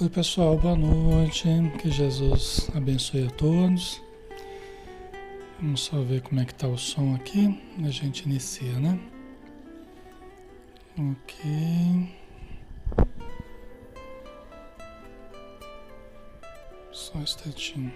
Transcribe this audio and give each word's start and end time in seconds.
Oi, 0.00 0.08
pessoal, 0.08 0.58
boa 0.58 0.74
noite. 0.74 1.46
Que 1.80 1.88
Jesus 1.88 2.68
abençoe 2.74 3.28
a 3.28 3.30
todos. 3.30 4.02
Vamos 5.60 5.82
só 5.82 6.02
ver 6.02 6.20
como 6.20 6.40
é 6.40 6.44
que 6.44 6.52
tá 6.52 6.66
o 6.66 6.76
som 6.76 7.14
aqui. 7.14 7.62
A 7.78 7.90
gente 7.90 8.24
inicia, 8.24 8.72
né? 8.80 8.98
Ok. 10.98 12.12
Só 16.90 17.18
um 17.18 17.22
instantinho. 17.22 17.92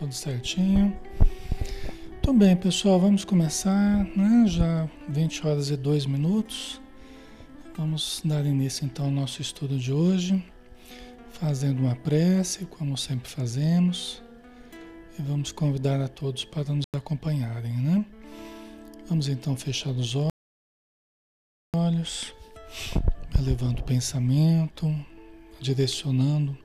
Tudo 0.00 0.14
certinho. 0.14 0.98
Tudo 2.22 2.38
bem, 2.38 2.56
pessoal, 2.56 2.98
vamos 2.98 3.22
começar, 3.22 4.02
né? 4.16 4.46
Já 4.46 4.88
20 5.06 5.46
horas 5.46 5.68
e 5.68 5.76
2 5.76 6.06
minutos. 6.06 6.80
Vamos 7.76 8.22
dar 8.24 8.46
início 8.46 8.86
então 8.86 9.04
ao 9.04 9.10
nosso 9.10 9.42
estudo 9.42 9.78
de 9.78 9.92
hoje, 9.92 10.42
fazendo 11.32 11.80
uma 11.80 11.94
prece, 11.94 12.64
como 12.64 12.96
sempre 12.96 13.28
fazemos, 13.28 14.22
e 15.18 15.22
vamos 15.22 15.52
convidar 15.52 16.00
a 16.00 16.08
todos 16.08 16.46
para 16.46 16.72
nos 16.72 16.84
acompanharem, 16.96 17.76
né? 17.76 18.02
Vamos 19.06 19.28
então 19.28 19.54
fechar 19.54 19.90
os 19.90 20.16
olhos, 21.76 22.32
elevando 23.38 23.82
o 23.82 23.84
pensamento, 23.84 24.90
direcionando 25.60 26.56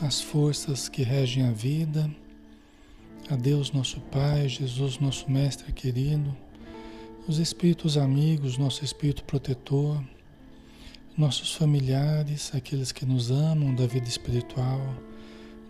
as 0.00 0.20
forças 0.20 0.88
que 0.88 1.02
regem 1.02 1.42
a 1.44 1.50
vida, 1.50 2.08
a 3.30 3.36
Deus 3.36 3.72
nosso 3.72 4.00
Pai, 4.00 4.48
Jesus 4.48 4.98
nosso 4.98 5.30
Mestre 5.30 5.72
querido, 5.72 6.36
os 7.26 7.38
espíritos 7.38 7.96
amigos, 7.96 8.58
nosso 8.58 8.84
espírito 8.84 9.24
protetor, 9.24 10.02
nossos 11.16 11.54
familiares, 11.54 12.50
aqueles 12.54 12.92
que 12.92 13.06
nos 13.06 13.30
amam 13.30 13.74
da 13.74 13.86
vida 13.86 14.08
espiritual, 14.08 14.80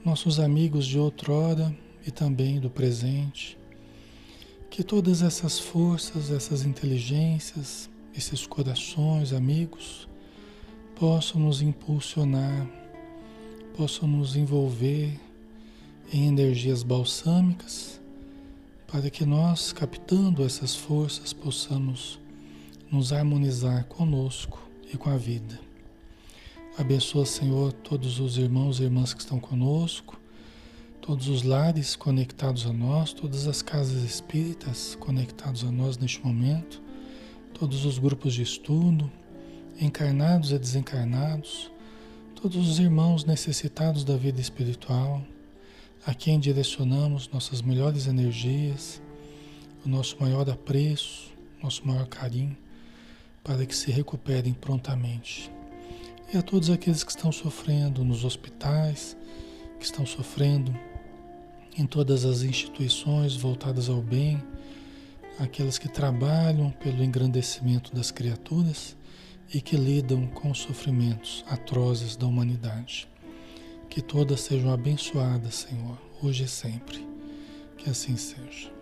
nossos 0.05 0.41
amigos 0.41 0.87
de 0.87 0.99
outrora 0.99 1.75
e 2.07 2.11
também 2.11 2.59
do 2.59 2.71
presente. 2.71 3.59
Que 4.71 4.83
todas 4.83 5.23
essas 5.23 5.59
forças, 5.59 6.31
essas 6.31 6.65
inteligências, 6.65 7.91
esses 8.17 8.47
corações 8.47 9.33
amigos 9.33 10.09
possam 10.95 11.41
nos 11.41 11.61
impulsionar 11.61 12.67
possam 13.77 14.07
nos 14.07 14.37
envolver 14.37 15.19
em 16.13 16.27
energias 16.27 16.83
balsâmicas, 16.83 17.99
para 18.87 19.09
que 19.09 19.25
nós, 19.25 19.73
captando 19.73 20.45
essas 20.45 20.77
forças, 20.77 21.33
possamos 21.33 22.21
nos 22.91 23.15
harmonizar 23.15 23.87
conosco 23.87 24.63
e 24.93 24.99
com 24.99 25.09
a 25.09 25.17
vida. 25.17 25.59
Abençoa, 26.77 27.25
Senhor, 27.25 27.73
todos 27.73 28.21
os 28.21 28.37
irmãos 28.37 28.79
e 28.79 28.83
irmãs 28.83 29.15
que 29.15 29.21
estão 29.21 29.41
conosco, 29.41 30.21
todos 31.01 31.29
os 31.29 31.43
lares 31.43 31.97
conectados 31.97 32.67
a 32.67 32.73
nós, 32.73 33.15
todas 33.15 33.47
as 33.47 33.63
casas 33.63 34.03
espíritas 34.03 34.95
conectados 35.01 35.65
a 35.65 35.73
nós 35.73 35.97
neste 35.97 36.23
momento, 36.23 36.83
todos 37.55 37.87
os 37.87 37.99
grupos 37.99 38.35
de 38.35 38.43
estudo, 38.43 39.11
encarnados 39.81 40.53
e 40.53 40.59
desencarnados, 40.59 41.71
todos 42.35 42.69
os 42.69 42.79
irmãos 42.79 43.25
necessitados 43.25 44.05
da 44.05 44.17
vida 44.17 44.41
espiritual, 44.41 45.23
a 46.05 46.13
quem 46.15 46.41
direcionamos 46.41 47.29
nossas 47.29 47.63
melhores 47.63 48.07
energias, 48.07 49.01
o 49.85 49.89
nosso 49.89 50.17
maior 50.21 50.49
apreço, 50.51 51.31
nosso 51.63 51.87
maior 51.87 52.07
carinho, 52.07 52.57
para 53.45 53.65
que 53.65 53.75
se 53.75 53.91
recuperem 53.91 54.53
prontamente. 54.53 55.51
E 56.33 56.37
a 56.37 56.43
todos 56.43 56.71
aqueles 56.71 57.05
que 57.05 57.11
estão 57.11 57.31
sofrendo 57.31 58.05
nos 58.05 58.25
hospitais, 58.25 59.17
que 59.79 59.85
estão 59.85 60.05
sofrendo 60.05 60.75
em 61.77 61.87
todas 61.87 62.25
as 62.25 62.43
instituições 62.43 63.37
voltadas 63.37 63.89
ao 63.89 64.03
bem, 64.03 64.43
aqueles 65.39 65.79
que 65.79 65.89
trabalham 65.89 66.71
pelo 66.71 67.03
engrandecimento 67.03 67.95
das 67.95 68.11
criaturas 68.11 68.97
e 69.55 69.61
que 69.61 69.77
lidam 69.77 70.27
com 70.29 70.51
os 70.51 70.59
sofrimentos 70.59 71.45
atrozes 71.49 72.17
da 72.17 72.27
humanidade. 72.27 73.12
Que 73.93 74.01
todas 74.01 74.41
sejam 74.41 74.73
abençoadas, 74.73 75.55
Senhor, 75.55 75.99
hoje 76.23 76.45
e 76.45 76.49
sempre. 76.49 77.07
Que 77.77 77.91
assim 77.91 78.17
seja. 78.17 78.73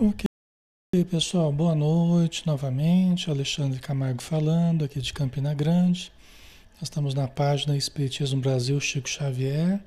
Ok, 0.00 0.24
pessoal, 1.08 1.52
boa 1.52 1.76
noite 1.76 2.44
novamente. 2.44 3.30
Alexandre 3.30 3.78
Camargo 3.78 4.20
falando, 4.20 4.84
aqui 4.84 5.00
de 5.00 5.12
Campina 5.12 5.54
Grande. 5.54 6.10
Nós 6.80 6.88
estamos 6.88 7.14
na 7.14 7.28
página 7.28 7.76
Espiritismo 7.76 8.40
Brasil 8.40 8.80
Chico 8.80 9.08
Xavier 9.08 9.80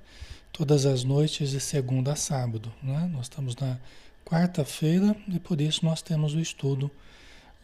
todas 0.53 0.85
as 0.85 1.03
noites 1.03 1.51
de 1.51 1.59
segunda 1.59 2.13
a 2.13 2.15
sábado. 2.15 2.71
Né? 2.81 3.09
Nós 3.11 3.23
estamos 3.23 3.53
na 3.57 3.77
quarta-feira 4.29 5.15
e 5.27 5.39
por 5.39 5.59
isso 5.59 5.83
nós 5.83 6.03
temos 6.03 6.35
o 6.35 6.39
estudo 6.39 6.91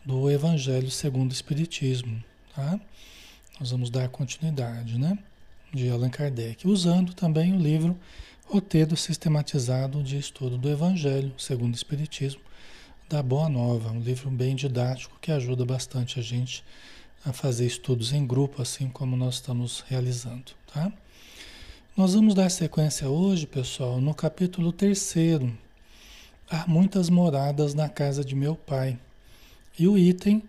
do 0.04 0.32
Evangelho 0.32 0.90
segundo 0.90 1.30
o 1.30 1.34
Espiritismo. 1.34 2.24
Tá? 2.56 2.80
Nós 3.60 3.70
vamos 3.70 3.92
dar 3.92 4.10
continuidade 4.10 4.98
né? 4.98 5.16
de 5.72 5.88
Allan 5.90 6.10
Kardec, 6.10 6.68
usando 6.68 7.14
também 7.14 7.54
o 7.54 7.60
livro 7.60 7.96
Roteiro 8.48 8.98
Sistematizado 8.98 10.02
de 10.02 10.18
Estudo 10.18 10.58
do 10.58 10.68
Evangelho 10.68 11.32
segundo 11.38 11.74
o 11.74 11.76
Espiritismo, 11.76 12.42
da 13.08 13.22
Boa 13.22 13.48
Nova, 13.48 13.92
um 13.92 14.00
livro 14.00 14.32
bem 14.32 14.56
didático 14.56 15.20
que 15.22 15.32
ajuda 15.32 15.64
bastante 15.64 16.20
a 16.20 16.24
gente 16.24 16.64
a 17.24 17.32
fazer 17.32 17.68
estudos 17.68 18.12
em 18.12 18.26
grupo, 18.26 18.62
assim 18.62 18.90
como 18.90 19.16
nós 19.16 19.36
estamos 19.36 19.84
realizando. 19.88 20.54
Tá? 20.74 20.92
Nós 21.96 22.16
vamos 22.16 22.34
dar 22.34 22.50
sequência 22.50 23.08
hoje, 23.08 23.46
pessoal, 23.46 24.02
no 24.02 24.16
capítulo 24.16 24.72
terceiro. 24.72 25.56
Há 26.50 26.66
muitas 26.68 27.10
moradas 27.10 27.74
na 27.74 27.90
casa 27.90 28.24
de 28.24 28.36
meu 28.36 28.56
pai. 28.56 28.98
E 29.78 29.88
o 29.88 29.98
item 29.98 30.44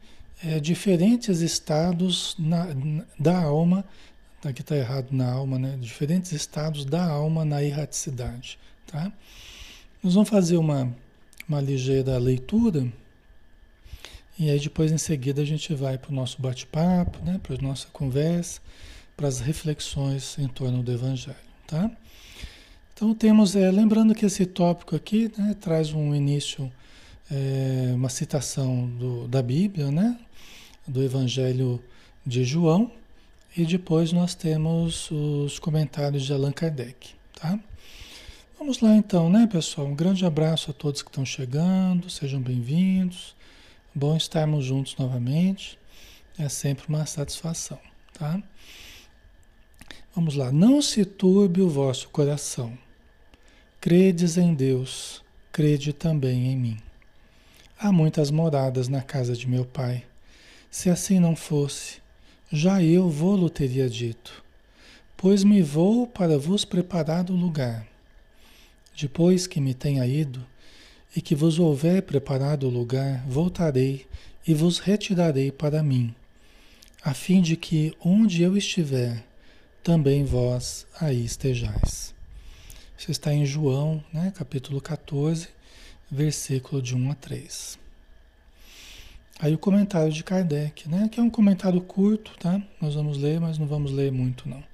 é 0.44 0.60
diferentes 0.60 1.40
estados 1.40 2.36
na, 2.38 2.66
da 3.18 3.42
alma, 3.42 3.84
aqui 4.44 4.60
está 4.60 4.76
errado 4.76 5.08
na 5.10 5.30
alma, 5.30 5.58
né? 5.58 5.76
Diferentes 5.80 6.32
estados 6.32 6.84
da 6.84 7.04
alma 7.04 7.44
na 7.44 7.62
erraticidade, 7.62 8.58
tá? 8.86 9.10
Nós 10.02 10.14
vamos 10.14 10.28
fazer 10.28 10.56
uma, 10.56 10.94
uma 11.48 11.60
ligeira 11.60 12.18
leitura 12.18 12.86
e 14.38 14.50
aí 14.50 14.60
depois 14.60 14.92
em 14.92 14.98
seguida 14.98 15.42
a 15.42 15.44
gente 15.44 15.74
vai 15.74 15.96
para 15.98 16.10
o 16.10 16.14
nosso 16.14 16.40
bate-papo, 16.40 17.24
né? 17.24 17.40
Para 17.42 17.56
a 17.56 17.62
nossa 17.62 17.88
conversa 17.92 18.60
para 19.16 19.26
as 19.26 19.40
reflexões 19.40 20.38
em 20.38 20.46
torno 20.46 20.82
do 20.82 20.92
Evangelho, 20.92 21.36
tá? 21.66 21.90
Então 22.96 23.14
temos, 23.14 23.54
é, 23.54 23.70
lembrando 23.70 24.14
que 24.14 24.24
esse 24.24 24.46
tópico 24.46 24.96
aqui 24.96 25.30
né, 25.36 25.54
traz 25.60 25.92
um 25.92 26.14
início, 26.14 26.72
é, 27.30 27.92
uma 27.94 28.08
citação 28.08 28.88
do, 28.88 29.28
da 29.28 29.42
Bíblia, 29.42 29.90
né? 29.90 30.18
Do 30.88 31.02
Evangelho 31.02 31.78
de 32.24 32.42
João, 32.42 32.90
e 33.54 33.66
depois 33.66 34.12
nós 34.12 34.34
temos 34.34 35.10
os 35.10 35.58
comentários 35.58 36.24
de 36.24 36.32
Allan 36.32 36.52
Kardec, 36.52 37.10
tá? 37.38 37.60
Vamos 38.58 38.80
lá 38.80 38.96
então, 38.96 39.28
né, 39.28 39.46
pessoal? 39.46 39.88
Um 39.88 39.94
grande 39.94 40.24
abraço 40.24 40.70
a 40.70 40.74
todos 40.74 41.02
que 41.02 41.10
estão 41.10 41.26
chegando, 41.26 42.08
sejam 42.08 42.40
bem-vindos. 42.40 43.36
Bom 43.94 44.16
estarmos 44.16 44.64
juntos 44.64 44.96
novamente. 44.96 45.78
É 46.38 46.48
sempre 46.48 46.86
uma 46.88 47.04
satisfação, 47.04 47.78
tá? 48.14 48.42
Vamos 50.14 50.34
lá. 50.34 50.50
Não 50.50 50.80
se 50.80 51.04
turbe 51.04 51.60
o 51.60 51.68
vosso 51.68 52.08
coração. 52.08 52.85
Credes 53.86 54.36
em 54.36 54.52
Deus, 54.52 55.22
crede 55.52 55.92
também 55.92 56.48
em 56.48 56.56
mim. 56.56 56.76
Há 57.78 57.92
muitas 57.92 58.32
moradas 58.32 58.88
na 58.88 59.00
casa 59.00 59.36
de 59.36 59.48
meu 59.48 59.64
pai. 59.64 60.04
Se 60.68 60.90
assim 60.90 61.20
não 61.20 61.36
fosse, 61.36 61.98
já 62.50 62.82
eu 62.82 63.08
vou-lo 63.08 63.48
teria 63.48 63.88
dito. 63.88 64.42
Pois 65.16 65.44
me 65.44 65.62
vou 65.62 66.04
para 66.04 66.36
vos 66.36 66.64
preparar 66.64 67.30
o 67.30 67.36
lugar. 67.36 67.86
Depois 69.00 69.46
que 69.46 69.60
me 69.60 69.72
tenha 69.72 70.04
ido, 70.04 70.44
e 71.14 71.20
que 71.20 71.36
vos 71.36 71.60
houver 71.60 72.02
preparado 72.02 72.66
o 72.66 72.70
lugar, 72.70 73.24
voltarei 73.28 74.04
e 74.44 74.52
vos 74.52 74.80
retirarei 74.80 75.52
para 75.52 75.80
mim, 75.80 76.12
a 77.04 77.14
fim 77.14 77.40
de 77.40 77.56
que 77.56 77.96
onde 78.04 78.42
eu 78.42 78.56
estiver, 78.56 79.24
também 79.84 80.24
vós 80.24 80.88
aí 81.00 81.24
estejais. 81.24 82.15
Isso 82.98 83.10
está 83.10 83.32
em 83.32 83.44
João, 83.44 84.02
né, 84.12 84.32
capítulo 84.34 84.80
14, 84.80 85.48
versículo 86.10 86.80
de 86.80 86.94
1 86.94 87.10
a 87.10 87.14
3. 87.14 87.78
Aí 89.38 89.54
o 89.54 89.58
comentário 89.58 90.10
de 90.10 90.24
Kardec, 90.24 90.88
né? 90.88 91.10
Que 91.12 91.20
é 91.20 91.22
um 91.22 91.28
comentário 91.28 91.80
curto, 91.82 92.32
tá? 92.38 92.60
Nós 92.80 92.94
vamos 92.94 93.18
ler, 93.18 93.38
mas 93.38 93.58
não 93.58 93.66
vamos 93.66 93.92
ler 93.92 94.10
muito 94.10 94.48
não. 94.48 94.64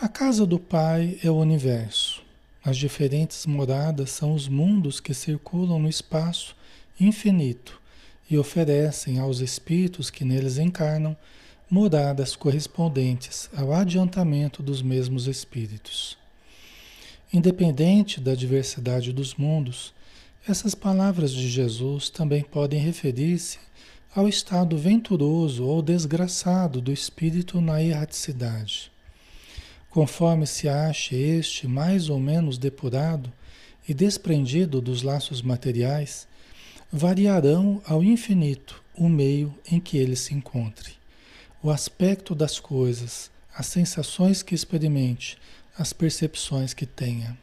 A 0.00 0.08
casa 0.08 0.46
do 0.46 0.58
Pai 0.58 1.18
é 1.22 1.30
o 1.30 1.36
universo. 1.36 2.22
As 2.64 2.78
diferentes 2.78 3.44
moradas 3.44 4.10
são 4.10 4.32
os 4.32 4.48
mundos 4.48 5.00
que 5.00 5.12
circulam 5.12 5.78
no 5.78 5.88
espaço 5.88 6.56
infinito 6.98 7.78
e 8.30 8.38
oferecem 8.38 9.18
aos 9.18 9.40
espíritos 9.40 10.08
que 10.08 10.24
neles 10.24 10.56
encarnam 10.56 11.14
moradas 11.70 12.34
correspondentes 12.34 13.50
ao 13.54 13.74
adiantamento 13.74 14.62
dos 14.62 14.80
mesmos 14.80 15.26
espíritos. 15.26 16.16
Independente 17.32 18.20
da 18.20 18.34
diversidade 18.34 19.12
dos 19.12 19.34
mundos, 19.34 19.92
essas 20.48 20.74
palavras 20.74 21.30
de 21.30 21.46
Jesus 21.46 22.08
também 22.08 22.42
podem 22.42 22.80
referir-se 22.80 23.58
ao 24.14 24.26
estado 24.26 24.78
venturoso 24.78 25.64
ou 25.64 25.82
desgraçado 25.82 26.80
do 26.80 26.90
espírito 26.90 27.60
na 27.60 27.82
erraticidade. 27.82 28.90
Conforme 29.90 30.46
se 30.46 30.68
ache 30.68 31.14
este 31.14 31.68
mais 31.68 32.08
ou 32.08 32.18
menos 32.18 32.56
depurado 32.56 33.30
e 33.86 33.92
desprendido 33.92 34.80
dos 34.80 35.02
laços 35.02 35.42
materiais, 35.42 36.26
variarão 36.90 37.82
ao 37.86 38.02
infinito 38.02 38.82
o 38.96 39.06
meio 39.06 39.54
em 39.70 39.78
que 39.78 39.98
ele 39.98 40.16
se 40.16 40.34
encontre, 40.34 40.94
o 41.62 41.70
aspecto 41.70 42.34
das 42.34 42.58
coisas, 42.58 43.30
as 43.54 43.66
sensações 43.66 44.42
que 44.42 44.54
experimente, 44.54 45.36
as 45.78 45.92
percepções 45.92 46.74
que 46.74 46.84
tenha. 46.84 47.38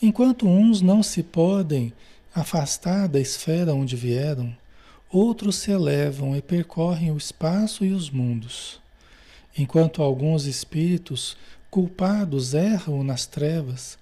Enquanto 0.00 0.48
uns 0.48 0.80
não 0.80 1.02
se 1.02 1.22
podem 1.22 1.92
afastar 2.34 3.08
da 3.08 3.18
esfera 3.18 3.74
onde 3.74 3.96
vieram, 3.96 4.56
outros 5.10 5.56
se 5.56 5.72
elevam 5.72 6.36
e 6.36 6.40
percorrem 6.40 7.10
o 7.10 7.16
espaço 7.16 7.84
e 7.84 7.92
os 7.92 8.08
mundos. 8.08 8.80
Enquanto 9.58 10.00
alguns 10.00 10.46
espíritos 10.46 11.36
culpados 11.68 12.54
erram 12.54 13.02
nas 13.02 13.26
trevas, 13.26 13.98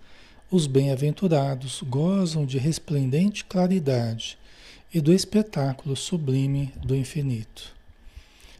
os 0.50 0.66
bem-aventurados 0.66 1.82
gozam 1.82 2.46
de 2.46 2.58
resplendente 2.58 3.44
claridade 3.44 4.38
e 4.92 5.00
do 5.00 5.12
espetáculo 5.12 5.96
sublime 5.96 6.72
do 6.82 6.94
infinito. 6.94 7.74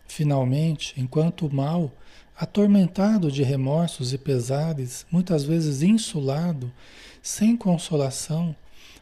Finalmente, 0.06 0.94
enquanto 0.98 1.46
o 1.46 1.54
mal, 1.54 1.92
atormentado 2.38 3.32
de 3.32 3.42
remorsos 3.42 4.12
e 4.12 4.18
pesares, 4.18 5.04
muitas 5.10 5.42
vezes 5.42 5.82
insulado, 5.82 6.72
sem 7.20 7.56
consolação, 7.56 8.54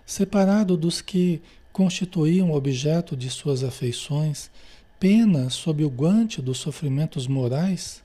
separado 0.07 0.75
dos 0.75 1.03
que 1.03 1.43
constituíam 1.71 2.53
objeto 2.53 3.15
de 3.15 3.29
suas 3.29 3.63
afeições, 3.63 4.51
pena 4.99 5.51
sob 5.51 5.85
o 5.85 5.91
guante 5.91 6.41
dos 6.41 6.57
sofrimentos 6.57 7.27
morais, 7.27 8.03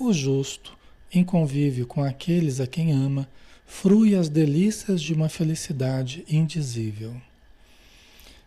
o 0.00 0.10
justo, 0.14 0.74
em 1.12 1.22
convívio 1.22 1.86
com 1.86 2.02
aqueles 2.02 2.58
a 2.58 2.66
quem 2.66 2.90
ama, 2.90 3.28
frui 3.66 4.14
as 4.14 4.30
delícias 4.30 5.02
de 5.02 5.12
uma 5.12 5.28
felicidade 5.28 6.24
indizível. 6.26 7.14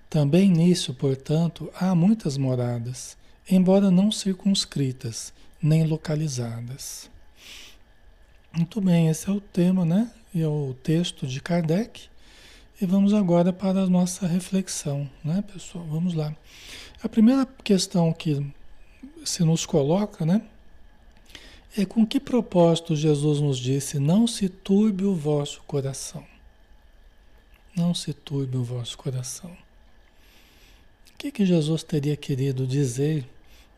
Também 0.09 0.49
nisso, 0.49 0.95
portanto, 0.95 1.69
há 1.79 1.93
muitas 1.93 2.37
moradas, 2.37 3.15
embora 3.47 3.91
não 3.91 4.11
circunscritas 4.11 5.31
nem 5.61 5.85
localizadas. 5.85 7.09
Muito 8.51 8.81
bem, 8.81 9.07
esse 9.09 9.29
é 9.29 9.31
o 9.31 9.41
tema, 9.41 9.85
né? 9.85 10.11
E 10.33 10.41
é 10.41 10.47
o 10.47 10.75
texto 10.83 11.27
de 11.27 11.41
Kardec. 11.41 12.07
E 12.79 12.85
vamos 12.85 13.13
agora 13.13 13.51
para 13.51 13.81
a 13.81 13.87
nossa 13.87 14.27
reflexão, 14.27 15.09
né, 15.23 15.43
pessoal? 15.51 15.85
Vamos 15.85 16.13
lá. 16.13 16.35
A 17.03 17.09
primeira 17.09 17.45
questão 17.63 18.13
que 18.13 18.45
se 19.25 19.43
nos 19.43 19.65
coloca, 19.65 20.25
né? 20.25 20.41
É 21.77 21.85
com 21.85 22.05
que 22.05 22.19
propósito 22.19 22.95
Jesus 22.95 23.39
nos 23.39 23.59
disse: 23.59 23.99
Não 23.99 24.25
se 24.25 24.49
turbe 24.49 25.03
o 25.03 25.13
vosso 25.13 25.61
coração. 25.67 26.23
Não 27.75 27.93
se 27.93 28.13
turbe 28.13 28.57
o 28.57 28.63
vosso 28.63 28.97
coração. 28.97 29.51
O 31.13 31.17
que, 31.17 31.31
que 31.31 31.45
Jesus 31.45 31.83
teria 31.83 32.15
querido 32.15 32.65
dizer? 32.65 33.27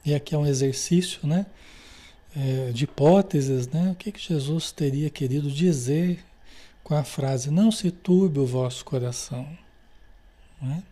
E 0.05 0.13
aqui 0.13 0.33
é 0.33 0.37
um 0.37 0.45
exercício, 0.45 1.27
né? 1.27 1.45
É, 2.35 2.71
de 2.71 2.83
hipóteses, 2.85 3.67
né? 3.67 3.91
O 3.91 3.95
que, 3.95 4.11
que 4.11 4.19
Jesus 4.19 4.71
teria 4.71 5.09
querido 5.09 5.49
dizer 5.51 6.23
com 6.83 6.95
a 6.95 7.03
frase: 7.03 7.51
Não 7.51 7.71
se 7.71 7.91
turbe 7.91 8.39
o 8.39 8.45
vosso 8.45 8.85
coração. 8.85 9.47
Né? 10.61 10.83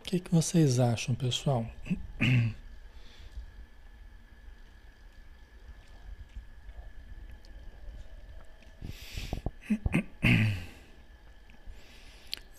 O 0.00 0.04
que, 0.04 0.20
que 0.20 0.30
vocês 0.30 0.78
acham, 0.78 1.14
pessoal? 1.14 1.66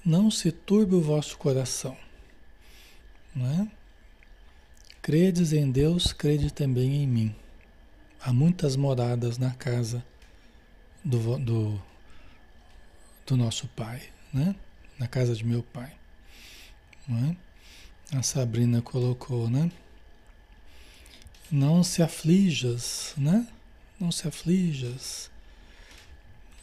Não 0.03 0.31
se 0.31 0.51
turbe 0.51 0.95
o 0.95 1.01
vosso 1.01 1.37
coração. 1.37 1.95
Né? 3.35 3.69
Credes 5.01 5.51
em 5.51 5.71
Deus, 5.71 6.13
crede 6.13 6.53
também 6.53 7.01
em 7.01 7.07
mim. 7.07 7.35
Há 8.21 8.31
muitas 8.31 8.75
moradas 8.75 9.39
na 9.39 9.49
casa 9.49 10.05
do, 11.03 11.39
do, 11.39 11.81
do 13.25 13.35
nosso 13.35 13.67
pai, 13.69 14.03
né? 14.31 14.55
Na 14.99 15.07
casa 15.07 15.35
de 15.35 15.43
meu 15.43 15.63
pai. 15.63 15.91
Né? 17.07 17.35
A 18.13 18.21
Sabrina 18.21 18.79
colocou, 18.79 19.49
né? 19.49 19.71
Não 21.51 21.83
se 21.83 22.03
aflijas, 22.03 23.15
né? 23.17 23.47
Não 23.99 24.11
se 24.11 24.27
aflijas. 24.27 25.31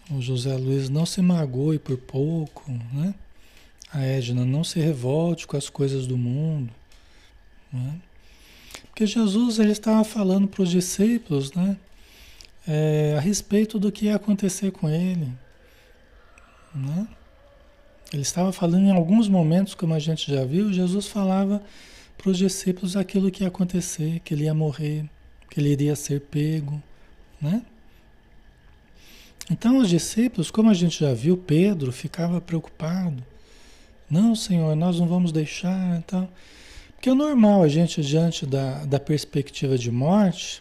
O 0.08 0.22
José 0.22 0.56
Luiz 0.56 0.88
não 0.88 1.04
se 1.04 1.20
magoe 1.20 1.80
por 1.80 1.98
pouco, 1.98 2.70
né? 2.70 3.12
A 3.92 4.00
Edna 4.00 4.44
não 4.44 4.62
se 4.62 4.78
revolte 4.78 5.44
com 5.44 5.56
as 5.56 5.68
coisas 5.68 6.06
do 6.06 6.16
mundo, 6.16 6.72
né? 7.72 8.00
Porque 8.98 9.06
Jesus 9.06 9.60
ele 9.60 9.70
estava 9.70 10.02
falando 10.02 10.48
para 10.48 10.60
os 10.60 10.70
discípulos, 10.70 11.52
né? 11.52 11.76
É, 12.66 13.14
a 13.16 13.20
respeito 13.20 13.78
do 13.78 13.92
que 13.92 14.06
ia 14.06 14.16
acontecer 14.16 14.72
com 14.72 14.90
ele. 14.90 15.32
Né? 16.74 17.06
Ele 18.12 18.22
estava 18.22 18.50
falando 18.50 18.86
em 18.86 18.90
alguns 18.90 19.28
momentos, 19.28 19.72
como 19.72 19.94
a 19.94 20.00
gente 20.00 20.28
já 20.28 20.44
viu, 20.44 20.72
Jesus 20.72 21.06
falava 21.06 21.62
para 22.16 22.28
os 22.28 22.36
discípulos 22.36 22.96
aquilo 22.96 23.30
que 23.30 23.44
ia 23.44 23.48
acontecer, 23.48 24.18
que 24.24 24.34
ele 24.34 24.46
ia 24.46 24.52
morrer, 24.52 25.08
que 25.48 25.60
ele 25.60 25.68
iria 25.68 25.94
ser 25.94 26.22
pego, 26.22 26.82
né? 27.40 27.62
Então 29.48 29.78
os 29.78 29.88
discípulos, 29.88 30.50
como 30.50 30.70
a 30.70 30.74
gente 30.74 30.98
já 30.98 31.14
viu, 31.14 31.36
Pedro 31.36 31.92
ficava 31.92 32.40
preocupado. 32.40 33.22
Não, 34.10 34.34
Senhor, 34.34 34.74
nós 34.74 34.98
não 34.98 35.06
vamos 35.06 35.30
deixar, 35.30 35.98
então, 35.98 36.28
porque 36.98 37.10
é 37.10 37.14
normal 37.14 37.62
a 37.62 37.68
gente 37.68 38.02
diante 38.02 38.44
da, 38.44 38.84
da 38.84 38.98
perspectiva 38.98 39.78
de 39.78 39.88
morte, 39.88 40.60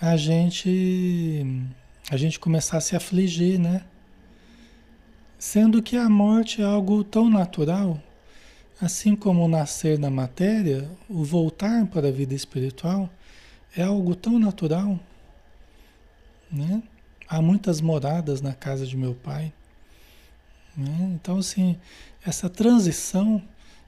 a 0.00 0.16
gente 0.16 1.46
a 2.10 2.16
gente 2.16 2.40
começar 2.40 2.78
a 2.78 2.80
se 2.80 2.96
afligir, 2.96 3.60
né? 3.60 3.84
Sendo 5.38 5.80
que 5.80 5.96
a 5.96 6.08
morte 6.08 6.60
é 6.60 6.64
algo 6.64 7.04
tão 7.04 7.30
natural, 7.30 8.02
assim 8.80 9.14
como 9.14 9.44
o 9.44 9.48
nascer 9.48 10.00
na 10.00 10.10
matéria, 10.10 10.90
o 11.08 11.22
voltar 11.22 11.86
para 11.86 12.08
a 12.08 12.10
vida 12.10 12.34
espiritual 12.34 13.08
é 13.76 13.84
algo 13.84 14.16
tão 14.16 14.40
natural. 14.40 14.98
Né? 16.50 16.82
Há 17.28 17.40
muitas 17.40 17.80
moradas 17.80 18.40
na 18.40 18.52
casa 18.52 18.84
de 18.84 18.96
meu 18.96 19.14
pai. 19.14 19.52
Né? 20.76 21.12
Então, 21.14 21.38
assim, 21.38 21.78
essa 22.26 22.50
transição 22.50 23.40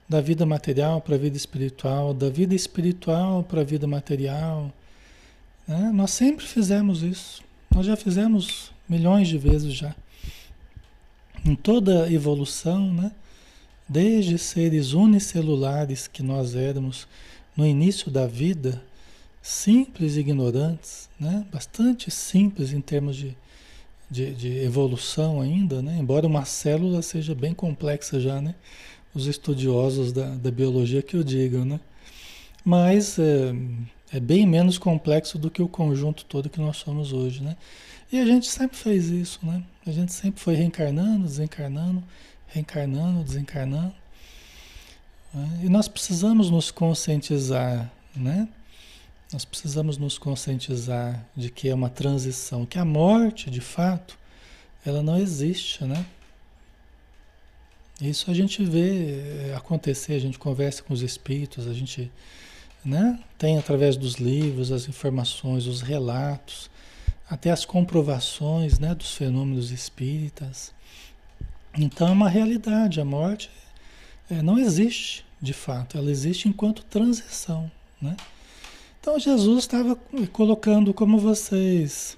da 0.09 0.21
vida 0.21 0.45
material 0.45 1.01
para 1.01 1.15
a 1.15 1.19
vida 1.19 1.37
espiritual, 1.37 2.13
da 2.13 2.29
vida 2.29 2.55
espiritual 2.55 3.43
para 3.43 3.63
a 3.63 3.65
vida 3.65 3.87
material, 3.87 4.73
né? 5.67 5.91
nós 5.95 6.11
sempre 6.11 6.47
fizemos 6.47 7.03
isso. 7.03 7.43
Nós 7.75 7.87
já 7.87 7.97
fizemos 7.97 8.71
milhões 8.89 9.29
de 9.29 9.39
vezes 9.39 9.73
já 9.73 9.95
em 11.45 11.55
toda 11.55 12.05
a 12.05 12.13
evolução, 12.13 12.93
né? 12.93 13.13
desde 13.89 14.39
seres 14.39 14.93
unicelulares 14.93 16.09
que 16.09 16.23
nós 16.23 16.55
éramos 16.55 17.07
no 17.57 17.67
início 17.67 18.11
da 18.11 18.27
vida, 18.27 18.83
simples 19.43 20.17
ignorantes, 20.17 21.09
né? 21.21 21.45
bastante 21.53 22.11
simples 22.11 22.73
em 22.73 22.81
termos 22.81 23.15
de, 23.15 23.37
de, 24.11 24.35
de, 24.35 24.59
evolução 24.61 25.41
ainda, 25.41 25.83
né? 25.83 25.99
embora 25.99 26.27
uma 26.27 26.47
célula 26.47 27.03
seja 27.03 27.35
bem 27.35 27.53
complexa 27.53 28.19
já, 28.19 28.41
né? 28.41 28.55
Os 29.15 29.27
estudiosos 29.27 30.13
da, 30.13 30.35
da 30.35 30.51
biologia 30.51 31.03
que 31.03 31.17
o 31.17 31.25
digam, 31.25 31.65
né? 31.65 31.81
mas 32.65 33.19
é, 33.19 33.53
É 34.13 34.21
bem 34.21 34.47
menos 34.47 34.79
complexo 34.79 35.39
do 35.39 35.51
que 35.51 35.61
o 35.61 35.69
conjunto 35.69 36.25
todo 36.25 36.49
que 36.49 36.61
nós 36.61 36.77
somos 36.77 37.13
hoje, 37.13 37.43
né? 37.43 37.57
E 38.13 38.19
a 38.21 38.25
gente 38.25 38.47
sempre 38.47 38.77
fez 38.77 39.09
isso, 39.09 39.41
né? 39.43 39.63
A 39.85 39.91
gente 39.91 40.13
sempre 40.13 40.41
foi 40.41 40.55
reencarnando, 40.55 41.25
desencarnando, 41.27 42.03
reencarnando, 42.47 43.25
desencarnando. 43.25 43.93
Né? 45.33 45.61
E 45.65 45.69
nós 45.69 45.89
precisamos 45.89 46.49
nos 46.49 46.71
conscientizar, 46.71 47.91
né? 48.15 48.49
Nós 49.33 49.45
precisamos 49.45 49.99
nos 49.99 50.17
conscientizar 50.17 51.27
de 51.37 51.51
que 51.51 51.69
é 51.69 51.75
uma 51.75 51.91
transição, 51.91 52.65
que 52.65 52.79
a 52.79 52.85
morte, 52.85 53.51
de 53.51 53.61
fato, 53.61 54.17
ela 54.87 55.03
não 55.03 55.19
existe, 55.19 55.83
né? 55.85 56.07
Isso 58.01 58.31
a 58.31 58.35
gente 58.35 58.65
vê 58.65 59.51
eh, 59.51 59.55
acontecer, 59.57 60.15
a 60.15 60.19
gente 60.19 60.39
conversa 60.39 60.83
com 60.83 60.93
os 60.93 61.03
espíritos, 61.03 61.69
a 61.69 61.73
gente 61.73 62.11
né, 62.85 63.19
tem 63.39 63.57
através 63.57 63.97
dos 63.97 64.15
livros 64.17 64.73
as 64.73 64.89
informações, 64.89 65.67
os 65.67 65.81
relatos, 65.81 66.71
até 67.29 67.51
as 67.51 67.65
comprovações 67.65 68.79
né, 68.79 68.95
dos 68.95 69.15
fenômenos 69.15 69.71
espíritas. 69.71 70.75
Então 71.77 72.09
é 72.09 72.11
uma 72.11 72.29
realidade, 72.29 73.01
a 73.01 73.05
morte 73.05 73.51
é, 74.29 74.43
não 74.43 74.59
existe 74.59 75.25
de 75.41 75.53
fato, 75.53 75.99
ela 75.99 76.11
existe 76.11 76.49
enquanto 76.49 76.85
transição. 76.85 77.71
Né? 78.01 78.17
Então 79.01 79.19
Jesus 79.19 79.59
estava 79.61 79.97
colocando 80.33 80.95
como 80.95 81.19
vocês 81.19 82.17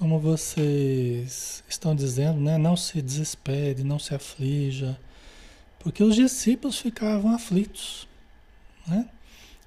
como 0.00 0.18
vocês 0.18 1.62
estão 1.68 1.94
dizendo, 1.94 2.40
né? 2.40 2.56
Não 2.56 2.74
se 2.74 3.02
desespere, 3.02 3.84
não 3.84 3.98
se 3.98 4.14
aflija, 4.14 4.98
porque 5.78 6.02
os 6.02 6.14
discípulos 6.14 6.78
ficavam 6.78 7.34
aflitos, 7.34 8.08
né? 8.86 9.06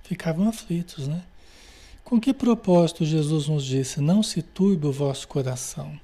Ficavam 0.02 0.50
aflitos, 0.50 1.08
né? 1.08 1.22
Com 2.04 2.20
que 2.20 2.34
propósito 2.34 3.06
Jesus 3.06 3.48
nos 3.48 3.64
disse: 3.64 4.02
Não 4.02 4.24
se 4.24 4.42
turbe 4.42 4.88
o 4.88 4.92
vosso 4.92 5.28
coração? 5.28 6.00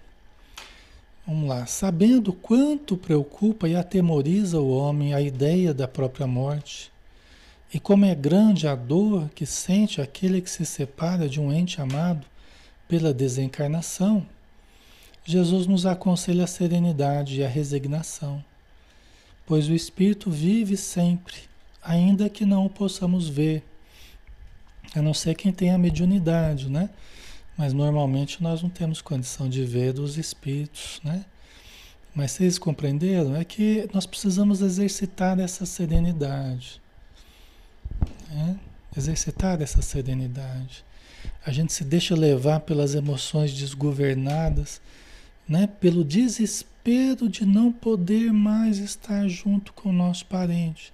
Vamos 1.25 1.50
lá. 1.50 1.65
Sabendo 1.65 2.31
quanto 2.31 2.95
preocupa 2.95 3.67
e 3.67 3.75
atemoriza 3.75 4.59
o 4.59 4.69
homem 4.69 5.12
a 5.12 5.21
ideia 5.21 5.74
da 5.74 5.88
própria 5.88 6.27
morte, 6.27 6.91
e 7.74 7.79
como 7.79 8.05
é 8.05 8.13
grande 8.13 8.67
a 8.67 8.75
dor 8.75 9.27
que 9.33 9.48
sente 9.48 10.00
aquele 10.00 10.39
que 10.39 10.51
se 10.51 10.67
separa 10.67 11.27
de 11.27 11.41
um 11.41 11.51
ente 11.51 11.81
amado, 11.81 12.27
pela 12.89 13.13
desencarnação, 13.13 14.25
Jesus 15.24 15.67
nos 15.67 15.86
aconselha 15.86 16.46
a 16.46 16.48
serenidade 16.48 17.39
e 17.39 17.46
a 17.46 17.48
resignação, 17.48 18.43
pois 19.46 19.69
o 19.69 19.75
Espírito 19.75 20.31
vive 20.31 20.75
sempre, 20.75 21.36
ainda 21.84 22.27
que 22.27 22.43
não 22.46 22.65
o 22.65 22.69
possamos 22.69 23.29
ver, 23.29 23.63
a 24.96 25.03
não 25.03 25.13
ser 25.13 25.36
quem 25.36 25.51
tem 25.51 25.69
a 25.69 25.77
mediunidade, 25.77 26.67
né? 26.67 26.89
Mas 27.55 27.74
normalmente 27.74 28.41
nós 28.41 28.63
não 28.63 28.69
temos 28.69 29.03
condição 29.03 29.48
de 29.48 29.63
ver 29.63 29.93
dos 29.93 30.17
espíritos, 30.17 31.00
né? 31.03 31.24
Mas 32.15 32.31
vocês 32.31 32.58
compreenderam? 32.58 33.36
É 33.36 33.46
que 33.46 33.88
nós 33.93 34.08
precisamos 34.08 34.62
exercitar 34.62 35.39
essa 35.39 35.63
serenidade. 35.63 36.81
Né? 38.31 38.60
Exercitar 38.98 39.62
essa 39.62 39.81
serenidade 39.84 40.84
a 41.45 41.51
gente 41.51 41.74
se 41.74 41.83
deixa 41.83 42.15
levar 42.15 42.62
pelas 42.62 42.95
emoções 42.95 43.53
desgovernadas, 43.53 44.81
né? 45.48 45.67
pelo 45.79 46.03
desespero 46.03 47.27
de 47.27 47.45
não 47.45 47.71
poder 47.71 48.31
mais 48.31 48.77
estar 48.77 49.27
junto 49.27 49.74
com 49.74 49.89
o 49.89 49.93
nosso 49.93 50.25
parente. 50.25 50.93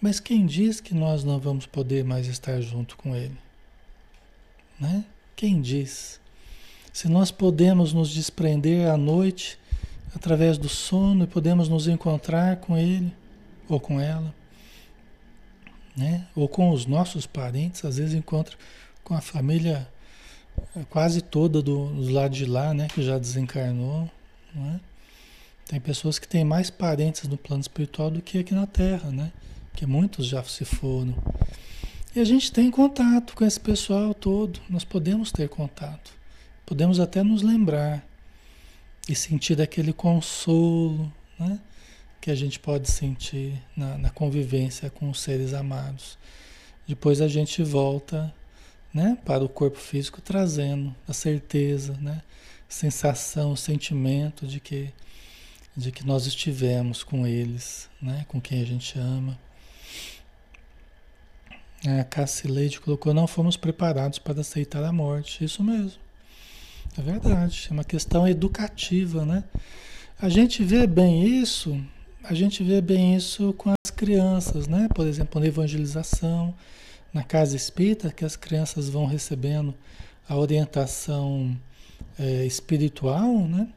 Mas 0.00 0.20
quem 0.20 0.44
diz 0.44 0.80
que 0.80 0.94
nós 0.94 1.24
não 1.24 1.38
vamos 1.38 1.66
poder 1.66 2.04
mais 2.04 2.26
estar 2.26 2.60
junto 2.60 2.96
com 2.96 3.16
ele? 3.16 3.36
Né? 4.78 5.04
Quem 5.34 5.60
diz? 5.60 6.20
Se 6.92 7.08
nós 7.08 7.30
podemos 7.30 7.92
nos 7.92 8.10
desprender 8.10 8.88
à 8.88 8.96
noite 8.96 9.58
através 10.14 10.58
do 10.58 10.68
sono 10.68 11.24
e 11.24 11.26
podemos 11.26 11.68
nos 11.68 11.88
encontrar 11.88 12.56
com 12.56 12.76
ele 12.76 13.12
ou 13.68 13.80
com 13.80 14.00
ela, 14.00 14.32
né? 15.96 16.26
Ou 16.34 16.48
com 16.48 16.70
os 16.70 16.86
nossos 16.86 17.26
parentes, 17.26 17.84
às 17.84 17.96
vezes 17.96 18.14
encontra 18.14 18.56
com 19.04 19.14
a 19.14 19.20
família 19.20 19.88
é, 20.74 20.82
quase 20.88 21.20
toda 21.20 21.62
do, 21.62 21.86
do 21.86 22.10
lado 22.10 22.34
de 22.34 22.46
lá, 22.46 22.72
né, 22.72 22.88
que 22.88 23.02
já 23.02 23.18
desencarnou, 23.18 24.10
né? 24.54 24.80
Tem 25.66 25.80
pessoas 25.80 26.18
que 26.18 26.28
têm 26.28 26.44
mais 26.44 26.68
parentes 26.68 27.26
no 27.26 27.38
plano 27.38 27.62
espiritual 27.62 28.10
do 28.10 28.20
que 28.20 28.38
aqui 28.38 28.54
na 28.54 28.66
Terra, 28.66 29.10
né? 29.10 29.32
Que 29.72 29.86
muitos 29.86 30.26
já 30.26 30.42
se 30.44 30.64
foram. 30.64 31.14
E 32.14 32.20
a 32.20 32.24
gente 32.24 32.52
tem 32.52 32.70
contato 32.70 33.34
com 33.34 33.44
esse 33.44 33.58
pessoal 33.58 34.12
todo, 34.12 34.60
nós 34.68 34.84
podemos 34.84 35.32
ter 35.32 35.48
contato. 35.48 36.12
Podemos 36.66 37.00
até 37.00 37.22
nos 37.22 37.42
lembrar 37.42 38.06
e 39.08 39.14
sentir 39.14 39.60
aquele 39.60 39.92
consolo, 39.92 41.10
né? 41.38 41.58
Que 42.20 42.30
a 42.30 42.34
gente 42.34 42.60
pode 42.60 42.90
sentir 42.90 43.60
na, 43.76 43.98
na 43.98 44.10
convivência 44.10 44.90
com 44.90 45.10
os 45.10 45.20
seres 45.20 45.54
amados. 45.54 46.18
Depois 46.86 47.20
a 47.22 47.28
gente 47.28 47.62
volta 47.62 48.32
né, 48.94 49.18
para 49.24 49.42
o 49.42 49.48
corpo 49.48 49.76
físico, 49.76 50.20
trazendo 50.22 50.94
a 51.08 51.12
certeza, 51.12 51.98
né, 52.00 52.22
sensação, 52.68 53.56
sentimento 53.56 54.46
de 54.46 54.60
que, 54.60 54.90
de 55.76 55.90
que 55.90 56.06
nós 56.06 56.26
estivemos 56.26 57.02
com 57.02 57.26
eles, 57.26 57.90
né, 58.00 58.24
com 58.28 58.40
quem 58.40 58.62
a 58.62 58.64
gente 58.64 58.96
ama. 58.96 59.36
A 61.86 62.04
Cassie 62.04 62.50
Leite 62.50 62.80
colocou: 62.80 63.12
não 63.12 63.26
fomos 63.26 63.58
preparados 63.58 64.18
para 64.18 64.40
aceitar 64.40 64.82
a 64.82 64.92
morte. 64.92 65.44
Isso 65.44 65.62
mesmo. 65.62 66.00
É 66.96 67.02
verdade. 67.02 67.66
É 67.68 67.72
uma 67.74 67.84
questão 67.84 68.26
educativa, 68.26 69.26
né? 69.26 69.44
A 70.18 70.30
gente 70.30 70.64
vê 70.64 70.86
bem 70.86 71.26
isso, 71.42 71.78
a 72.22 72.32
gente 72.32 72.64
vê 72.64 72.80
bem 72.80 73.14
isso 73.14 73.52
com 73.54 73.70
as 73.70 73.90
crianças, 73.90 74.66
né? 74.66 74.88
Por 74.94 75.06
exemplo, 75.06 75.38
na 75.38 75.46
evangelização 75.46 76.54
na 77.14 77.22
casa 77.22 77.54
espírita, 77.54 78.10
que 78.10 78.24
as 78.24 78.34
crianças 78.34 78.88
vão 78.88 79.06
recebendo 79.06 79.72
a 80.28 80.36
orientação 80.36 81.56
é, 82.18 82.44
espiritual, 82.44 83.46
né? 83.46 83.68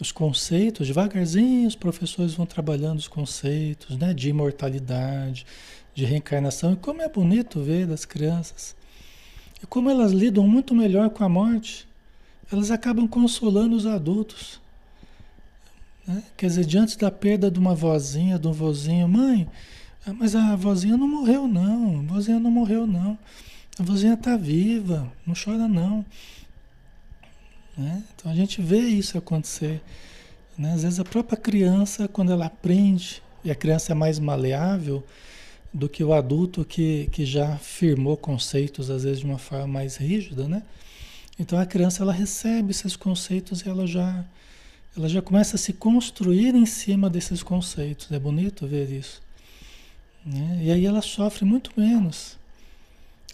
os 0.00 0.10
conceitos, 0.12 0.86
devagarzinho 0.86 1.66
os 1.66 1.76
professores 1.76 2.34
vão 2.34 2.44
trabalhando 2.44 2.98
os 2.98 3.08
conceitos 3.08 3.96
né? 3.96 4.12
de 4.12 4.28
imortalidade, 4.28 5.46
de 5.94 6.04
reencarnação. 6.04 6.72
E 6.72 6.76
como 6.76 7.00
é 7.00 7.08
bonito 7.08 7.62
ver 7.62 7.90
as 7.90 8.04
crianças. 8.04 8.74
E 9.62 9.66
como 9.66 9.88
elas 9.88 10.12
lidam 10.12 10.46
muito 10.46 10.74
melhor 10.74 11.08
com 11.10 11.22
a 11.24 11.28
morte. 11.28 11.88
Elas 12.52 12.70
acabam 12.70 13.08
consolando 13.08 13.74
os 13.74 13.86
adultos. 13.86 14.60
Né? 16.06 16.22
Quer 16.36 16.46
dizer, 16.46 16.64
diante 16.64 16.98
da 16.98 17.10
perda 17.10 17.50
de 17.50 17.58
uma 17.58 17.74
vozinha, 17.74 18.38
de 18.38 18.46
um 18.46 18.52
vozinho, 18.52 19.08
mãe, 19.08 19.48
ah, 20.06 20.12
mas 20.12 20.36
a 20.36 20.54
vozinha 20.54 20.96
não 20.96 21.08
morreu, 21.08 21.48
não. 21.48 21.98
A 21.98 22.02
vozinha 22.02 22.38
não 22.38 22.48
morreu, 22.48 22.86
não. 22.86 23.18
A 23.76 23.82
vozinha 23.82 24.14
está 24.14 24.36
viva, 24.36 25.12
não 25.26 25.34
chora, 25.34 25.66
não. 25.66 26.06
Né? 27.76 28.04
Então 28.14 28.30
a 28.30 28.34
gente 28.34 28.62
vê 28.62 28.78
isso 28.78 29.18
acontecer. 29.18 29.82
Né? 30.56 30.72
Às 30.74 30.84
vezes 30.84 31.00
a 31.00 31.04
própria 31.04 31.36
criança, 31.36 32.06
quando 32.06 32.30
ela 32.30 32.46
aprende, 32.46 33.20
e 33.44 33.50
a 33.50 33.54
criança 33.56 33.90
é 33.90 33.94
mais 33.96 34.20
maleável 34.20 35.04
do 35.74 35.88
que 35.88 36.04
o 36.04 36.12
adulto 36.12 36.64
que, 36.64 37.08
que 37.10 37.26
já 37.26 37.56
firmou 37.58 38.16
conceitos, 38.16 38.90
às 38.90 39.02
vezes 39.02 39.18
de 39.18 39.26
uma 39.26 39.38
forma 39.38 39.66
mais 39.66 39.96
rígida, 39.96 40.46
né? 40.46 40.62
Então 41.36 41.58
a 41.58 41.66
criança 41.66 42.04
ela 42.04 42.12
recebe 42.12 42.70
esses 42.70 42.94
conceitos 42.94 43.60
e 43.62 43.68
ela 43.68 43.88
já, 43.88 44.24
ela 44.96 45.08
já 45.08 45.20
começa 45.20 45.56
a 45.56 45.58
se 45.58 45.72
construir 45.72 46.54
em 46.54 46.64
cima 46.64 47.10
desses 47.10 47.42
conceitos. 47.42 48.10
É 48.12 48.20
bonito 48.20 48.68
ver 48.68 48.88
isso. 48.88 49.25
Né? 50.26 50.60
E 50.64 50.72
aí 50.72 50.84
ela 50.84 51.00
sofre 51.00 51.44
muito 51.44 51.70
menos. 51.76 52.36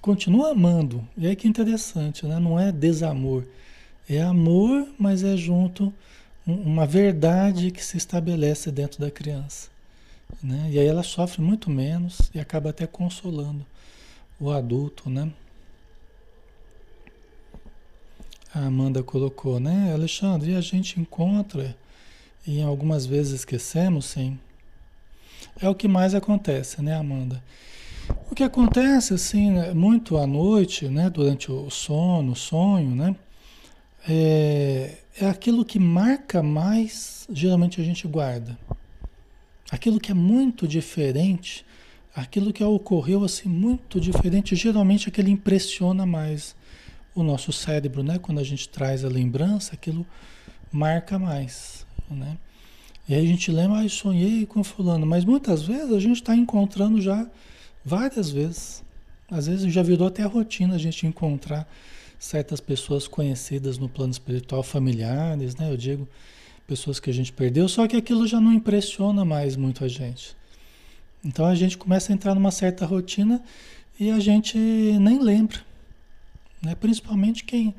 Continua 0.03 0.51
amando. 0.51 1.03
E 1.17 1.27
aí 1.27 1.35
que 1.35 1.49
interessante, 1.49 2.27
né? 2.27 2.39
não 2.39 2.61
é 2.61 2.71
desamor. 2.71 3.45
É 4.09 4.21
amor, 4.21 4.87
mas 4.99 5.25
é 5.25 5.37
junto 5.37 5.93
uma 6.47 6.87
verdade 6.87 7.71
que 7.71 7.83
se 7.83 7.97
estabelece 7.97 8.71
dentro 8.71 9.01
da 9.01 9.11
criança. 9.11 9.71
Né? 10.43 10.71
E 10.73 10.79
aí 10.79 10.87
ela 10.87 11.03
sofre 11.03 11.41
muito 11.41 11.71
menos 11.71 12.31
e 12.35 12.41
acaba 12.41 12.71
até 12.71 12.87
consolando 12.87 13.65
o 14.41 14.51
adulto, 14.51 15.09
né? 15.09 15.31
A 18.55 18.67
Amanda 18.67 19.03
colocou, 19.03 19.59
né? 19.59 19.93
Alexandre, 19.95 20.51
e 20.51 20.57
a 20.57 20.61
gente 20.61 21.01
encontra 21.01 21.75
e 22.47 22.61
algumas 22.61 23.07
vezes 23.07 23.33
esquecemos, 23.33 24.07
sim. 24.07 24.39
É 25.61 25.69
o 25.69 25.75
que 25.75 25.87
mais 25.87 26.15
acontece, 26.15 26.83
né, 26.83 26.95
Amanda? 26.95 27.43
O 28.31 28.35
que 28.35 28.43
acontece, 28.43 29.15
assim, 29.15 29.51
né, 29.51 29.73
muito 29.73 30.17
à 30.17 30.27
noite, 30.27 30.89
né, 30.89 31.09
durante 31.09 31.53
o 31.53 31.71
sono, 31.71 32.33
o 32.33 32.37
sonho, 32.37 32.95
né, 32.95 33.15
é, 34.09 34.97
é 35.21 35.27
aquilo 35.29 35.65
que 35.65 35.79
marca 35.79 36.43
mais, 36.43 37.27
geralmente 37.31 37.81
a 37.81 37.85
gente 37.85 38.07
guarda. 38.09 38.59
Aquilo 39.71 40.01
que 40.01 40.11
é 40.11 40.15
muito 40.15 40.67
diferente, 40.67 41.65
aquilo 42.15 42.53
que 42.53 42.63
ocorreu 42.63 43.25
assim 43.25 43.49
muito 43.49 44.01
diferente, 44.01 44.55
geralmente 44.57 45.09
aquele 45.09 45.31
impressiona 45.31 46.05
mais 46.05 46.55
o 47.15 47.23
nosso 47.23 47.53
cérebro, 47.53 48.03
né? 48.03 48.19
Quando 48.19 48.39
a 48.39 48.45
gente 48.45 48.69
traz 48.69 49.05
a 49.05 49.09
lembrança, 49.09 49.75
aquilo 49.75 50.07
marca 50.71 51.19
mais, 51.19 51.87
né? 52.11 52.37
E 53.09 53.15
aí 53.15 53.25
a 53.25 53.29
gente 53.29 53.51
lembra, 53.51 53.81
ah, 53.81 53.89
sonhei 53.89 54.47
com 54.47 54.63
fulano, 54.63 55.05
mas 55.05 55.25
muitas 55.25 55.63
vezes 55.63 55.93
a 55.93 55.99
gente 55.99 56.17
está 56.17 56.37
encontrando 56.37 57.01
já 57.01 57.27
várias 57.85 58.31
vezes. 58.31 58.83
Às 59.31 59.47
vezes 59.47 59.73
já 59.73 59.83
virou 59.83 60.09
até 60.09 60.23
a 60.23 60.27
rotina 60.27 60.75
a 60.75 60.79
gente 60.79 61.07
encontrar 61.07 61.69
certas 62.19 62.61
pessoas 62.61 63.09
conhecidas 63.09 63.79
no 63.79 63.89
plano 63.89 64.13
espiritual, 64.13 64.63
familiares, 64.63 65.57
né? 65.57 65.71
Eu 65.71 65.77
digo, 65.77 66.09
pessoas 66.67 67.01
que 67.01 67.11
a 67.11 67.13
gente 67.13 67.33
perdeu, 67.33 67.69
só 67.69 67.89
que 67.89 67.97
aquilo 67.97 68.27
já 68.27 68.41
não 68.41 68.53
impressiona 68.53 69.25
mais 69.25 69.57
muito 69.57 69.85
a 69.85 69.89
gente. 69.89 70.37
Então 71.25 71.47
a 71.47 71.55
gente 71.55 71.77
começa 71.77 72.13
a 72.13 72.15
entrar 72.15 72.35
numa 72.35 72.51
certa 72.51 72.87
rotina 72.87 73.43
e 73.99 74.11
a 74.11 74.21
gente 74.21 74.57
nem 74.57 75.19
lembra. 75.19 75.59
Né? 76.63 76.75
Principalmente 76.75 77.43
quem, 77.45 77.75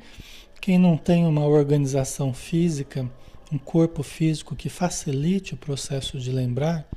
quem 0.59 0.77
não 0.77 0.97
tem 0.97 1.25
uma 1.25 1.45
organização 1.45 2.33
física, 2.33 3.09
um 3.53 3.57
corpo 3.59 4.01
físico 4.01 4.55
que 4.55 4.67
facilite 4.67 5.53
o 5.53 5.57
processo 5.57 6.19
de 6.19 6.31
lembrar, 6.31 6.87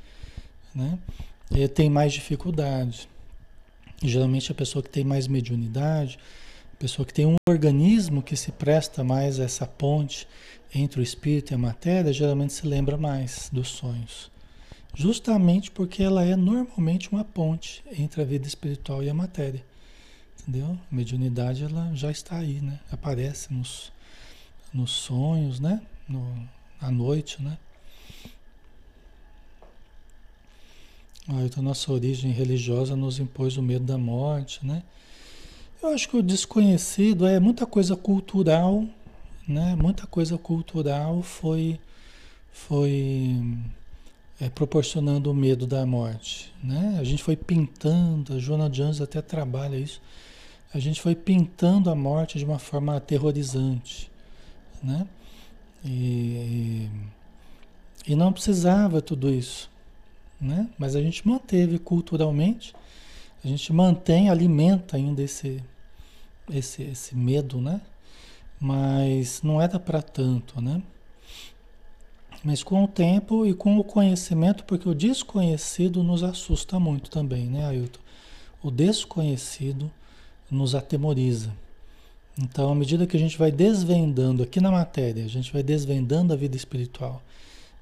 né? 0.73 0.97
ele 1.51 1.67
tem 1.67 1.89
mais 1.89 2.13
dificuldade. 2.13 3.07
geralmente 4.01 4.51
a 4.51 4.55
pessoa 4.55 4.81
que 4.81 4.89
tem 4.89 5.03
mais 5.03 5.27
mediunidade, 5.27 6.17
a 6.73 6.77
pessoa 6.77 7.05
que 7.05 7.13
tem 7.13 7.25
um 7.25 7.35
organismo 7.47 8.21
que 8.21 8.35
se 8.35 8.51
presta 8.51 9.03
mais 9.03 9.39
a 9.39 9.43
essa 9.43 9.65
ponte 9.65 10.27
entre 10.73 10.99
o 10.99 11.03
espírito 11.03 11.51
e 11.51 11.55
a 11.55 11.57
matéria, 11.57 12.11
geralmente 12.11 12.53
se 12.53 12.67
lembra 12.67 12.97
mais 12.97 13.49
dos 13.51 13.69
sonhos. 13.69 14.31
Justamente 14.93 15.69
porque 15.71 16.01
ela 16.01 16.23
é 16.23 16.35
normalmente 16.35 17.11
uma 17.11 17.23
ponte 17.23 17.83
entre 17.91 18.21
a 18.21 18.25
vida 18.25 18.47
espiritual 18.47 19.03
e 19.03 19.09
a 19.09 19.13
matéria. 19.13 19.63
Entendeu? 20.41 20.77
A 20.91 20.95
mediunidade 20.95 21.63
ela 21.63 21.91
já 21.93 22.09
está 22.09 22.37
aí, 22.37 22.61
né? 22.61 22.79
Aparece 22.91 23.53
nos, 23.53 23.91
nos 24.73 24.91
sonhos, 24.91 25.59
né? 25.59 25.81
No, 26.07 26.47
à 26.79 26.89
noite, 26.89 27.41
né? 27.41 27.57
então 31.45 31.61
nossa 31.61 31.91
origem 31.91 32.31
religiosa 32.31 32.95
nos 32.95 33.19
impôs 33.19 33.57
o 33.57 33.61
medo 33.61 33.83
da 33.83 33.97
morte, 33.97 34.65
né? 34.65 34.81
Eu 35.83 35.89
acho 35.89 36.07
que 36.07 36.15
o 36.15 36.23
desconhecido 36.23 37.27
é 37.27 37.37
muita 37.37 37.65
coisa 37.65 37.97
cultural, 37.97 38.85
né? 39.45 39.75
Muita 39.75 40.07
coisa 40.07 40.37
cultural 40.37 41.21
foi 41.21 41.77
foi 42.53 43.43
é, 44.39 44.49
proporcionando 44.49 45.29
o 45.29 45.33
medo 45.33 45.67
da 45.67 45.85
morte, 45.85 46.53
né? 46.63 46.97
A 46.97 47.03
gente 47.03 47.21
foi 47.21 47.35
pintando, 47.35 48.35
a 48.35 48.39
Joana 48.39 48.69
Jones 48.69 49.01
até 49.01 49.21
trabalha 49.21 49.75
isso 49.75 50.01
a 50.73 50.79
gente 50.79 51.01
foi 51.01 51.15
pintando 51.15 51.89
a 51.89 51.95
morte 51.95 52.37
de 52.37 52.45
uma 52.45 52.59
forma 52.59 52.95
aterrorizante, 52.95 54.11
né? 54.83 55.07
E, 55.89 56.89
e 58.05 58.15
não 58.15 58.33
precisava 58.33 59.01
tudo 59.01 59.29
isso, 59.29 59.69
né? 60.39 60.69
Mas 60.77 60.95
a 60.95 61.01
gente 61.01 61.25
manteve 61.25 61.79
culturalmente, 61.79 62.75
a 63.43 63.47
gente 63.47 63.71
mantém, 63.71 64.29
alimenta 64.29 64.97
ainda 64.97 65.21
esse, 65.21 65.63
esse, 66.49 66.83
esse 66.83 67.15
medo, 67.15 67.61
né? 67.61 67.79
Mas 68.59 69.41
não 69.41 69.61
era 69.61 69.79
para 69.79 70.01
tanto, 70.01 70.59
né? 70.61 70.81
Mas 72.43 72.63
com 72.63 72.83
o 72.83 72.87
tempo 72.87 73.45
e 73.45 73.53
com 73.53 73.77
o 73.77 73.83
conhecimento, 73.83 74.65
porque 74.65 74.89
o 74.89 74.93
desconhecido 74.93 76.03
nos 76.03 76.21
assusta 76.21 76.79
muito 76.79 77.09
também, 77.09 77.45
né, 77.45 77.65
Ailton? 77.65 77.99
O 78.61 78.69
desconhecido 78.69 79.89
nos 80.51 80.75
atemoriza. 80.75 81.53
Então, 82.39 82.71
à 82.71 82.75
medida 82.75 83.07
que 83.07 83.17
a 83.17 83.19
gente 83.19 83.37
vai 83.37 83.51
desvendando 83.51 84.43
aqui 84.43 84.61
na 84.61 84.71
matéria, 84.71 85.25
a 85.25 85.29
gente 85.29 85.51
vai 85.51 85.63
desvendando 85.63 86.33
a 86.33 86.35
vida 86.35 86.55
espiritual, 86.55 87.21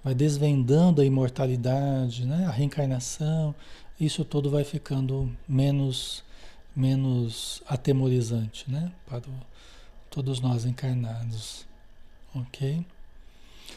vai 0.03 0.15
desvendando 0.15 1.01
a 1.01 1.05
imortalidade, 1.05 2.25
né? 2.25 2.45
a 2.45 2.51
reencarnação, 2.51 3.53
isso 3.99 4.23
tudo 4.23 4.49
vai 4.49 4.63
ficando 4.63 5.29
menos 5.47 6.23
menos 6.75 7.63
atemorizante, 7.67 8.69
né? 8.69 8.91
Para 9.07 9.19
o, 9.19 9.33
todos 10.09 10.41
nós 10.41 10.65
encarnados, 10.65 11.65
ok? 12.35 12.85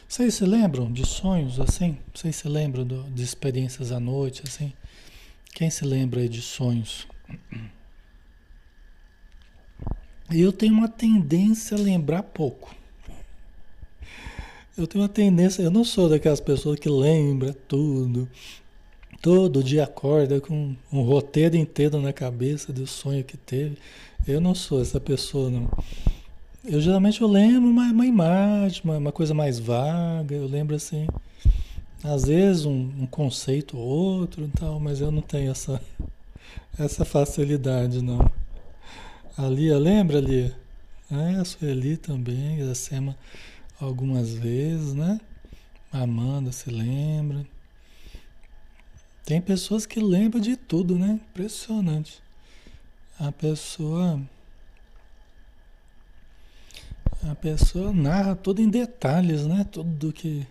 Vocês 0.07 0.33
se 0.35 0.45
lembram 0.45 0.91
de 0.91 1.05
sonhos 1.05 1.59
assim? 1.59 1.97
Vocês 2.13 2.35
se 2.35 2.49
lembram 2.49 2.83
do, 2.83 3.03
de 3.11 3.23
experiências 3.23 3.91
à 3.91 3.99
noite 3.99 4.43
assim? 4.45 4.73
Quem 5.53 5.69
se 5.69 5.85
lembra 5.85 6.27
de 6.27 6.41
sonhos? 6.41 7.07
Eu 10.31 10.51
tenho 10.51 10.73
uma 10.73 10.87
tendência 10.87 11.75
a 11.77 11.79
lembrar 11.79 12.23
pouco. 12.23 12.75
Eu 14.77 14.87
tenho 14.87 15.03
uma 15.03 15.09
tendência, 15.09 15.61
eu 15.61 15.71
não 15.71 15.83
sou 15.83 16.07
daquelas 16.07 16.39
pessoas 16.39 16.79
que 16.79 16.89
lembra 16.89 17.53
tudo. 17.67 18.29
Todo 19.21 19.63
dia 19.63 19.83
acorda 19.83 20.39
com 20.39 20.73
um 20.91 21.01
roteiro 21.01 21.57
inteiro 21.57 21.99
na 21.99 22.13
cabeça 22.13 22.71
do 22.71 22.87
sonho 22.87 23.23
que 23.23 23.35
teve. 23.35 23.77
Eu 24.25 24.39
não 24.39 24.55
sou 24.55 24.81
essa 24.81 24.99
pessoa, 24.99 25.49
não. 25.49 25.69
Eu 26.63 26.79
geralmente 26.79 27.21
eu 27.21 27.27
lembro 27.27 27.69
uma, 27.69 27.91
uma 27.91 28.05
imagem, 28.05 28.81
uma, 28.85 28.97
uma, 28.97 29.11
coisa 29.11 29.33
mais 29.33 29.59
vaga. 29.59 30.35
Eu 30.35 30.47
lembro 30.47 30.75
assim, 30.75 31.07
às 32.03 32.23
vezes 32.25 32.65
um, 32.65 32.89
um 32.99 33.05
conceito 33.05 33.77
ou 33.77 33.85
outro 33.85 34.45
e 34.45 34.57
tal, 34.57 34.79
mas 34.79 35.01
eu 35.01 35.11
não 35.11 35.21
tenho 35.21 35.51
essa, 35.51 35.81
essa 36.79 37.03
facilidade, 37.03 38.01
não. 38.01 38.31
A 39.41 39.47
Lia, 39.47 39.77
lembra, 39.77 40.19
Lia? 40.19 40.53
É, 41.09 41.39
a 41.39 41.45
Sueli 41.45 41.95
também, 41.95 42.61
a 42.61 42.75
Sema 42.75 43.17
algumas 43.79 44.33
vezes, 44.33 44.93
né? 44.93 45.17
A 45.93 46.01
Amanda 46.01 46.51
se 46.51 46.69
lembra. 46.69 47.47
Tem 49.23 49.39
pessoas 49.39 49.85
que 49.85 50.01
lembram 50.01 50.41
de 50.41 50.57
tudo, 50.57 50.99
né? 50.99 51.21
Impressionante. 51.31 52.21
A 53.17 53.31
pessoa. 53.31 54.21
A 57.23 57.33
pessoa 57.35 57.93
narra 57.93 58.35
tudo 58.35 58.61
em 58.61 58.69
detalhes, 58.69 59.45
né? 59.45 59.65
Tudo 59.71 60.11
que 60.11 60.45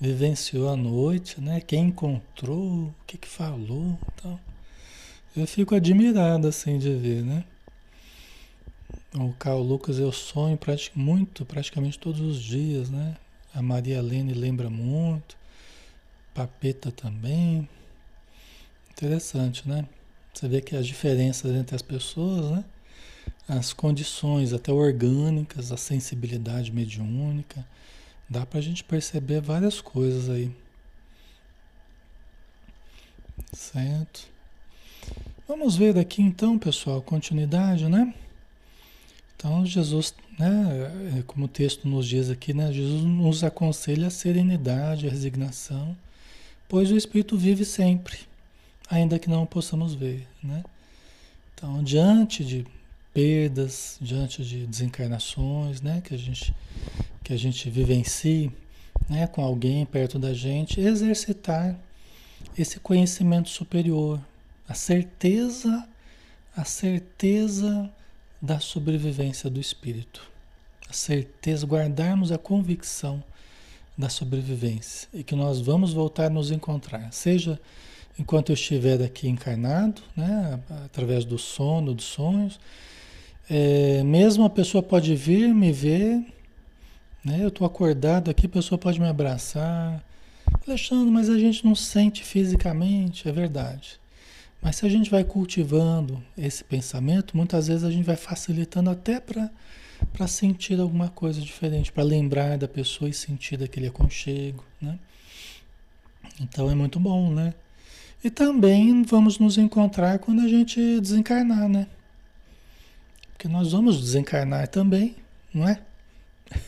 vivenciou 0.00 0.68
à 0.68 0.74
noite, 0.74 1.40
né? 1.40 1.60
Quem 1.60 1.90
encontrou, 1.90 2.86
o 2.86 2.94
que 3.06 3.16
que 3.18 3.28
falou, 3.28 3.96
então. 4.12 4.40
Eu 5.36 5.46
fico 5.46 5.76
admirado 5.76 6.48
assim 6.48 6.76
de 6.76 6.92
ver, 6.92 7.22
né? 7.22 7.44
O 9.18 9.32
Carl 9.32 9.62
Lucas 9.62 9.98
eu 9.98 10.12
sonho 10.12 10.58
praticamente, 10.58 10.98
muito, 10.98 11.44
praticamente 11.46 11.98
todos 11.98 12.20
os 12.20 12.38
dias, 12.38 12.90
né? 12.90 13.16
A 13.54 13.62
Maria 13.62 13.96
Helene 13.96 14.34
lembra 14.34 14.68
muito. 14.68 15.38
Papeta 16.34 16.92
também. 16.92 17.66
Interessante, 18.90 19.66
né? 19.66 19.88
Você 20.34 20.46
vê 20.46 20.60
que 20.60 20.76
as 20.76 20.86
diferenças 20.86 21.50
entre 21.56 21.74
as 21.74 21.80
pessoas, 21.80 22.50
né? 22.50 22.64
As 23.48 23.72
condições 23.72 24.52
até 24.52 24.70
orgânicas, 24.70 25.72
a 25.72 25.78
sensibilidade 25.78 26.70
mediúnica. 26.70 27.66
Dá 28.28 28.44
pra 28.44 28.60
gente 28.60 28.84
perceber 28.84 29.40
várias 29.40 29.80
coisas 29.80 30.28
aí. 30.28 30.54
Certo? 33.50 34.28
Vamos 35.48 35.74
ver 35.74 35.96
aqui 35.96 36.20
então, 36.20 36.58
pessoal, 36.58 37.00
continuidade, 37.00 37.88
né? 37.88 38.12
Então, 39.36 39.66
Jesus, 39.66 40.14
né, 40.38 41.18
é, 41.18 41.22
como 41.26 41.44
o 41.44 41.48
texto 41.48 41.86
nos 41.86 42.08
diz 42.08 42.30
aqui, 42.30 42.54
né, 42.54 42.72
Jesus 42.72 43.02
nos 43.02 43.44
aconselha 43.44 44.06
a 44.06 44.10
serenidade, 44.10 45.06
a 45.06 45.10
resignação, 45.10 45.94
pois 46.66 46.90
o 46.90 46.96
Espírito 46.96 47.36
vive 47.36 47.64
sempre, 47.64 48.20
ainda 48.88 49.18
que 49.18 49.28
não 49.28 49.42
o 49.42 49.46
possamos 49.46 49.94
ver. 49.94 50.26
Né? 50.42 50.64
Então, 51.54 51.82
diante 51.84 52.44
de 52.44 52.66
perdas, 53.12 53.98
diante 54.00 54.42
de 54.42 54.66
desencarnações 54.66 55.82
né, 55.82 56.00
que, 56.02 56.14
a 56.14 56.18
gente, 56.18 56.54
que 57.22 57.32
a 57.32 57.36
gente 57.36 57.68
vivencie 57.68 58.50
né, 59.08 59.26
com 59.26 59.42
alguém 59.42 59.84
perto 59.84 60.18
da 60.18 60.32
gente, 60.32 60.80
exercitar 60.80 61.78
esse 62.58 62.80
conhecimento 62.80 63.50
superior, 63.50 64.20
a 64.66 64.74
certeza, 64.74 65.86
a 66.56 66.64
certeza 66.64 67.90
da 68.40 68.60
sobrevivência 68.60 69.48
do 69.48 69.60
espírito. 69.60 70.22
A 70.88 70.92
certeza, 70.92 71.66
guardarmos 71.66 72.30
a 72.30 72.38
convicção 72.38 73.22
da 73.96 74.08
sobrevivência 74.08 75.08
e 75.12 75.24
que 75.24 75.34
nós 75.34 75.60
vamos 75.60 75.92
voltar 75.92 76.26
a 76.26 76.30
nos 76.30 76.50
encontrar, 76.50 77.12
seja 77.12 77.58
enquanto 78.18 78.50
eu 78.50 78.54
estiver 78.54 79.02
aqui 79.02 79.28
encarnado, 79.28 80.02
né, 80.16 80.60
através 80.84 81.24
do 81.24 81.38
sono, 81.38 81.94
dos 81.94 82.04
sonhos, 82.04 82.58
é, 83.48 84.02
mesmo 84.02 84.44
a 84.44 84.50
pessoa 84.50 84.82
pode 84.82 85.14
vir 85.14 85.54
me 85.54 85.72
ver, 85.72 86.24
né, 87.24 87.38
eu 87.40 87.48
estou 87.48 87.66
acordado 87.66 88.30
aqui, 88.30 88.46
a 88.46 88.50
pessoa 88.50 88.78
pode 88.78 89.00
me 89.00 89.08
abraçar, 89.08 90.02
Alexandre, 90.66 91.10
mas 91.10 91.28
a 91.28 91.38
gente 91.38 91.64
não 91.64 91.74
sente 91.74 92.24
fisicamente, 92.24 93.28
é 93.28 93.32
verdade. 93.32 93.98
Mas 94.60 94.76
se 94.76 94.86
a 94.86 94.88
gente 94.88 95.10
vai 95.10 95.22
cultivando 95.22 96.22
esse 96.36 96.64
pensamento, 96.64 97.36
muitas 97.36 97.68
vezes 97.68 97.84
a 97.84 97.90
gente 97.90 98.04
vai 98.04 98.16
facilitando 98.16 98.90
até 98.90 99.20
para 99.20 100.26
sentir 100.26 100.80
alguma 100.80 101.08
coisa 101.08 101.40
diferente, 101.40 101.92
para 101.92 102.02
lembrar 102.02 102.58
da 102.58 102.66
pessoa 102.66 103.08
e 103.08 103.12
sentir 103.12 103.56
daquele 103.56 103.86
aconchego, 103.86 104.64
né? 104.80 104.98
Então 106.40 106.70
é 106.70 106.74
muito 106.74 106.98
bom, 106.98 107.32
né? 107.32 107.54
E 108.24 108.30
também 108.30 109.02
vamos 109.02 109.38
nos 109.38 109.56
encontrar 109.56 110.18
quando 110.18 110.42
a 110.42 110.48
gente 110.48 111.00
desencarnar, 111.00 111.68
né? 111.68 111.86
Porque 113.32 113.46
nós 113.46 113.72
vamos 113.72 114.00
desencarnar 114.00 114.66
também, 114.68 115.14
não 115.52 115.68
é? 115.68 115.80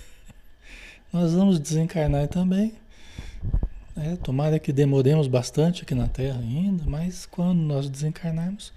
nós 1.12 1.32
vamos 1.32 1.58
desencarnar 1.58 2.28
também. 2.28 2.74
É, 4.00 4.14
tomara 4.14 4.60
que 4.60 4.72
demoremos 4.72 5.26
bastante 5.26 5.82
aqui 5.82 5.92
na 5.92 6.06
Terra 6.06 6.38
ainda, 6.38 6.84
mas 6.86 7.26
quando 7.26 7.58
nós 7.58 7.88
desencarnarmos, 7.88 8.72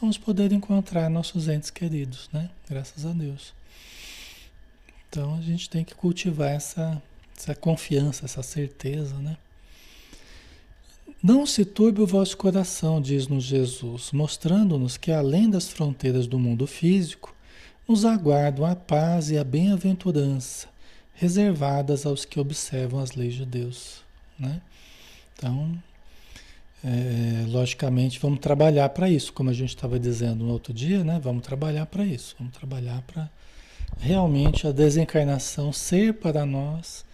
vamos 0.00 0.16
poder 0.16 0.52
encontrar 0.52 1.10
nossos 1.10 1.48
entes 1.48 1.68
queridos, 1.68 2.30
né? 2.32 2.48
Graças 2.70 3.04
a 3.04 3.10
Deus. 3.10 3.52
Então 5.08 5.34
a 5.34 5.40
gente 5.40 5.68
tem 5.68 5.82
que 5.82 5.96
cultivar 5.96 6.50
essa, 6.50 7.02
essa 7.36 7.56
confiança, 7.56 8.24
essa 8.24 8.40
certeza, 8.40 9.16
né? 9.16 9.36
Não 11.20 11.44
se 11.44 11.64
turbe 11.64 12.00
o 12.00 12.06
vosso 12.06 12.36
coração, 12.36 13.00
diz-nos 13.00 13.42
Jesus, 13.42 14.12
mostrando-nos 14.12 14.96
que 14.96 15.10
além 15.10 15.50
das 15.50 15.68
fronteiras 15.68 16.28
do 16.28 16.38
mundo 16.38 16.68
físico, 16.68 17.34
nos 17.88 18.04
aguardam 18.04 18.64
a 18.64 18.76
paz 18.76 19.28
e 19.30 19.36
a 19.36 19.42
bem-aventurança, 19.42 20.68
reservadas 21.14 22.06
aos 22.06 22.24
que 22.24 22.38
observam 22.38 23.00
as 23.00 23.12
leis 23.12 23.34
de 23.34 23.44
Deus. 23.44 24.02
Né? 24.38 24.60
Então, 25.36 25.72
é, 26.84 27.44
logicamente, 27.48 28.18
vamos 28.18 28.40
trabalhar 28.40 28.88
para 28.88 29.08
isso, 29.08 29.32
como 29.32 29.50
a 29.50 29.52
gente 29.52 29.70
estava 29.70 29.98
dizendo 29.98 30.44
no 30.44 30.52
outro 30.52 30.72
dia, 30.72 31.04
né? 31.04 31.20
vamos 31.22 31.42
trabalhar 31.42 31.86
para 31.86 32.04
isso, 32.04 32.34
vamos 32.38 32.54
trabalhar 32.54 33.02
para 33.02 33.30
realmente 33.98 34.66
a 34.66 34.72
desencarnação 34.72 35.72
ser 35.72 36.14
para 36.14 36.44
nós 36.44 37.04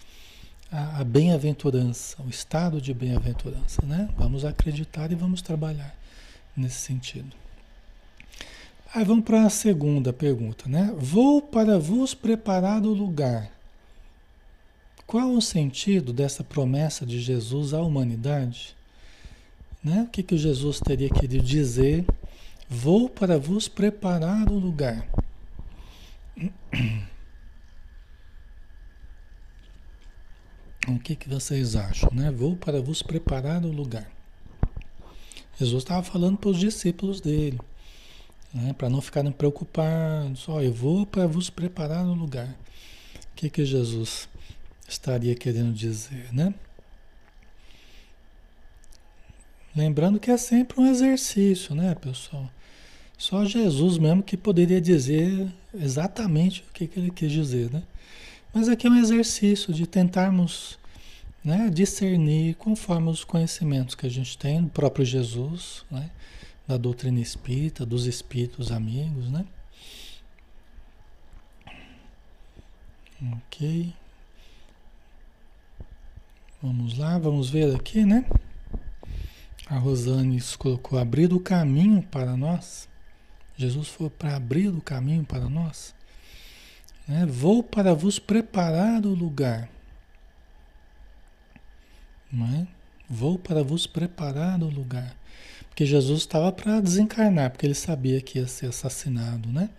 a, 0.70 1.00
a 1.00 1.04
bem-aventurança, 1.04 2.16
o 2.22 2.28
estado 2.28 2.80
de 2.80 2.92
bem-aventurança, 2.92 3.82
né? 3.84 4.08
Vamos 4.16 4.44
acreditar 4.44 5.10
e 5.10 5.14
vamos 5.14 5.42
trabalhar 5.42 5.94
nesse 6.56 6.78
sentido. 6.78 7.34
Aí 8.94 9.04
vamos 9.04 9.24
para 9.24 9.44
a 9.44 9.50
segunda 9.50 10.12
pergunta, 10.12 10.68
né? 10.68 10.94
Vou 10.96 11.42
para 11.42 11.78
vos 11.78 12.14
preparar 12.14 12.82
o 12.82 12.92
lugar. 12.92 13.50
Qual 15.08 15.32
o 15.32 15.40
sentido 15.40 16.12
dessa 16.12 16.44
promessa 16.44 17.06
de 17.06 17.18
Jesus 17.18 17.72
à 17.72 17.80
humanidade? 17.80 18.76
Né? 19.82 20.02
O 20.02 20.06
que, 20.06 20.22
que 20.22 20.36
Jesus 20.36 20.80
teria 20.80 21.08
querido 21.08 21.42
dizer? 21.42 22.04
Vou 22.68 23.08
para 23.08 23.38
vos 23.38 23.68
preparar 23.68 24.50
o 24.50 24.58
lugar. 24.58 25.08
O 30.86 30.98
que, 30.98 31.16
que 31.16 31.26
vocês 31.26 31.74
acham? 31.74 32.10
Né? 32.12 32.30
Vou 32.30 32.54
para 32.54 32.82
vos 32.82 33.02
preparar 33.02 33.64
o 33.64 33.72
lugar. 33.72 34.10
Jesus 35.58 35.84
estava 35.84 36.02
falando 36.02 36.36
para 36.36 36.50
os 36.50 36.58
discípulos 36.58 37.18
dele, 37.22 37.58
né? 38.52 38.74
para 38.74 38.90
não 38.90 39.00
ficarem 39.00 39.32
preocupados. 39.32 40.46
Ó, 40.50 40.60
eu 40.60 40.72
vou 40.72 41.06
para 41.06 41.26
vos 41.26 41.48
preparar 41.48 42.04
o 42.04 42.12
lugar. 42.12 42.48
O 43.32 43.34
que, 43.34 43.48
que 43.48 43.64
Jesus 43.64 44.28
estaria 44.88 45.34
querendo 45.34 45.72
dizer, 45.72 46.32
né? 46.32 46.54
Lembrando 49.76 50.18
que 50.18 50.30
é 50.30 50.36
sempre 50.36 50.80
um 50.80 50.86
exercício, 50.86 51.74
né, 51.74 51.94
pessoal? 51.94 52.50
Só 53.16 53.44
Jesus 53.44 53.98
mesmo 53.98 54.22
que 54.22 54.36
poderia 54.36 54.80
dizer 54.80 55.52
exatamente 55.74 56.62
o 56.62 56.72
que, 56.72 56.86
que 56.86 56.98
ele 56.98 57.10
quis 57.10 57.30
dizer, 57.30 57.70
né? 57.70 57.82
Mas 58.52 58.68
aqui 58.68 58.86
é 58.86 58.90
um 58.90 58.98
exercício 58.98 59.72
de 59.72 59.86
tentarmos 59.86 60.78
né, 61.44 61.70
discernir 61.70 62.54
conforme 62.56 63.10
os 63.10 63.24
conhecimentos 63.24 63.94
que 63.94 64.06
a 64.06 64.10
gente 64.10 64.36
tem 64.38 64.62
do 64.62 64.70
próprio 64.70 65.04
Jesus, 65.04 65.84
né, 65.90 66.10
da 66.66 66.76
doutrina 66.76 67.20
espírita, 67.20 67.84
dos 67.86 68.06
espíritos 68.06 68.72
amigos, 68.72 69.28
né? 69.30 69.44
Ok. 73.32 73.92
Vamos 76.60 76.98
lá, 76.98 77.16
vamos 77.18 77.50
ver 77.50 77.72
aqui, 77.76 78.04
né? 78.04 78.24
A 79.68 79.78
Rosane 79.78 80.40
colocou 80.58 80.98
abrir 80.98 81.32
o 81.32 81.38
caminho 81.38 82.02
para 82.02 82.36
nós. 82.36 82.88
Jesus 83.56 83.86
foi 83.86 84.10
para 84.10 84.34
abrir 84.34 84.66
o 84.66 84.80
caminho 84.80 85.24
para 85.24 85.48
nós. 85.48 85.94
Né? 87.06 87.24
Vou 87.26 87.62
para 87.62 87.94
vos 87.94 88.18
preparar 88.18 89.06
o 89.06 89.14
lugar. 89.14 89.68
Não 92.32 92.46
é? 92.46 92.66
Vou 93.08 93.38
para 93.38 93.62
vos 93.62 93.86
preparar 93.86 94.60
o 94.60 94.68
lugar. 94.68 95.14
Porque 95.68 95.86
Jesus 95.86 96.22
estava 96.22 96.50
para 96.50 96.80
desencarnar, 96.80 97.50
porque 97.52 97.66
ele 97.66 97.74
sabia 97.74 98.20
que 98.20 98.40
ia 98.40 98.48
ser 98.48 98.66
assassinado, 98.66 99.48
né? 99.48 99.70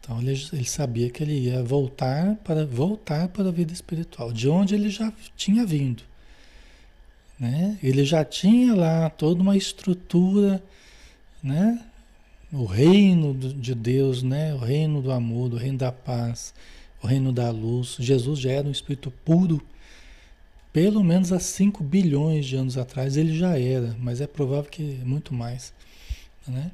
Então 0.00 0.20
ele, 0.20 0.32
ele 0.52 0.64
sabia 0.64 1.10
que 1.10 1.22
ele 1.22 1.38
ia 1.38 1.62
voltar 1.62 2.36
para 2.36 2.64
voltar 2.64 3.28
para 3.28 3.48
a 3.48 3.52
vida 3.52 3.72
espiritual, 3.72 4.32
de 4.32 4.48
onde 4.48 4.74
ele 4.74 4.90
já 4.90 5.12
tinha 5.36 5.66
vindo. 5.66 6.02
Né? 7.38 7.78
Ele 7.82 8.04
já 8.04 8.24
tinha 8.24 8.74
lá 8.74 9.10
toda 9.10 9.42
uma 9.42 9.56
estrutura, 9.56 10.62
né? 11.42 11.84
o 12.52 12.64
reino 12.64 13.34
de 13.34 13.74
Deus, 13.74 14.22
né? 14.22 14.54
o 14.54 14.58
reino 14.58 15.02
do 15.02 15.12
amor, 15.12 15.52
o 15.52 15.56
reino 15.56 15.78
da 15.78 15.92
paz, 15.92 16.54
o 17.02 17.06
reino 17.06 17.32
da 17.32 17.50
luz. 17.50 17.96
Jesus 18.00 18.40
já 18.40 18.50
era 18.50 18.66
um 18.66 18.72
espírito 18.72 19.10
puro, 19.24 19.62
pelo 20.72 21.02
menos 21.04 21.32
há 21.32 21.40
5 21.40 21.82
bilhões 21.84 22.46
de 22.46 22.56
anos 22.56 22.76
atrás 22.76 23.16
ele 23.16 23.36
já 23.36 23.58
era, 23.58 23.96
mas 24.00 24.20
é 24.20 24.26
provável 24.26 24.70
que 24.70 24.82
muito 25.04 25.34
mais. 25.34 25.72
Né? 26.46 26.70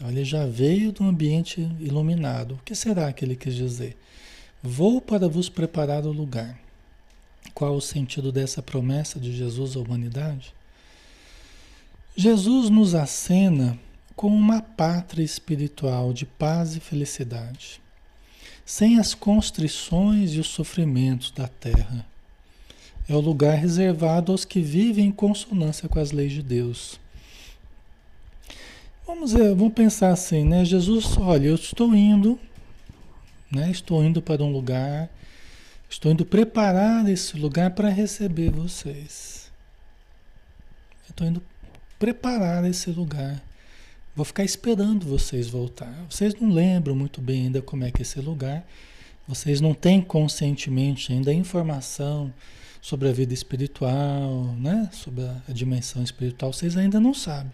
Então 0.00 0.10
ele 0.10 0.24
já 0.24 0.46
veio 0.46 0.94
um 0.98 1.08
ambiente 1.08 1.60
iluminado. 1.78 2.54
O 2.54 2.64
que 2.64 2.74
será 2.74 3.12
que 3.12 3.22
ele 3.22 3.36
quis 3.36 3.54
dizer? 3.54 3.98
Vou 4.62 4.98
para 4.98 5.28
vos 5.28 5.50
preparar 5.50 6.06
o 6.06 6.12
lugar. 6.12 6.58
Qual 7.52 7.76
o 7.76 7.82
sentido 7.82 8.32
dessa 8.32 8.62
promessa 8.62 9.20
de 9.20 9.36
Jesus 9.36 9.76
à 9.76 9.78
humanidade? 9.78 10.54
Jesus 12.16 12.70
nos 12.70 12.94
acena 12.94 13.78
como 14.16 14.34
uma 14.34 14.62
pátria 14.62 15.22
espiritual 15.22 16.14
de 16.14 16.24
paz 16.24 16.76
e 16.76 16.80
felicidade, 16.80 17.78
sem 18.64 18.98
as 18.98 19.12
constrições 19.12 20.32
e 20.32 20.40
os 20.40 20.48
sofrimentos 20.48 21.30
da 21.30 21.46
terra. 21.46 22.06
É 23.06 23.14
o 23.14 23.20
lugar 23.20 23.58
reservado 23.58 24.32
aos 24.32 24.46
que 24.46 24.62
vivem 24.62 25.08
em 25.08 25.12
consonância 25.12 25.90
com 25.90 25.98
as 25.98 26.10
leis 26.10 26.32
de 26.32 26.42
Deus. 26.42 26.98
Vamos, 29.12 29.32
ver, 29.32 29.54
vamos 29.54 29.74
pensar 29.74 30.10
assim, 30.10 30.44
né? 30.44 30.64
Jesus, 30.64 31.16
olha, 31.18 31.48
eu 31.48 31.54
estou 31.56 31.94
indo, 31.94 32.38
né? 33.50 33.70
Estou 33.70 34.04
indo 34.04 34.22
para 34.22 34.42
um 34.42 34.52
lugar, 34.52 35.10
estou 35.88 36.12
indo 36.12 36.24
preparar 36.24 37.08
esse 37.08 37.36
lugar 37.36 37.72
para 37.72 37.88
receber 37.88 38.50
vocês. 38.50 39.50
estou 41.08 41.26
indo 41.26 41.42
preparar 41.98 42.64
esse 42.64 42.90
lugar 42.90 43.42
Vou 44.14 44.24
ficar 44.24 44.44
esperando 44.44 45.06
vocês 45.06 45.48
voltar. 45.48 45.92
Vocês 46.10 46.34
não 46.34 46.50
lembram 46.50 46.94
muito 46.94 47.20
bem 47.20 47.46
ainda 47.46 47.62
como 47.62 47.84
é 47.84 47.90
que 47.90 48.00
é 48.00 48.02
esse 48.02 48.20
lugar. 48.20 48.66
Vocês 49.26 49.60
não 49.60 49.72
têm 49.72 50.00
conscientemente 50.00 51.12
ainda 51.12 51.32
informação 51.32 52.32
sobre 52.82 53.08
a 53.08 53.12
vida 53.12 53.32
espiritual, 53.32 54.54
né? 54.58 54.88
Sobre 54.92 55.24
a, 55.24 55.36
a 55.48 55.52
dimensão 55.52 56.02
espiritual. 56.02 56.52
Vocês 56.52 56.76
ainda 56.76 57.00
não 57.00 57.14
sabem. 57.14 57.52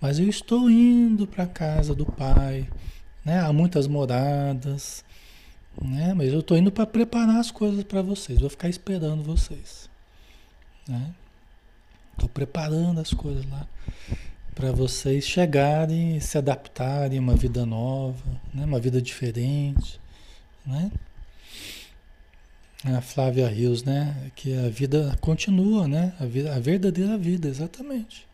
Mas 0.00 0.18
eu 0.18 0.28
estou 0.28 0.70
indo 0.70 1.26
para 1.26 1.44
a 1.44 1.48
casa 1.48 1.94
do 1.94 2.06
Pai, 2.06 2.68
né? 3.24 3.40
Há 3.40 3.52
muitas 3.52 3.86
moradas, 3.86 5.04
né? 5.80 6.14
Mas 6.14 6.32
eu 6.32 6.40
estou 6.40 6.56
indo 6.56 6.72
para 6.72 6.86
preparar 6.86 7.36
as 7.36 7.50
coisas 7.50 7.84
para 7.84 8.02
vocês. 8.02 8.40
Vou 8.40 8.48
ficar 8.48 8.68
esperando 8.68 9.22
vocês, 9.22 9.90
né? 10.88 11.14
Estou 12.12 12.28
preparando 12.28 13.00
as 13.00 13.12
coisas 13.12 13.48
lá 13.50 13.66
para 14.54 14.72
vocês 14.72 15.24
chegarem 15.24 16.16
e 16.16 16.20
se 16.20 16.36
adaptarem 16.36 17.18
a 17.18 17.20
uma 17.20 17.34
vida 17.34 17.64
nova, 17.64 18.22
né? 18.52 18.64
uma 18.64 18.78
vida 18.78 19.00
diferente, 19.00 19.98
né? 20.66 20.90
A 22.84 23.00
Flávia 23.00 23.48
Rios, 23.48 23.84
né? 23.84 24.30
Que 24.34 24.54
a 24.54 24.68
vida 24.68 25.16
continua, 25.20 25.86
né? 25.86 26.14
A, 26.18 26.24
vida, 26.24 26.54
a 26.54 26.58
verdadeira 26.58 27.16
vida, 27.16 27.48
exatamente. 27.48 28.26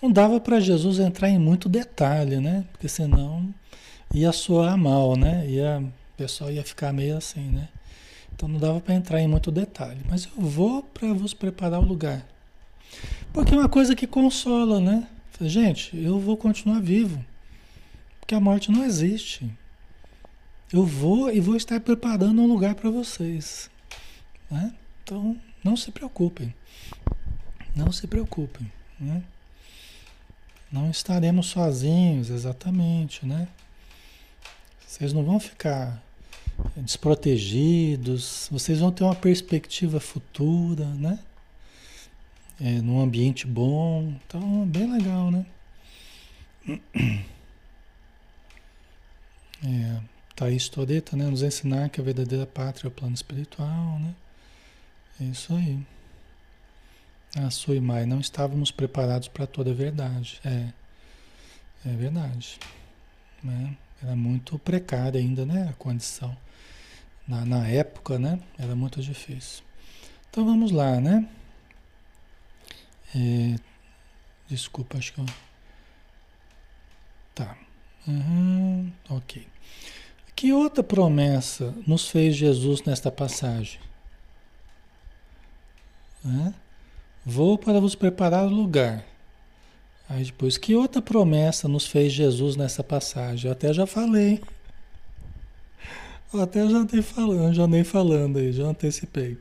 Não 0.00 0.12
dava 0.12 0.40
para 0.40 0.60
Jesus 0.60 0.98
entrar 0.98 1.28
em 1.28 1.38
muito 1.38 1.68
detalhe, 1.68 2.40
né? 2.40 2.64
Porque 2.72 2.88
senão 2.88 3.52
ia 4.14 4.32
soar 4.32 4.76
mal, 4.76 5.16
né? 5.16 5.48
Ia, 5.48 5.80
o 5.80 6.16
pessoal 6.16 6.50
ia 6.50 6.64
ficar 6.64 6.92
meio 6.92 7.16
assim, 7.16 7.50
né? 7.50 7.68
Então 8.34 8.48
não 8.48 8.58
dava 8.58 8.80
para 8.80 8.94
entrar 8.94 9.20
em 9.20 9.26
muito 9.26 9.50
detalhe. 9.50 10.00
Mas 10.08 10.26
eu 10.26 10.42
vou 10.42 10.82
para 10.82 11.12
vos 11.12 11.34
preparar 11.34 11.80
o 11.80 11.84
lugar. 11.84 12.24
Porque 13.32 13.54
é 13.54 13.58
uma 13.58 13.68
coisa 13.68 13.96
que 13.96 14.06
consola, 14.06 14.80
né? 14.80 15.08
Gente, 15.40 15.96
eu 15.96 16.18
vou 16.18 16.36
continuar 16.36 16.80
vivo, 16.80 17.24
porque 18.18 18.34
a 18.34 18.40
morte 18.40 18.72
não 18.72 18.84
existe. 18.84 19.48
Eu 20.72 20.84
vou 20.84 21.32
e 21.32 21.40
vou 21.40 21.56
estar 21.56 21.80
preparando 21.80 22.42
um 22.42 22.46
lugar 22.46 22.74
para 22.74 22.90
vocês. 22.90 23.70
Né? 24.50 24.74
Então, 25.02 25.36
não 25.62 25.76
se 25.76 25.90
preocupem. 25.90 26.52
Não 27.74 27.92
se 27.92 28.06
preocupem. 28.06 28.70
Né? 28.98 29.22
Não 30.70 30.90
estaremos 30.90 31.46
sozinhos, 31.46 32.28
exatamente, 32.28 33.24
né? 33.24 33.48
Vocês 34.86 35.12
não 35.12 35.24
vão 35.24 35.40
ficar 35.40 36.02
desprotegidos, 36.76 38.48
vocês 38.50 38.80
vão 38.80 38.92
ter 38.92 39.04
uma 39.04 39.14
perspectiva 39.14 39.98
futura, 40.00 40.84
né? 40.84 41.18
É, 42.60 42.82
num 42.82 43.00
ambiente 43.00 43.46
bom, 43.46 44.14
então 44.26 44.66
bem 44.66 44.90
legal, 44.92 45.30
né? 45.30 45.46
É, 49.60 50.00
Thaís 50.36 50.68
Toreta, 50.68 51.16
né? 51.16 51.26
Nos 51.26 51.42
ensinar 51.42 51.88
que 51.88 52.00
a 52.00 52.04
verdadeira 52.04 52.46
pátria 52.46 52.86
é 52.86 52.90
o 52.90 52.92
plano 52.92 53.12
espiritual, 53.12 53.98
né? 53.98 54.14
É 55.20 55.24
isso 55.24 55.52
aí. 55.52 55.84
Ah, 57.36 57.50
Suimai, 57.50 58.06
não 58.06 58.20
estávamos 58.20 58.70
preparados 58.70 59.28
para 59.28 59.46
toda 59.46 59.70
a 59.70 59.74
verdade. 59.74 60.40
É, 60.44 60.68
é 61.86 61.92
verdade. 61.94 62.58
Né? 63.42 63.76
Era 64.02 64.16
muito 64.16 64.58
precária 64.58 65.20
ainda, 65.20 65.44
né? 65.44 65.68
A 65.70 65.72
condição. 65.74 66.36
Na, 67.26 67.44
na 67.44 67.66
época, 67.68 68.18
né? 68.18 68.40
Era 68.58 68.74
muito 68.74 69.02
difícil. 69.02 69.62
Então 70.30 70.44
vamos 70.44 70.70
lá, 70.70 71.00
né? 71.00 71.28
É, 73.14 73.58
desculpa, 74.48 74.98
acho 74.98 75.12
que 75.12 75.20
eu. 75.20 75.26
Tá. 77.34 77.56
Uhum, 78.06 78.90
ok. 79.10 79.46
Que 80.34 80.52
outra 80.52 80.82
promessa 80.82 81.74
nos 81.86 82.08
fez 82.08 82.36
Jesus 82.36 82.82
nesta 82.82 83.10
passagem? 83.10 83.80
Né? 86.24 86.54
Vou 87.30 87.58
para 87.58 87.78
vos 87.78 87.94
preparar 87.94 88.46
o 88.46 88.48
lugar. 88.48 89.04
Aí 90.08 90.24
depois, 90.24 90.56
que 90.56 90.74
outra 90.74 91.02
promessa 91.02 91.68
nos 91.68 91.86
fez 91.86 92.10
Jesus 92.10 92.56
nessa 92.56 92.82
passagem? 92.82 93.48
Eu 93.48 93.52
até 93.52 93.70
já 93.70 93.86
falei. 93.86 94.42
Eu 96.32 96.40
até 96.40 96.66
já 96.66 96.78
andei 96.78 97.02
falando, 97.02 97.54
já 97.54 97.64
andei 97.64 97.84
falando 97.84 98.38
aí, 98.38 98.50
já 98.50 98.64
antecipei. 98.64 99.36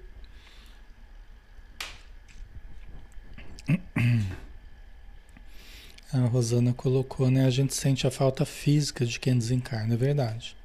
A 6.12 6.20
Rosana 6.30 6.74
colocou, 6.74 7.32
né? 7.32 7.46
A 7.46 7.50
gente 7.50 7.74
sente 7.74 8.06
a 8.06 8.12
falta 8.12 8.44
física 8.44 9.06
de 9.06 9.18
quem 9.18 9.38
desencarna, 9.38 9.94
é 9.94 9.98
verdade. 9.98 10.58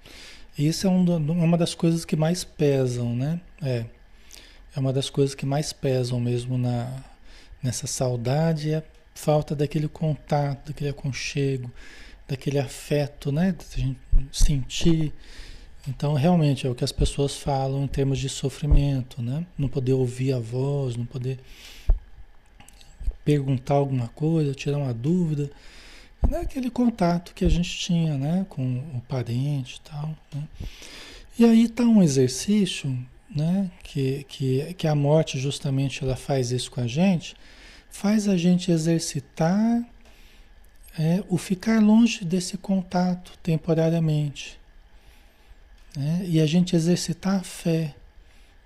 Isso 0.59 0.89
é 0.89 0.91
um, 0.91 1.05
uma 1.05 1.57
das 1.57 1.73
coisas 1.73 2.05
que 2.05 2.17
mais 2.17 2.43
pesam, 2.43 3.15
né? 3.15 3.41
É. 3.63 3.87
É 4.75 4.81
uma 4.81 4.93
das 4.93 5.09
coisas 5.09 5.37
que 5.37 5.47
mais 5.47 5.73
pesam 5.73 6.19
mesmo 6.19 6.59
na, 6.59 7.05
nessa 7.63 7.87
saudade 7.87 8.71
é 8.71 8.77
a 8.79 8.83
falta 9.15 9.55
daquele 9.55 9.89
contato, 9.89 10.69
daquele 10.69 10.91
aconchego, 10.91 11.71
daquele 12.27 12.59
afeto, 12.59 13.31
né? 13.31 13.53
Da 13.53 13.81
gente 13.81 13.99
sentir. 14.33 15.13
Então, 15.87 16.15
realmente, 16.15 16.67
é 16.67 16.71
o 16.71 16.75
que 16.75 16.85
as 16.85 16.93
pessoas 16.93 17.37
falam 17.37 17.85
em 17.85 17.89
termos 17.89 18.19
de 18.19 18.29
sofrimento, 18.29 19.21
né? 19.21 19.47
Não 19.57 19.69
poder 19.69 19.93
ouvir 19.93 20.33
a 20.33 20.39
voz, 20.39 20.97
não 20.97 21.05
poder 21.05 21.39
perguntar 23.25 23.75
alguma 23.75 24.09
coisa, 24.09 24.55
tirar 24.55 24.79
uma 24.79 24.95
dúvida. 24.95 25.51
Né? 26.29 26.39
Aquele 26.39 26.71
contato 26.71 27.35
que 27.35 27.45
a 27.45 27.49
gente 27.49 27.77
tinha, 27.79 28.17
né? 28.17 28.47
Com 28.49 28.79
o 28.95 29.03
parente 29.09 29.77
e 29.77 29.91
tal, 29.91 30.17
né? 30.35 30.49
E 31.39 31.45
aí 31.45 31.65
está 31.65 31.83
um 31.85 32.03
exercício 32.03 32.97
né? 33.35 33.71
Que, 33.83 34.25
que, 34.29 34.75
que 34.75 34.87
a 34.87 34.95
morte 34.95 35.39
justamente 35.39 36.05
ela 36.05 36.17
faz 36.17 36.51
isso 36.51 36.71
com 36.71 36.81
a 36.81 36.87
gente, 36.87 37.35
faz 37.91 38.29
a 38.29 38.37
gente 38.37 38.71
exercitar 38.71 39.83
é, 40.99 41.25
o 41.29 41.39
ficar 41.39 41.81
longe 41.81 42.25
desse 42.25 42.57
contato 42.57 43.33
temporariamente. 43.43 44.59
Né? 45.97 46.25
E 46.27 46.41
a 46.41 46.47
gente 46.47 46.77
exercitar 46.77 47.41
a 47.41 47.43
fé, 47.43 47.95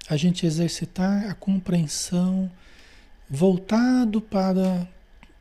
a 0.08 0.16
gente 0.16 0.46
exercitar 0.46 1.28
a 1.28 1.34
compreensão 1.34 2.50
voltado 3.28 4.20
para, 4.20 4.88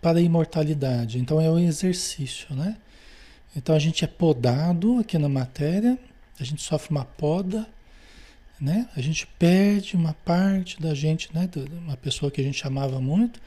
para 0.02 0.20
a 0.20 0.22
imortalidade. 0.22 1.20
Então 1.20 1.40
é 1.40 1.50
o 1.50 1.60
exercício, 1.60 2.54
né? 2.56 2.78
Então 3.56 3.74
a 3.76 3.80
gente 3.80 4.04
é 4.04 4.08
podado 4.08 5.00
aqui 5.00 5.18
na 5.18 5.30
matéria, 5.30 5.98
a 6.40 6.44
gente 6.44 6.62
sofre 6.62 6.92
uma 6.92 7.06
poda, 7.06 7.66
né? 8.60 8.88
A 8.96 9.02
gente 9.02 9.28
perde 9.40 9.96
uma 9.96 10.14
parte 10.14 10.82
da 10.82 10.94
gente, 10.94 11.30
né? 11.34 11.50
Uma 11.84 11.98
pessoa 11.98 12.32
que 12.32 12.40
a 12.40 12.44
gente 12.44 12.66
amava 12.66 13.02
muito, 13.02 13.40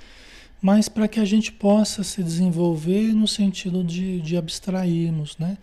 mas 0.60 0.88
para 0.88 1.08
que 1.08 1.20
a 1.20 1.24
gente 1.24 1.52
possa 1.52 2.02
se 2.02 2.22
desenvolver 2.22 3.12
no 3.12 3.26
sentido 3.26 3.82
de, 3.82 4.20
de 4.20 4.36
abstrairmos, 4.36 5.36
né? 5.38 5.56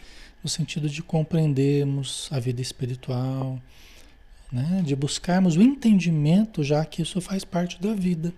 No 0.43 0.49
sentido 0.49 0.89
de 0.89 1.01
compreendermos 1.03 2.29
a 2.31 2.39
vida 2.39 2.61
espiritual, 2.61 3.59
né? 4.51 4.81
De 4.85 4.95
buscarmos 4.95 5.55
o 5.55 5.61
entendimento, 5.61 6.63
já 6.63 6.83
que 6.85 7.01
isso 7.01 7.19
faz 7.21 7.43
parte 7.43 7.81
da 7.81 7.93
vida. 7.93 8.33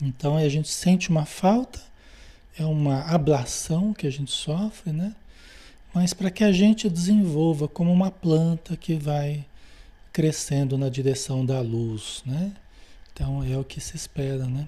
Então 0.00 0.36
a 0.36 0.48
gente 0.48 0.68
sente 0.68 1.10
uma 1.10 1.24
falta, 1.24 1.80
é 2.58 2.64
uma 2.64 3.02
ablação 3.02 3.92
que 3.92 4.06
a 4.06 4.10
gente 4.10 4.30
sofre, 4.30 4.92
né? 4.92 5.14
Mas 5.94 6.12
para 6.12 6.30
que 6.30 6.44
a 6.44 6.52
gente 6.52 6.90
desenvolva 6.90 7.66
como 7.66 7.90
uma 7.90 8.10
planta 8.10 8.76
que 8.76 8.94
vai 8.94 9.44
crescendo 10.16 10.78
na 10.78 10.88
direção 10.88 11.44
da 11.44 11.60
luz, 11.60 12.22
né? 12.24 12.50
Então 13.12 13.44
é 13.44 13.54
o 13.58 13.62
que 13.62 13.78
se 13.82 13.94
espera, 13.96 14.46
né? 14.46 14.66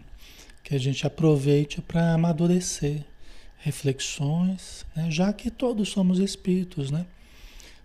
Que 0.62 0.74
a 0.74 0.78
gente 0.78 1.06
aproveite 1.06 1.80
para 1.80 2.12
amadurecer 2.12 3.02
reflexões, 3.56 4.84
né? 4.94 5.10
já 5.10 5.32
que 5.32 5.50
todos 5.50 5.88
somos 5.88 6.18
espíritos, 6.18 6.90
né? 6.90 7.06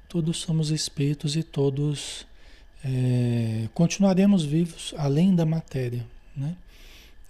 Todos 0.09 0.39
somos 0.39 0.71
espíritos 0.71 1.37
e 1.37 1.41
todos 1.41 2.27
é, 2.83 3.69
continuaremos 3.73 4.43
vivos 4.43 4.93
além 4.97 5.33
da 5.33 5.45
matéria, 5.45 6.05
né? 6.35 6.57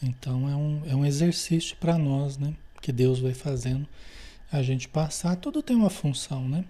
Então 0.02 0.50
é 0.50 0.56
um, 0.56 0.82
é 0.88 0.96
um 0.96 1.06
exercício 1.06 1.78
para 1.78 1.96
nós, 1.96 2.40
né? 2.40 2.56
Que 2.82 2.92
Deus 2.92 3.20
vai 3.20 3.36
fazendo 3.36 3.88
a 4.52 4.64
gente 4.64 4.88
passar. 4.88 5.36
Tudo 5.36 5.62
tem 5.62 5.76
uma 5.76 5.92
função, 5.92 6.50
né? 6.50 6.66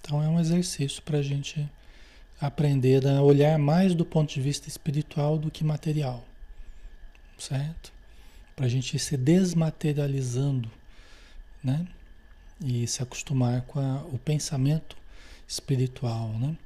Então 0.00 0.22
é 0.22 0.28
um 0.30 0.40
exercício 0.40 1.02
para 1.02 1.18
a 1.18 1.22
gente 1.22 1.68
aprender 2.42 3.06
a 3.06 3.22
olhar 3.22 3.56
mais 3.56 3.94
do 3.94 4.04
ponto 4.04 4.34
de 4.34 4.40
vista 4.40 4.68
espiritual 4.68 5.38
do 5.38 5.48
que 5.48 5.62
material, 5.62 6.24
certo? 7.38 7.92
Para 8.56 8.66
a 8.66 8.68
gente 8.68 8.96
ir 8.96 8.98
se 8.98 9.16
desmaterializando, 9.16 10.68
né? 11.62 11.86
E 12.60 12.84
se 12.88 13.00
acostumar 13.00 13.62
com 13.62 13.78
a, 13.78 14.02
o 14.12 14.18
pensamento 14.18 14.96
espiritual, 15.46 16.30
né? 16.30 16.56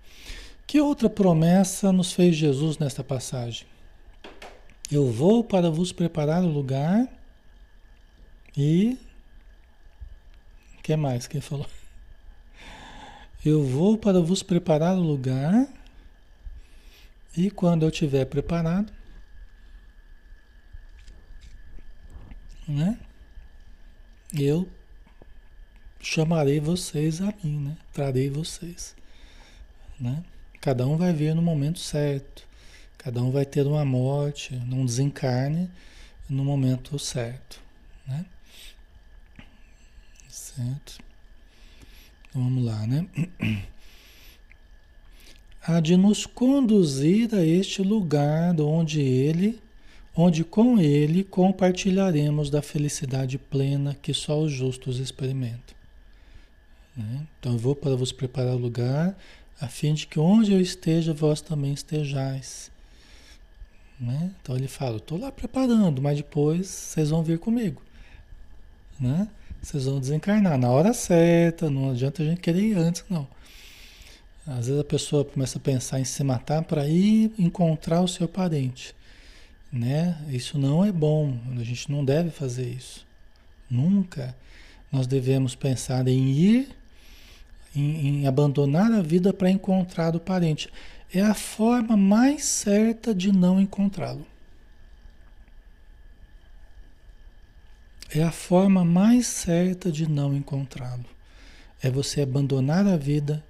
Que 0.67 0.81
outra 0.81 1.11
promessa 1.11 1.93
nos 1.93 2.11
fez 2.11 2.35
Jesus 2.37 2.79
nesta 2.79 3.05
passagem? 3.05 3.67
Eu 4.91 5.13
vou 5.13 5.45
para 5.45 5.71
vos 5.71 5.93
preparar 5.93 6.43
o 6.43 6.49
lugar 6.49 7.07
e. 8.57 8.97
O 10.79 10.83
que 10.83 10.97
mais 10.97 11.27
que 11.27 11.37
ele 11.37 11.43
falou? 11.43 11.67
Eu 13.49 13.63
vou 13.63 13.97
para 13.97 14.21
vos 14.21 14.43
preparar 14.43 14.97
o 14.97 15.01
lugar, 15.01 15.69
e 17.37 17.49
quando 17.49 17.85
eu 17.85 17.91
estiver 17.91 18.25
preparado, 18.25 18.93
né? 22.67 22.99
Eu 24.37 24.69
chamarei 26.01 26.59
vocês 26.59 27.21
a 27.21 27.33
mim, 27.45 27.61
né? 27.61 27.77
Trarei 27.93 28.29
vocês, 28.29 28.97
né? 30.01 30.25
Cada 30.61 30.85
um 30.85 30.97
vai 30.97 31.13
vir 31.13 31.33
no 31.33 31.41
momento 31.41 31.79
certo. 31.79 32.45
Cada 32.99 33.23
um 33.23 33.31
vai 33.31 33.47
ter 33.47 33.65
uma 33.65 33.85
morte, 33.85 34.57
num 34.57 34.85
desencarne 34.85 35.71
no 36.29 36.45
momento 36.45 36.99
certo, 36.99 37.63
né? 38.09 38.27
Certo? 40.29 41.06
Vamos 42.37 42.63
lá, 42.67 42.87
né? 42.87 43.09
Há 45.67 45.81
de 45.81 45.97
nos 45.97 46.27
conduzir 46.27 47.35
a 47.35 47.43
este 47.43 47.81
lugar 47.81 48.61
onde 48.61 49.01
ele, 49.01 49.59
onde 50.15 50.45
com 50.45 50.79
ele 50.79 51.25
compartilharemos 51.25 52.51
da 52.51 52.61
felicidade 52.61 53.39
plena 53.39 53.95
que 53.95 54.13
só 54.13 54.39
os 54.39 54.53
justos 54.53 54.99
experimentam. 54.99 55.75
Né? 56.95 57.27
Então 57.41 57.53
eu 57.55 57.59
vou 57.59 57.75
para 57.75 57.97
vos 57.97 58.13
preparar 58.13 58.55
lugar, 58.55 59.17
a 59.59 59.67
fim 59.67 59.95
de 59.95 60.07
que 60.07 60.21
onde 60.21 60.53
eu 60.53 60.61
esteja, 60.61 61.15
vós 61.15 61.41
também 61.41 61.73
estejais. 61.73 62.71
Né? 63.99 64.31
Então 64.43 64.55
ele 64.57 64.69
fala, 64.69 64.99
estou 64.99 65.19
lá 65.19 65.33
preparando, 65.33 66.03
mas 66.03 66.19
depois 66.19 66.67
vocês 66.67 67.09
vão 67.09 67.23
vir 67.23 67.39
comigo. 67.39 67.81
né? 69.01 69.27
Vocês 69.67 69.85
vão 69.85 69.99
desencarnar 69.99 70.57
na 70.57 70.71
hora 70.71 70.95
certa, 70.95 71.69
não 71.69 71.91
adianta 71.91 72.23
a 72.23 72.25
gente 72.25 72.41
querer 72.41 72.79
antes, 72.79 73.05
não. 73.11 73.27
Às 74.47 74.69
vezes 74.69 74.81
a 74.81 74.85
pessoa 74.85 75.25
começa 75.25 75.59
a 75.59 75.61
pensar 75.61 75.99
em 75.99 76.05
se 76.05 76.23
matar 76.23 76.63
para 76.63 76.87
ir 76.87 77.33
encontrar 77.37 78.01
o 78.01 78.07
seu 78.07 78.29
parente, 78.29 78.95
né? 79.73 80.17
Isso 80.29 80.57
não 80.57 80.85
é 80.85 80.93
bom, 80.93 81.37
a 81.59 81.65
gente 81.65 81.91
não 81.91 82.05
deve 82.05 82.31
fazer 82.31 82.69
isso. 82.69 83.05
Nunca 83.69 84.37
nós 84.93 85.09
devemos 85.09 85.57
pensar 85.57 86.07
em 86.07 86.31
ir, 86.31 86.69
em, 87.75 88.21
em 88.21 88.27
abandonar 88.29 88.93
a 88.93 89.03
vida 89.03 89.33
para 89.33 89.51
encontrar 89.51 90.15
o 90.15 90.21
parente. 90.21 90.69
É 91.13 91.23
a 91.23 91.35
forma 91.35 91.97
mais 91.97 92.45
certa 92.45 93.13
de 93.13 93.33
não 93.33 93.61
encontrá-lo. 93.61 94.25
É 98.15 98.23
a 98.23 98.31
forma 98.31 98.85
mais 98.85 99.27
certa 99.27 99.91
de 99.91 100.09
não 100.09 100.35
encontrá-lo. 100.35 101.05
É 101.83 101.91
você 101.91 102.23
abandonar 102.23 102.87
a 102.87 102.97
vida 102.97 103.45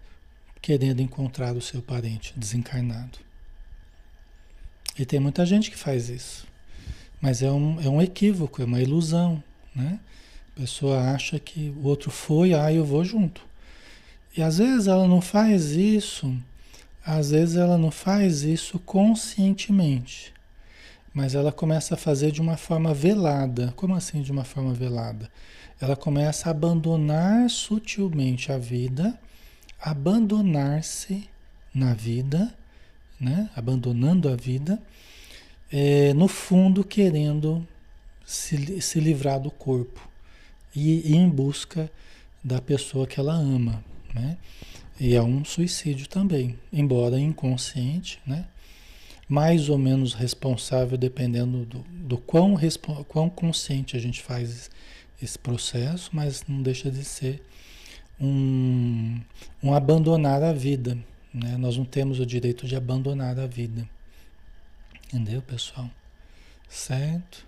querendo 0.62 1.00
encontrar 1.00 1.54
o 1.54 1.61
seu 1.61 1.82
parente 1.82 2.32
desencarnado. 2.36 3.18
E 4.98 5.04
tem 5.04 5.20
muita 5.20 5.44
gente 5.44 5.70
que 5.70 5.76
faz 5.76 6.09
isso. 6.09 6.46
Mas 7.20 7.42
é 7.42 7.50
um, 7.50 7.80
é 7.80 7.88
um 7.88 8.00
equívoco, 8.00 8.62
é 8.62 8.64
uma 8.64 8.80
ilusão, 8.80 9.42
né? 9.74 10.00
A 10.57 10.61
pessoa 10.61 11.12
acha 11.12 11.38
que 11.38 11.72
o 11.76 11.86
outro 11.86 12.11
foi, 12.11 12.54
ah, 12.54 12.72
eu 12.72 12.84
vou 12.84 13.04
junto. 13.04 13.42
E 14.36 14.42
às 14.42 14.59
vezes 14.59 14.86
ela 14.86 15.07
não 15.07 15.20
faz 15.20 15.72
isso, 15.72 16.34
às 17.04 17.30
vezes 17.30 17.57
ela 17.57 17.76
não 17.76 17.90
faz 17.90 18.42
isso 18.42 18.78
conscientemente. 18.78 20.32
Mas 21.16 21.34
ela 21.34 21.50
começa 21.50 21.94
a 21.94 21.96
fazer 21.96 22.30
de 22.30 22.42
uma 22.42 22.58
forma 22.58 22.92
velada. 22.92 23.72
Como 23.74 23.94
assim 23.94 24.20
de 24.20 24.30
uma 24.30 24.44
forma 24.44 24.74
velada? 24.74 25.30
Ela 25.80 25.96
começa 25.96 26.46
a 26.46 26.50
abandonar 26.50 27.48
sutilmente 27.48 28.52
a 28.52 28.58
vida, 28.58 29.18
abandonar-se 29.80 31.26
na 31.74 31.94
vida, 31.94 32.54
né? 33.18 33.48
abandonando 33.56 34.28
a 34.28 34.36
vida, 34.36 34.78
é, 35.72 36.12
no 36.12 36.28
fundo 36.28 36.84
querendo 36.84 37.66
se, 38.22 38.82
se 38.82 39.00
livrar 39.00 39.40
do 39.40 39.50
corpo 39.50 40.06
e 40.74 41.12
ir 41.12 41.16
em 41.16 41.30
busca 41.30 41.90
da 42.44 42.60
pessoa 42.60 43.06
que 43.06 43.18
ela 43.18 43.32
ama. 43.32 43.82
Né? 44.14 44.36
E 45.00 45.14
é 45.14 45.22
um 45.22 45.46
suicídio 45.46 46.10
também, 46.10 46.58
embora 46.70 47.18
inconsciente, 47.18 48.20
né? 48.26 48.44
Mais 49.28 49.68
ou 49.68 49.76
menos 49.76 50.14
responsável, 50.14 50.96
dependendo 50.96 51.64
do, 51.64 51.78
do 51.78 52.18
quão, 52.18 52.56
quão 53.08 53.28
consciente 53.28 53.96
a 53.96 54.00
gente 54.00 54.22
faz 54.22 54.70
esse 55.20 55.38
processo, 55.38 56.10
mas 56.12 56.44
não 56.46 56.62
deixa 56.62 56.90
de 56.90 57.04
ser 57.04 57.42
um, 58.20 59.20
um 59.62 59.74
abandonar 59.74 60.42
a 60.42 60.52
vida. 60.52 60.96
Né? 61.32 61.56
Nós 61.56 61.76
não 61.76 61.84
temos 61.84 62.20
o 62.20 62.26
direito 62.26 62.66
de 62.66 62.76
abandonar 62.76 63.38
a 63.38 63.46
vida. 63.46 63.88
Entendeu, 65.06 65.42
pessoal? 65.42 65.90
Certo? 66.68 67.44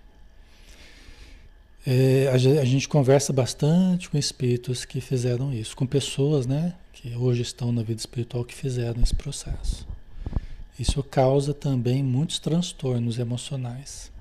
É, 1.87 2.29
a, 2.29 2.35
a 2.35 2.65
gente 2.65 2.89
conversa 2.89 3.33
bastante 3.33 4.11
com 4.11 4.19
espíritos 4.19 4.85
que 4.85 5.01
fizeram 5.01 5.53
isso, 5.53 5.77
com 5.77 5.87
pessoas 5.87 6.47
né, 6.47 6.75
que 6.93 7.15
hoje 7.15 7.43
estão 7.43 7.73
na 7.73 7.83
vida 7.83 8.01
espiritual 8.01 8.45
que 8.45 8.55
fizeram 8.55 9.03
esse 9.03 9.15
processo. 9.15 9.87
Isso 10.79 11.03
causa 11.03 11.53
também 11.53 12.03
muitos 12.03 12.39
transtornos 12.39 13.19
emocionais. 13.19 14.13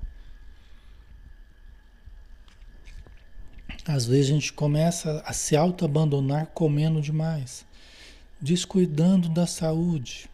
Às 3.86 4.06
vezes 4.06 4.30
a 4.30 4.34
gente 4.34 4.52
começa 4.52 5.22
a 5.24 5.32
se 5.32 5.56
auto-abandonar 5.56 6.48
comendo 6.48 7.00
demais, 7.00 7.64
descuidando 8.40 9.28
da 9.28 9.46
saúde, 9.46 10.28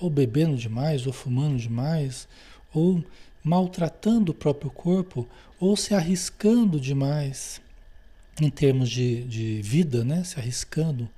ou 0.00 0.08
bebendo 0.08 0.56
demais, 0.56 1.06
ou 1.06 1.12
fumando 1.12 1.58
demais, 1.58 2.28
ou 2.72 3.04
maltratando 3.42 4.32
o 4.32 4.34
próprio 4.34 4.70
corpo, 4.70 5.28
ou 5.60 5.76
se 5.76 5.92
arriscando 5.92 6.80
demais 6.80 7.60
em 8.40 8.48
termos 8.48 8.88
de, 8.88 9.24
de 9.24 9.60
vida, 9.60 10.04
né? 10.04 10.24
se 10.24 10.38
arriscando, 10.38 11.08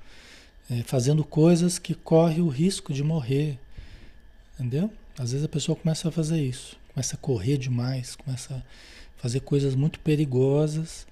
é, 0.71 0.83
fazendo 0.83 1.23
coisas 1.25 1.79
que 1.79 1.95
corre 1.95 2.41
o 2.41 2.49
risco 2.49 2.93
de 2.93 3.05
morrer, 3.05 3.59
Entendeu? 4.59 4.91
Às 5.19 5.33
vezes 5.33 5.45
a 5.45 5.49
pessoa 5.49 5.77
começa 5.77 6.09
a 6.09 6.13
fazer 6.13 6.43
isso, 6.43 6.77
começa 6.93 7.15
a 7.15 7.19
correr 7.19 7.59
demais, 7.59 8.17
começa 8.17 8.55
a 8.55 8.63
fazer 9.21 9.41
coisas 9.41 9.75
muito 9.75 10.01
perigosas, 10.01 11.07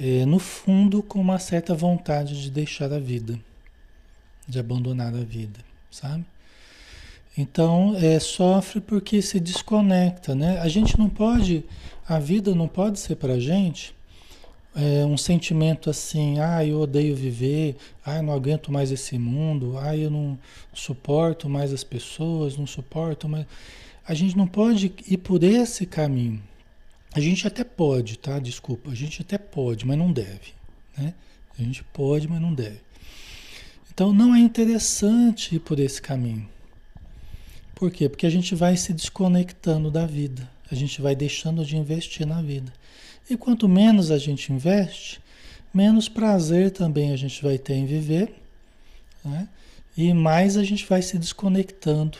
é, 0.00 0.24
no 0.24 0.38
fundo 0.38 1.02
com 1.02 1.20
uma 1.20 1.38
certa 1.38 1.74
vontade 1.74 2.40
de 2.40 2.50
deixar 2.50 2.92
a 2.92 2.98
vida, 2.98 3.38
de 4.46 4.58
abandonar 4.58 5.14
a 5.14 5.24
vida, 5.24 5.60
sabe? 5.90 6.24
Então, 7.36 7.94
é, 7.96 8.18
sofre 8.18 8.80
porque 8.80 9.22
se 9.22 9.38
desconecta, 9.38 10.34
né? 10.34 10.58
A 10.60 10.68
gente 10.68 10.98
não 10.98 11.08
pode, 11.08 11.64
a 12.08 12.18
vida 12.18 12.54
não 12.54 12.66
pode 12.66 12.98
ser 12.98 13.16
para 13.16 13.38
gente 13.38 13.94
é, 14.78 15.04
um 15.04 15.16
sentimento 15.16 15.90
assim, 15.90 16.38
ah, 16.38 16.64
eu 16.64 16.78
odeio 16.78 17.16
viver, 17.16 17.76
ah, 18.06 18.18
eu 18.18 18.22
não 18.22 18.32
aguento 18.32 18.70
mais 18.70 18.92
esse 18.92 19.18
mundo, 19.18 19.76
ah, 19.76 19.96
eu 19.96 20.08
não 20.08 20.38
suporto 20.72 21.48
mais 21.48 21.72
as 21.72 21.82
pessoas, 21.82 22.56
não 22.56 22.64
suporto 22.64 23.28
mais. 23.28 23.44
A 24.06 24.14
gente 24.14 24.36
não 24.36 24.46
pode 24.46 24.92
ir 25.08 25.18
por 25.18 25.42
esse 25.42 25.84
caminho. 25.84 26.40
A 27.12 27.18
gente 27.18 27.44
até 27.44 27.64
pode, 27.64 28.18
tá? 28.18 28.38
Desculpa, 28.38 28.92
a 28.92 28.94
gente 28.94 29.20
até 29.20 29.36
pode, 29.36 29.84
mas 29.84 29.98
não 29.98 30.12
deve, 30.12 30.54
né? 30.96 31.12
A 31.58 31.62
gente 31.62 31.82
pode, 31.82 32.28
mas 32.28 32.40
não 32.40 32.54
deve. 32.54 32.80
Então 33.92 34.12
não 34.12 34.32
é 34.32 34.38
interessante 34.38 35.56
ir 35.56 35.58
por 35.58 35.80
esse 35.80 36.00
caminho. 36.00 36.48
Por 37.74 37.90
quê? 37.90 38.08
Porque 38.08 38.26
a 38.26 38.30
gente 38.30 38.54
vai 38.54 38.76
se 38.76 38.92
desconectando 38.92 39.90
da 39.90 40.06
vida. 40.06 40.48
A 40.70 40.74
gente 40.76 41.02
vai 41.02 41.16
deixando 41.16 41.64
de 41.64 41.76
investir 41.76 42.24
na 42.24 42.40
vida. 42.40 42.72
E 43.30 43.36
quanto 43.36 43.68
menos 43.68 44.10
a 44.10 44.18
gente 44.18 44.52
investe, 44.52 45.20
menos 45.72 46.08
prazer 46.08 46.70
também 46.70 47.12
a 47.12 47.16
gente 47.16 47.42
vai 47.42 47.58
ter 47.58 47.74
em 47.74 47.86
viver, 47.86 48.34
né? 49.24 49.48
e 49.96 50.12
mais 50.14 50.56
a 50.56 50.64
gente 50.64 50.86
vai 50.86 51.02
se 51.02 51.18
desconectando 51.18 52.18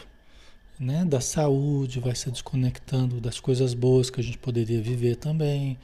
né? 0.79 1.05
da 1.05 1.21
saúde, 1.21 1.99
vai 2.01 2.15
se 2.15 2.31
desconectando 2.31 3.21
das 3.21 3.41
coisas 3.41 3.75
boas 3.75 4.11
que 4.11 4.21
a 4.21 4.25
gente 4.25 4.39
poderia 4.39 4.81
viver 4.81 5.17
também. 5.17 5.79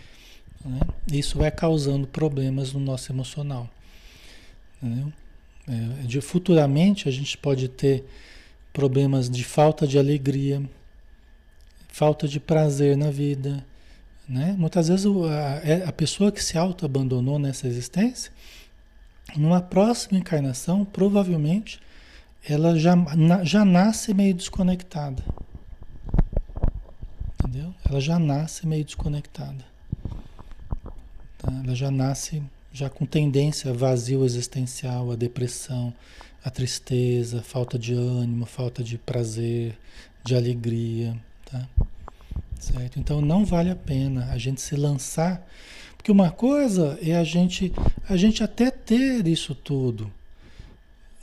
Né? 0.64 0.81
Isso 1.12 1.39
vai 1.39 1.51
causando 1.51 2.07
problemas 2.07 2.72
no 2.72 2.81
nosso 2.81 3.11
emocional. 3.11 3.68
É, 5.66 6.07
de, 6.07 6.20
futuramente 6.20 7.09
a 7.09 7.12
gente 7.12 7.39
pode 7.39 7.68
ter 7.68 8.05
problemas 8.72 9.31
de 9.31 9.43
falta 9.45 9.87
de 9.87 9.99
alegria, 9.99 10.62
falta 11.89 12.29
de 12.29 12.39
prazer 12.39 12.97
na 12.97 13.11
vida, 13.11 13.64
né? 14.29 14.55
Muitas 14.59 14.89
vezes 14.89 15.07
a, 15.07 15.61
é, 15.62 15.85
a 15.87 15.93
pessoa 15.93 16.33
que 16.33 16.43
se 16.43 16.57
auto-abandonou 16.57 17.39
nessa 17.39 17.66
existência, 17.66 18.33
numa 19.37 19.61
próxima 19.61 20.18
encarnação, 20.18 20.85
provavelmente, 20.85 21.81
ela 22.47 22.79
já, 22.79 22.95
já 23.43 23.64
nasce 23.64 24.12
meio 24.12 24.35
desconectada. 24.35 25.22
Entendeu? 27.39 27.75
Ela 27.89 28.01
já 28.01 28.18
nasce 28.18 28.66
meio 28.66 28.85
desconectada. 28.85 29.64
Tá? 31.39 31.53
Ela 31.64 31.75
já 31.75 31.91
nasce 31.91 32.43
já 32.72 32.91
com 32.91 33.07
tendência 33.07 33.70
a 33.70 33.75
vazio 33.75 34.25
existencial, 34.25 35.12
a 35.12 35.16
depressão, 35.16 35.95
a 36.45 36.51
tristeza, 36.51 37.43
falta 37.43 37.79
de 37.79 37.95
ânimo, 37.95 38.45
falta 38.47 38.83
de 38.83 38.99
prazer, 38.99 39.79
de 40.25 40.35
alegria? 40.35 41.16
Certo? 42.59 42.99
Então 42.99 43.21
não 43.21 43.45
vale 43.45 43.71
a 43.71 43.77
pena 43.77 44.29
a 44.31 44.39
gente 44.39 44.61
se 44.61 44.75
lançar, 44.75 45.47
porque 45.97 46.11
uma 46.11 46.31
coisa 46.31 46.99
é 47.03 47.15
a 47.17 47.25
gente 47.25 47.73
a 48.09 48.17
gente 48.17 48.43
até 48.43 48.71
ter 48.71 49.27
isso 49.27 49.55
tudo. 49.55 50.11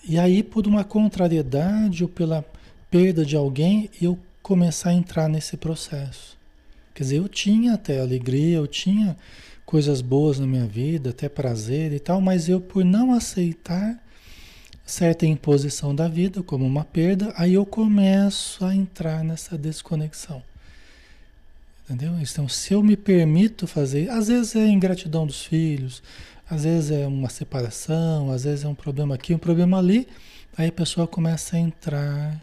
E 0.07 0.17
aí 0.17 0.43
por 0.43 0.67
uma 0.67 0.83
contrariedade 0.83 2.03
ou 2.03 2.09
pela 2.09 2.45
perda 2.89 3.25
de 3.25 3.35
alguém, 3.35 3.89
eu 4.01 4.19
começar 4.41 4.89
a 4.89 4.93
entrar 4.93 5.29
nesse 5.29 5.55
processo. 5.55 6.37
Quer 6.93 7.03
dizer, 7.03 7.17
eu 7.17 7.29
tinha 7.29 7.73
até 7.73 8.01
alegria, 8.01 8.57
eu 8.57 8.67
tinha 8.67 9.15
coisas 9.65 10.01
boas 10.01 10.37
na 10.37 10.45
minha 10.45 10.65
vida, 10.65 11.11
até 11.11 11.29
prazer 11.29 11.93
e 11.93 11.99
tal, 11.99 12.19
mas 12.19 12.49
eu 12.49 12.59
por 12.59 12.83
não 12.83 13.13
aceitar 13.13 13.97
certa 14.85 15.25
imposição 15.25 15.95
da 15.95 16.09
vida 16.09 16.43
como 16.43 16.65
uma 16.65 16.83
perda, 16.83 17.33
aí 17.37 17.53
eu 17.53 17.65
começo 17.65 18.65
a 18.65 18.75
entrar 18.75 19.23
nessa 19.23 19.57
desconexão. 19.57 20.43
Entendeu? 21.91 22.17
Então, 22.21 22.47
se 22.47 22.73
eu 22.73 22.81
me 22.81 22.95
permito 22.95 23.67
fazer, 23.67 24.09
às 24.09 24.29
vezes 24.29 24.55
é 24.55 24.65
ingratidão 24.65 25.27
dos 25.27 25.43
filhos, 25.43 26.01
às 26.49 26.63
vezes 26.63 26.89
é 26.89 27.05
uma 27.05 27.27
separação, 27.27 28.31
às 28.31 28.45
vezes 28.45 28.63
é 28.63 28.67
um 28.69 28.73
problema 28.73 29.15
aqui, 29.15 29.33
um 29.33 29.37
problema 29.37 29.77
ali, 29.77 30.07
aí 30.57 30.69
a 30.69 30.71
pessoa 30.71 31.05
começa 31.05 31.57
a 31.57 31.59
entrar, 31.59 32.41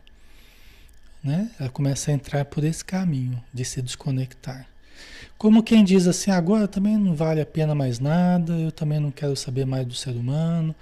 né? 1.24 1.51
Ela 1.59 1.70
começa 1.70 2.11
a 2.11 2.14
entrar 2.14 2.44
por 2.44 2.62
esse 2.62 2.84
caminho 2.84 3.42
de 3.51 3.64
se 3.64 3.80
desconectar. 3.80 4.66
Como 5.38 5.62
quem 5.62 5.82
diz 5.82 6.07
assim, 6.07 6.30
agora 6.30 6.68
também 6.68 6.99
não 6.99 7.14
vale 7.14 7.40
a 7.40 7.46
pena 7.46 7.74
mais 7.74 7.99
nada, 7.99 8.53
eu 8.53 8.70
também 8.70 9.01
não 9.01 9.11
quero 9.11 9.34
saber 9.34 9.64
mais 9.64 9.86
do 9.86 9.94
ser 9.94 10.11
humano, 10.11 10.74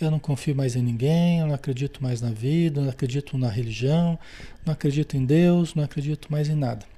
eu 0.00 0.12
não 0.12 0.20
confio 0.20 0.54
mais 0.54 0.76
em 0.76 0.82
ninguém, 0.82 1.40
eu 1.40 1.48
não 1.48 1.54
acredito 1.56 2.00
mais 2.00 2.20
na 2.20 2.30
vida, 2.30 2.80
não 2.80 2.90
acredito 2.90 3.36
na 3.36 3.48
religião, 3.48 4.16
não 4.64 4.72
acredito 4.72 5.16
em 5.16 5.24
Deus, 5.24 5.74
não 5.74 5.82
acredito 5.82 6.30
mais 6.30 6.48
em 6.48 6.54
nada. 6.54 6.91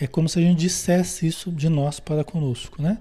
É 0.00 0.06
como 0.06 0.28
se 0.28 0.38
a 0.38 0.42
gente 0.42 0.58
dissesse 0.58 1.26
isso 1.26 1.50
de 1.50 1.68
nós 1.68 1.98
para 1.98 2.22
conosco, 2.22 2.80
né? 2.80 2.98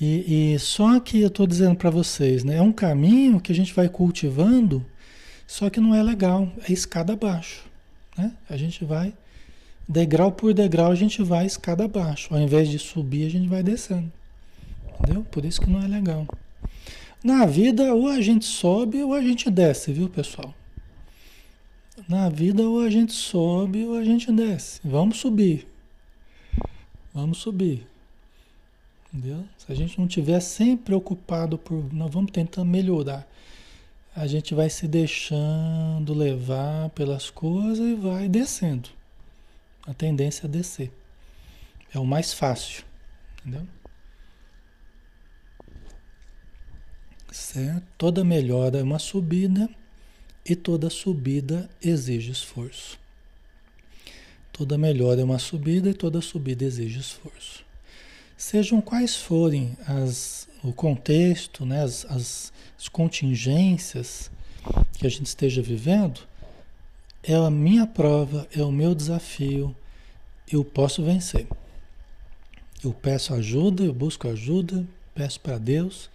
E, 0.00 0.54
e 0.54 0.58
só 0.58 0.98
que 0.98 1.20
eu 1.20 1.28
estou 1.28 1.46
dizendo 1.46 1.76
para 1.76 1.90
vocês, 1.90 2.42
né? 2.42 2.56
É 2.56 2.62
um 2.62 2.72
caminho 2.72 3.40
que 3.40 3.52
a 3.52 3.54
gente 3.54 3.72
vai 3.72 3.88
cultivando, 3.88 4.84
só 5.46 5.70
que 5.70 5.80
não 5.80 5.94
é 5.94 6.02
legal, 6.02 6.50
é 6.68 6.72
escada 6.72 7.12
abaixo, 7.12 7.64
né? 8.16 8.32
A 8.48 8.56
gente 8.56 8.84
vai 8.84 9.12
degrau 9.88 10.32
por 10.32 10.52
degrau, 10.54 10.90
a 10.90 10.94
gente 10.94 11.22
vai 11.22 11.46
escada 11.46 11.84
abaixo. 11.84 12.34
Ao 12.34 12.40
invés 12.40 12.68
de 12.68 12.78
subir, 12.78 13.26
a 13.26 13.30
gente 13.30 13.48
vai 13.48 13.62
descendo. 13.62 14.10
Entendeu? 15.00 15.24
Por 15.30 15.44
isso 15.44 15.60
que 15.60 15.70
não 15.70 15.82
é 15.82 15.86
legal. 15.86 16.26
Na 17.22 17.46
vida, 17.46 17.94
ou 17.94 18.08
a 18.08 18.20
gente 18.20 18.44
sobe 18.44 19.02
ou 19.02 19.14
a 19.14 19.22
gente 19.22 19.50
desce, 19.50 19.92
viu, 19.92 20.08
pessoal? 20.08 20.54
Na 22.08 22.28
vida, 22.28 22.62
ou 22.62 22.80
a 22.80 22.90
gente 22.90 23.12
sobe 23.12 23.84
ou 23.84 23.96
a 23.96 24.04
gente 24.04 24.32
desce. 24.32 24.80
Vamos 24.84 25.18
subir. 25.18 25.73
Vamos 27.14 27.38
subir. 27.38 27.86
Entendeu? 29.06 29.44
Se 29.56 29.70
a 29.70 29.74
gente 29.74 29.98
não 30.00 30.08
tiver 30.08 30.40
sempre 30.40 30.86
preocupado 30.86 31.56
por. 31.56 31.94
Nós 31.94 32.12
vamos 32.12 32.32
tentar 32.32 32.64
melhorar. 32.64 33.24
A 34.16 34.26
gente 34.26 34.54
vai 34.54 34.68
se 34.68 34.88
deixando 34.88 36.12
levar 36.12 36.90
pelas 36.90 37.30
coisas 37.30 37.78
e 37.78 37.94
vai 37.94 38.28
descendo. 38.28 38.88
A 39.86 39.94
tendência 39.94 40.46
é 40.46 40.48
descer. 40.48 40.92
É 41.92 41.98
o 41.98 42.04
mais 42.04 42.32
fácil. 42.32 42.84
Entendeu? 43.40 43.66
Certo? 47.30 47.86
Toda 47.96 48.24
melhora 48.24 48.78
é 48.78 48.82
uma 48.82 48.98
subida 48.98 49.68
e 50.44 50.56
toda 50.56 50.90
subida 50.90 51.68
exige 51.80 52.32
esforço. 52.32 52.98
Toda 54.54 54.78
melhora 54.78 55.20
é 55.20 55.24
uma 55.24 55.38
subida 55.38 55.90
e 55.90 55.94
toda 55.94 56.22
subida 56.22 56.64
exige 56.64 56.98
esforço 56.98 57.64
sejam 58.36 58.80
quais 58.80 59.16
forem 59.16 59.76
as, 59.86 60.48
o 60.62 60.72
contexto, 60.72 61.64
né, 61.64 61.82
as, 61.82 62.04
as, 62.06 62.52
as 62.78 62.88
contingências 62.88 64.30
que 64.98 65.06
a 65.06 65.10
gente 65.10 65.26
esteja 65.26 65.62
vivendo, 65.62 66.20
é 67.22 67.34
a 67.34 67.50
minha 67.50 67.86
prova, 67.86 68.46
é 68.54 68.62
o 68.62 68.72
meu 68.72 68.94
desafio, 68.94 69.74
eu 70.50 70.64
posso 70.64 71.02
vencer. 71.02 71.46
Eu 72.82 72.92
peço 72.92 73.32
ajuda, 73.32 73.82
eu 73.82 73.94
busco 73.94 74.28
ajuda, 74.28 74.86
peço 75.14 75.40
para 75.40 75.56
Deus, 75.56 76.10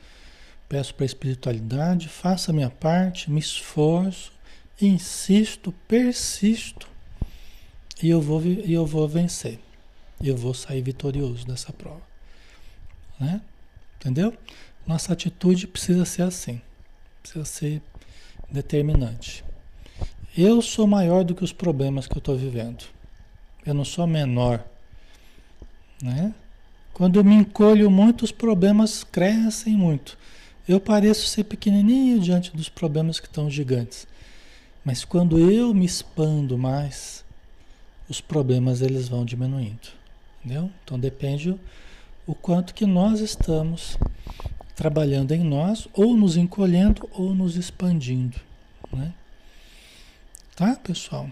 peço 0.68 0.94
para 0.94 1.04
a 1.04 1.08
espiritualidade, 1.08 2.08
faço 2.08 2.52
a 2.52 2.54
minha 2.54 2.70
parte, 2.70 3.32
me 3.32 3.40
esforço, 3.40 4.32
insisto, 4.80 5.74
persisto 5.88 6.88
e 8.02 8.10
eu 8.10 8.22
vou, 8.22 8.42
e 8.44 8.74
eu 8.74 8.86
vou 8.86 9.08
vencer. 9.08 9.60
Eu 10.22 10.36
vou 10.36 10.54
sair 10.54 10.82
vitorioso 10.82 11.46
dessa 11.46 11.72
prova. 11.72 12.02
Né? 13.20 13.42
Entendeu? 13.98 14.34
Nossa 14.86 15.14
atitude 15.14 15.68
precisa 15.68 16.06
ser 16.06 16.24
assim. 16.24 16.62
Precisa 17.22 17.46
ser 17.46 17.82
determinante. 18.50 19.44
Eu 20.38 20.62
sou 20.62 20.88
maior 20.88 21.24
do 21.24 21.36
que 21.36 21.44
os 21.44 21.52
problemas 21.52 22.08
que 22.08 22.14
eu 22.14 22.20
estou 22.20 22.38
vivendo. 22.38 22.86
Eu 23.66 23.74
não 23.74 23.86
sou 23.86 24.08
menor. 24.08 24.64
Né? 26.02 26.34
Quando 26.94 27.20
eu 27.20 27.24
me 27.24 27.36
encolho 27.36 27.90
muito, 27.90 28.24
os 28.24 28.32
problemas 28.32 29.04
crescem 29.04 29.76
muito. 29.76 30.18
Eu 30.68 30.80
pareço 30.80 31.28
ser 31.28 31.46
pequenininho 31.46 32.20
diante 32.20 32.56
dos 32.56 32.70
problemas 32.70 33.20
que 33.20 33.28
estão 33.28 33.50
gigantes. 33.50 34.08
Mas 34.84 35.04
quando 35.04 35.38
eu 35.40 35.74
me 35.74 35.86
expando 35.86 36.58
mais, 36.58 37.26
os 38.10 38.20
problemas 38.20 38.82
eles 38.82 39.08
vão 39.08 39.24
diminuindo. 39.24 39.88
Entendeu? 40.44 40.72
Então 40.84 41.00
depende 41.00 41.56
o 42.26 42.34
quanto 42.34 42.74
que 42.74 42.86
nós 42.86 43.20
estamos 43.20 43.98
trabalhando 44.76 45.34
em 45.34 45.44
nós, 45.44 45.88
ou 45.94 46.16
nos 46.16 46.38
encolhendo, 46.38 47.08
ou 47.12 47.36
nos 47.36 47.58
expandindo. 47.58 48.38
Né? 48.92 49.14
Tá, 50.56 50.76
pessoal? 50.76 51.30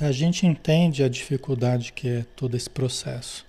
A 0.00 0.10
gente 0.10 0.46
entende 0.46 1.04
a 1.04 1.08
dificuldade 1.08 1.92
que 1.92 2.08
é 2.08 2.26
todo 2.34 2.56
esse 2.56 2.68
processo. 2.68 3.46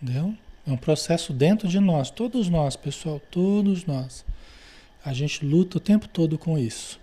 Entendeu? 0.00 0.34
É 0.66 0.70
um 0.70 0.76
processo 0.76 1.32
dentro 1.32 1.66
de 1.66 1.80
nós, 1.80 2.10
todos 2.10 2.48
nós, 2.48 2.76
pessoal, 2.76 3.20
todos 3.30 3.84
nós. 3.84 4.24
A 5.04 5.12
gente 5.12 5.44
luta 5.44 5.78
o 5.78 5.80
tempo 5.80 6.06
todo 6.06 6.38
com 6.38 6.58
isso, 6.58 7.00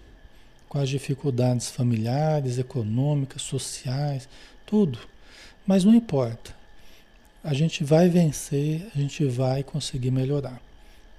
com 0.75 0.81
as 0.81 0.89
dificuldades 0.89 1.69
familiares, 1.69 2.59
econômicas, 2.59 3.41
sociais, 3.43 4.27
tudo. 4.65 4.99
Mas 5.65 5.85
não 5.85 5.95
importa 5.95 6.53
a 7.41 7.53
gente 7.53 7.81
vai 7.81 8.09
vencer, 8.09 8.85
a 8.93 8.99
gente 8.99 9.23
vai 9.23 9.63
conseguir 9.63 10.11
melhorar. 10.11 10.59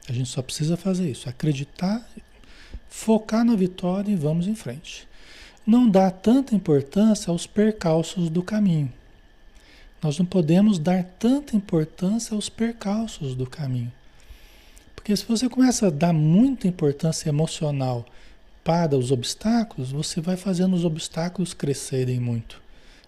A 0.07 0.13
gente 0.13 0.29
só 0.29 0.43
precisa 0.43 0.77
fazer 0.77 1.11
isso, 1.11 1.27
acreditar, 1.27 2.07
focar 2.91 3.47
na 3.47 3.57
vitória 3.57 4.11
e 4.11 4.17
vamos 4.17 4.47
em 4.47 4.55
frente. 4.55 5.09
Não 5.67 5.89
dá 5.89 6.11
tanta 6.11 6.55
importância 6.55 7.31
aos 7.31 7.47
percalços 7.47 8.29
do 8.29 8.43
caminho. 8.43 8.93
Nós 10.03 10.19
não 10.19 10.27
podemos 10.27 10.79
dar 10.79 11.03
tanta 11.03 11.57
importância 11.57 12.35
aos 12.35 12.51
percalços 12.51 13.35
do 13.35 13.47
caminho. 13.47 13.93
Porque 14.95 15.17
se 15.17 15.25
você 15.25 15.49
começa 15.49 15.87
a 15.87 15.91
dar 15.91 16.13
muita 16.13 16.69
importância 16.69 17.31
emocional 17.31 18.05
para 18.67 18.97
os 18.97 19.13
obstáculos, 19.13 19.93
você 19.93 20.21
vai 20.21 20.37
fazendo 20.37 20.75
os 20.75 20.85
obstáculos 20.85 21.55
crescerem 21.55 22.19
muito 22.19 22.61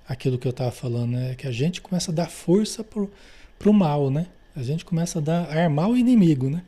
aquilo 0.08 0.38
que 0.38 0.46
eu 0.46 0.50
estava 0.50 0.70
falando, 0.70 1.10
né? 1.10 1.34
Que 1.34 1.48
a 1.48 1.50
gente 1.50 1.80
começa 1.80 2.12
a 2.12 2.14
dar 2.14 2.30
força 2.30 2.84
pro, 2.84 3.12
pro 3.58 3.72
mal, 3.72 4.08
né? 4.08 4.28
A 4.54 4.62
gente 4.62 4.84
começa 4.84 5.18
a 5.18 5.22
dar, 5.22 5.50
armar 5.50 5.90
o 5.90 5.96
inimigo, 5.96 6.48
né? 6.48 6.62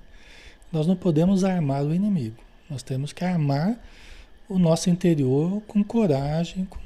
Nós 0.73 0.89
não 0.89 0.97
podemos 0.97 1.45
armar 1.45 1.85
o 1.85 1.95
inimigo. 1.95 2.43
Nós 2.69 2.83
temos 2.83 3.13
que 3.13 3.25
armar 3.25 3.79
o 4.49 4.59
nosso 4.59 4.91
interior 4.91 5.63
com 5.69 5.85
coragem, 5.85 6.65
com, 6.65 6.81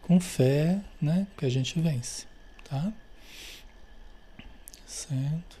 com 0.00 0.18
fé, 0.18 0.80
né? 0.98 1.26
Que 1.36 1.44
a 1.44 1.50
gente 1.50 1.78
vence, 1.78 2.24
tá? 2.64 2.90
Certo. 4.86 5.58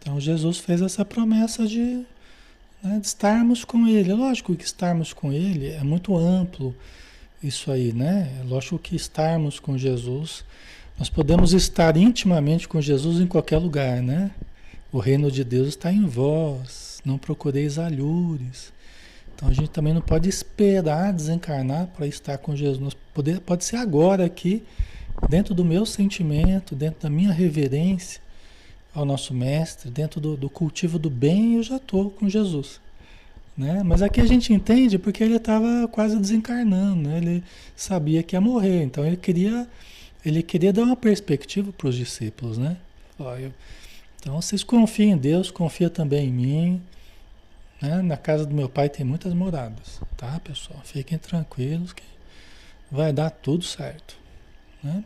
Então 0.00 0.20
Jesus 0.20 0.58
fez 0.58 0.82
essa 0.82 1.02
promessa 1.02 1.66
de 1.66 2.04
né, 2.84 2.98
de 3.00 3.06
estarmos 3.06 3.64
com 3.64 3.88
Ele. 3.88 4.12
É 4.12 4.14
lógico 4.14 4.54
que 4.54 4.64
estarmos 4.64 5.12
com 5.12 5.32
Ele 5.32 5.68
é 5.70 5.82
muito 5.82 6.16
amplo 6.16 6.74
isso 7.42 7.72
aí, 7.72 7.92
né? 7.92 8.30
É 8.40 8.44
lógico 8.44 8.78
que 8.78 8.94
estarmos 8.94 9.58
com 9.58 9.76
Jesus, 9.76 10.44
nós 10.98 11.08
podemos 11.08 11.52
estar 11.52 11.96
intimamente 11.96 12.68
com 12.68 12.80
Jesus 12.80 13.20
em 13.20 13.26
qualquer 13.26 13.58
lugar, 13.58 14.02
né? 14.02 14.30
O 14.92 14.98
reino 14.98 15.30
de 15.30 15.42
Deus 15.42 15.68
está 15.68 15.92
em 15.92 16.06
vós, 16.06 17.00
não 17.04 17.18
procureis 17.18 17.78
alhures. 17.78 18.72
Então 19.34 19.48
a 19.48 19.52
gente 19.52 19.70
também 19.70 19.92
não 19.92 20.00
pode 20.00 20.28
esperar 20.28 21.12
desencarnar 21.12 21.88
para 21.88 22.06
estar 22.06 22.38
com 22.38 22.54
Jesus. 22.54 22.78
Nós 22.78 22.96
pode, 23.12 23.40
pode 23.40 23.64
ser 23.64 23.76
agora 23.76 24.24
aqui, 24.24 24.62
dentro 25.28 25.54
do 25.54 25.64
meu 25.64 25.84
sentimento, 25.84 26.74
dentro 26.74 27.02
da 27.02 27.10
minha 27.10 27.32
reverência, 27.32 28.20
ao 28.94 29.04
nosso 29.04 29.34
mestre, 29.34 29.90
dentro 29.90 30.20
do, 30.20 30.36
do 30.36 30.48
cultivo 30.48 30.98
do 30.98 31.10
bem, 31.10 31.56
eu 31.56 31.62
já 31.62 31.76
estou 31.76 32.10
com 32.10 32.28
Jesus. 32.28 32.80
Né? 33.56 33.82
Mas 33.84 34.02
aqui 34.02 34.20
a 34.20 34.26
gente 34.26 34.52
entende 34.52 34.98
porque 34.98 35.22
ele 35.22 35.36
estava 35.36 35.88
quase 35.88 36.18
desencarnando, 36.18 37.08
né? 37.08 37.18
ele 37.18 37.44
sabia 37.76 38.22
que 38.22 38.36
ia 38.36 38.40
morrer, 38.40 38.82
então 38.82 39.04
ele 39.04 39.16
queria, 39.16 39.68
ele 40.24 40.42
queria 40.42 40.72
dar 40.72 40.82
uma 40.82 40.96
perspectiva 40.96 41.72
para 41.72 41.88
os 41.88 41.96
discípulos. 41.96 42.56
Né? 42.56 42.76
Eu, 43.18 43.52
então 44.20 44.40
vocês 44.40 44.62
confiem 44.64 45.12
em 45.12 45.16
Deus, 45.16 45.50
confia 45.50 45.90
também 45.90 46.28
em 46.28 46.32
mim. 46.32 46.82
Né? 47.80 48.00
Na 48.02 48.16
casa 48.16 48.46
do 48.46 48.54
meu 48.54 48.68
pai 48.68 48.88
tem 48.88 49.04
muitas 49.04 49.34
moradas, 49.34 50.00
tá 50.16 50.40
pessoal? 50.40 50.80
Fiquem 50.84 51.18
tranquilos 51.18 51.92
que 51.92 52.02
vai 52.90 53.12
dar 53.12 53.30
tudo 53.30 53.64
certo. 53.64 54.16
Né? 54.82 55.04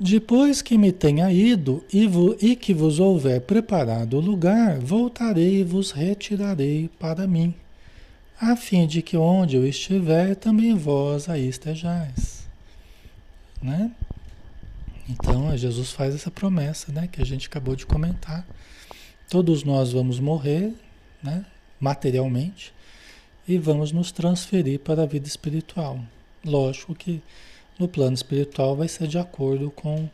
Depois 0.00 0.62
que 0.62 0.78
me 0.78 0.92
tenha 0.92 1.32
ido 1.32 1.84
e, 1.92 2.54
que 2.54 2.72
vos 2.72 3.00
houver 3.00 3.40
preparado 3.40 4.16
o 4.16 4.20
lugar, 4.20 4.78
voltarei 4.78 5.56
e 5.56 5.64
vos 5.64 5.90
retirarei 5.90 6.88
para 7.00 7.26
mim, 7.26 7.52
a 8.40 8.54
fim 8.54 8.86
de 8.86 9.02
que 9.02 9.16
onde 9.16 9.56
eu 9.56 9.66
estiver, 9.66 10.36
também 10.36 10.76
vós 10.76 11.28
aí 11.28 11.48
estejais. 11.48 12.46
Né? 13.60 13.90
Então, 15.08 15.56
Jesus 15.56 15.90
faz 15.90 16.14
essa 16.14 16.30
promessa, 16.30 16.92
né, 16.92 17.08
que 17.10 17.20
a 17.20 17.26
gente 17.26 17.48
acabou 17.48 17.74
de 17.74 17.84
comentar. 17.84 18.46
Todos 19.28 19.64
nós 19.64 19.92
vamos 19.92 20.20
morrer, 20.20 20.72
né, 21.20 21.44
materialmente, 21.80 22.72
e 23.48 23.58
vamos 23.58 23.90
nos 23.90 24.12
transferir 24.12 24.78
para 24.78 25.02
a 25.02 25.06
vida 25.06 25.26
espiritual. 25.26 25.98
Lógico 26.44 26.94
que 26.94 27.20
no 27.78 27.88
plano 27.88 28.14
espiritual 28.14 28.76
vai 28.76 28.88
ser 28.88 29.06
de 29.06 29.18
acordo 29.18 29.70
com 29.70 30.08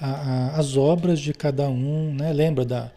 a, 0.00 0.10
a, 0.10 0.56
as 0.58 0.76
obras 0.76 1.20
de 1.20 1.32
cada 1.32 1.68
um, 1.68 2.14
né? 2.14 2.32
Lembra 2.32 2.64
da, 2.64 2.90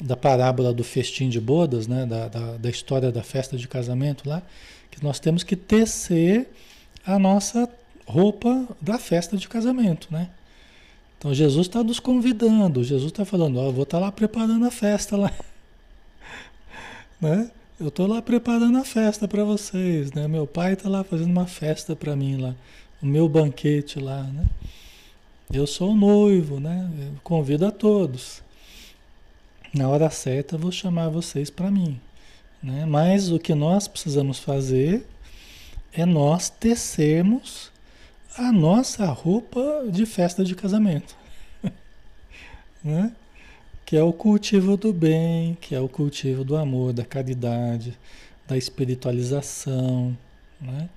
da 0.00 0.16
parábola 0.16 0.72
do 0.72 0.84
festim 0.84 1.28
de 1.28 1.40
bodas, 1.40 1.86
né? 1.86 2.06
Da, 2.06 2.28
da, 2.28 2.56
da 2.56 2.70
história 2.70 3.10
da 3.10 3.22
festa 3.22 3.56
de 3.56 3.66
casamento 3.68 4.28
lá, 4.28 4.42
que 4.90 5.02
nós 5.02 5.18
temos 5.18 5.42
que 5.42 5.56
tecer 5.56 6.48
a 7.04 7.18
nossa 7.18 7.68
roupa 8.06 8.66
da 8.80 8.98
festa 8.98 9.36
de 9.36 9.48
casamento, 9.48 10.08
né? 10.10 10.30
Então 11.18 11.34
Jesus 11.34 11.66
está 11.66 11.82
nos 11.82 11.98
convidando, 11.98 12.84
Jesus 12.84 13.10
está 13.10 13.24
falando, 13.24 13.54
vou 13.72 13.82
estar 13.82 13.98
tá 13.98 14.04
lá 14.06 14.12
preparando 14.12 14.64
a 14.64 14.70
festa 14.70 15.16
lá, 15.16 15.32
né? 17.20 17.50
Eu 17.78 17.88
estou 17.88 18.06
lá 18.06 18.20
preparando 18.20 18.76
a 18.78 18.84
festa 18.84 19.28
para 19.28 19.44
vocês, 19.44 20.12
né? 20.12 20.26
Meu 20.26 20.46
pai 20.46 20.72
está 20.72 20.88
lá 20.88 21.04
fazendo 21.04 21.30
uma 21.30 21.46
festa 21.46 21.94
para 21.94 22.16
mim 22.16 22.36
lá, 22.36 22.54
o 23.02 23.06
meu 23.06 23.28
banquete 23.28 23.98
lá, 23.98 24.22
né? 24.22 24.46
Eu 25.52 25.66
sou 25.66 25.92
o 25.92 25.96
noivo, 25.96 26.60
né? 26.60 26.90
Eu 27.00 27.12
convido 27.22 27.66
a 27.66 27.70
todos. 27.70 28.42
Na 29.72 29.88
hora 29.88 30.10
certa 30.10 30.56
eu 30.56 30.58
vou 30.58 30.72
chamar 30.72 31.08
vocês 31.08 31.50
para 31.50 31.70
mim, 31.70 32.00
né? 32.62 32.84
Mas 32.86 33.30
o 33.30 33.38
que 33.38 33.54
nós 33.54 33.88
precisamos 33.88 34.38
fazer 34.38 35.06
é 35.92 36.04
nós 36.04 36.50
tecermos 36.50 37.70
a 38.36 38.52
nossa 38.52 39.06
roupa 39.06 39.84
de 39.90 40.06
festa 40.06 40.44
de 40.44 40.54
casamento, 40.54 41.16
né? 42.84 43.12
que 43.88 43.96
é 43.96 44.02
o 44.02 44.12
cultivo 44.12 44.76
do 44.76 44.92
bem, 44.92 45.56
que 45.62 45.74
é 45.74 45.80
o 45.80 45.88
cultivo 45.88 46.44
do 46.44 46.58
amor, 46.58 46.92
da 46.92 47.06
caridade, 47.06 47.98
da 48.46 48.54
espiritualização, 48.54 50.14
né? 50.60 50.90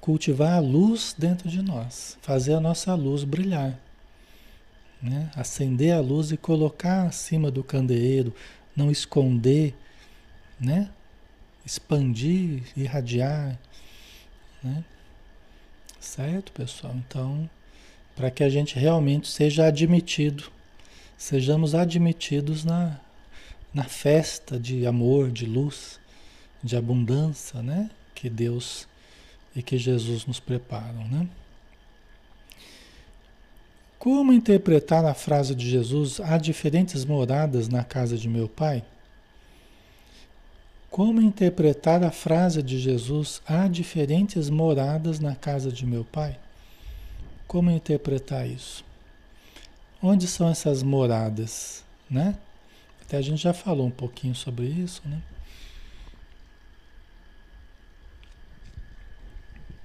Cultivar 0.00 0.54
a 0.54 0.60
luz 0.60 1.14
dentro 1.16 1.48
de 1.48 1.62
nós, 1.62 2.16
fazer 2.22 2.54
a 2.54 2.60
nossa 2.60 2.94
luz 2.94 3.24
brilhar, 3.24 3.78
né? 5.02 5.30
acender 5.34 5.92
a 5.94 6.00
luz 6.00 6.32
e 6.32 6.36
colocar 6.36 7.06
acima 7.06 7.50
do 7.50 7.62
candeeiro, 7.62 8.34
não 8.74 8.90
esconder, 8.90 9.74
né? 10.58 10.90
expandir, 11.64 12.62
irradiar, 12.76 13.58
né? 14.62 14.84
certo, 15.98 16.52
pessoal? 16.52 16.94
Então, 16.96 17.48
para 18.16 18.30
que 18.30 18.42
a 18.42 18.48
gente 18.48 18.78
realmente 18.78 19.28
seja 19.28 19.66
admitido 19.66 20.50
sejamos 21.20 21.74
admitidos 21.74 22.64
na, 22.64 22.98
na 23.74 23.84
festa 23.84 24.58
de 24.58 24.86
amor, 24.86 25.30
de 25.30 25.44
luz, 25.44 26.00
de 26.64 26.74
abundância, 26.76 27.62
né? 27.62 27.90
Que 28.14 28.30
Deus 28.30 28.88
e 29.54 29.62
que 29.62 29.76
Jesus 29.78 30.26
nos 30.26 30.40
preparam, 30.40 31.06
né? 31.08 31.28
Como 33.98 34.32
interpretar 34.32 35.04
a 35.04 35.12
frase 35.12 35.54
de 35.54 35.68
Jesus: 35.68 36.20
há 36.20 36.38
diferentes 36.38 37.04
moradas 37.04 37.68
na 37.68 37.84
casa 37.84 38.16
de 38.16 38.28
meu 38.28 38.48
pai? 38.48 38.82
Como 40.90 41.20
interpretar 41.20 42.02
a 42.02 42.10
frase 42.10 42.62
de 42.62 42.78
Jesus: 42.78 43.42
há 43.46 43.68
diferentes 43.68 44.48
moradas 44.48 45.20
na 45.20 45.36
casa 45.36 45.70
de 45.70 45.84
meu 45.84 46.04
pai? 46.04 46.38
Como 47.46 47.70
interpretar 47.70 48.48
isso? 48.48 48.84
Onde 50.02 50.26
são 50.26 50.48
essas 50.48 50.82
moradas, 50.82 51.84
né? 52.08 52.38
Até 53.02 53.18
a 53.18 53.22
gente 53.22 53.42
já 53.42 53.52
falou 53.52 53.86
um 53.86 53.90
pouquinho 53.90 54.34
sobre 54.34 54.66
isso, 54.66 55.02
né? 55.04 55.20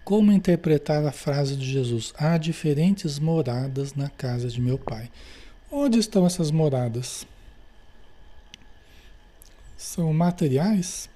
Como 0.05 0.31
interpretar 0.31 1.05
a 1.05 1.11
frase 1.11 1.57
de 1.57 1.69
Jesus? 1.69 2.13
Há 2.17 2.37
diferentes 2.37 3.19
moradas 3.19 3.93
na 3.93 4.09
casa 4.09 4.47
de 4.47 4.61
meu 4.61 4.77
pai. 4.77 5.11
Onde 5.69 5.99
estão 5.99 6.25
essas 6.25 6.49
moradas? 6.49 7.27
São 9.75 10.13
materiais? 10.13 11.09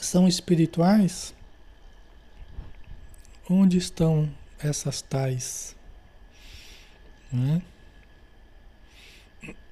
São 0.00 0.26
espirituais? 0.26 1.32
Onde 3.48 3.78
estão 3.78 4.28
essas 4.58 5.00
tais 5.00 5.76
né? 7.34 7.62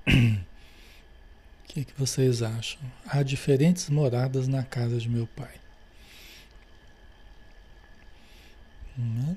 O 0.06 1.74
que, 1.74 1.84
que 1.84 1.98
vocês 1.98 2.42
acham? 2.42 2.80
Há 3.06 3.22
diferentes 3.22 3.88
moradas 3.88 4.48
na 4.48 4.62
casa 4.62 4.98
de 4.98 5.08
meu 5.08 5.26
pai. 5.28 5.61
Né? 8.96 9.36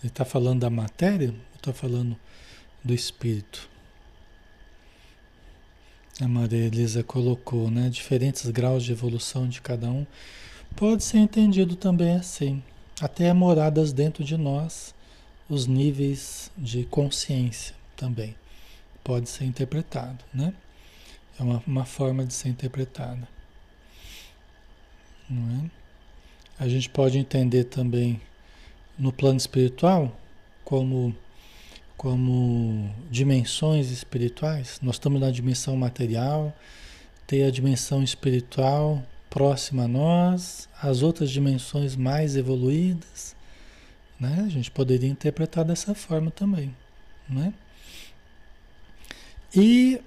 Ele 0.00 0.08
está 0.08 0.24
falando 0.24 0.60
da 0.60 0.70
matéria 0.70 1.30
ou 1.30 1.56
está 1.56 1.72
falando 1.72 2.16
do 2.84 2.92
espírito? 2.92 3.68
A 6.20 6.28
Maria 6.28 6.66
Elisa 6.66 7.02
colocou, 7.02 7.70
né? 7.70 7.88
Diferentes 7.88 8.48
graus 8.50 8.84
de 8.84 8.92
evolução 8.92 9.48
de 9.48 9.60
cada 9.60 9.90
um. 9.90 10.06
Pode 10.76 11.02
ser 11.04 11.18
entendido 11.18 11.74
também 11.74 12.16
assim. 12.16 12.62
Até 13.00 13.32
moradas 13.32 13.92
dentro 13.92 14.22
de 14.22 14.36
nós 14.36 14.94
os 15.48 15.66
níveis 15.66 16.50
de 16.56 16.84
consciência 16.84 17.74
também. 17.96 18.34
Pode 19.02 19.28
ser 19.28 19.44
interpretado, 19.44 20.24
né? 20.32 20.54
É 21.38 21.42
uma, 21.42 21.62
uma 21.66 21.84
forma 21.84 22.24
de 22.24 22.34
ser 22.34 22.48
interpretada. 22.48 23.26
Não 25.28 25.64
é? 25.64 25.70
A 26.58 26.68
gente 26.68 26.88
pode 26.88 27.18
entender 27.18 27.64
também 27.64 28.20
no 29.02 29.12
plano 29.12 29.36
espiritual 29.36 30.16
como, 30.64 31.14
como 31.96 32.94
dimensões 33.10 33.90
espirituais. 33.90 34.78
Nós 34.82 34.94
estamos 34.94 35.20
na 35.20 35.30
dimensão 35.30 35.76
material, 35.76 36.56
tem 37.26 37.44
a 37.44 37.50
dimensão 37.50 38.02
espiritual 38.02 39.02
próxima 39.28 39.84
a 39.84 39.88
nós, 39.88 40.68
as 40.80 41.02
outras 41.02 41.30
dimensões 41.30 41.96
mais 41.96 42.36
evoluídas 42.36 43.34
né? 44.22 44.44
A 44.46 44.48
gente 44.48 44.70
poderia 44.70 45.10
interpretar 45.10 45.64
dessa 45.64 45.96
forma 45.96 46.30
também. 46.30 46.72
Né? 47.28 47.52
E 49.52 50.00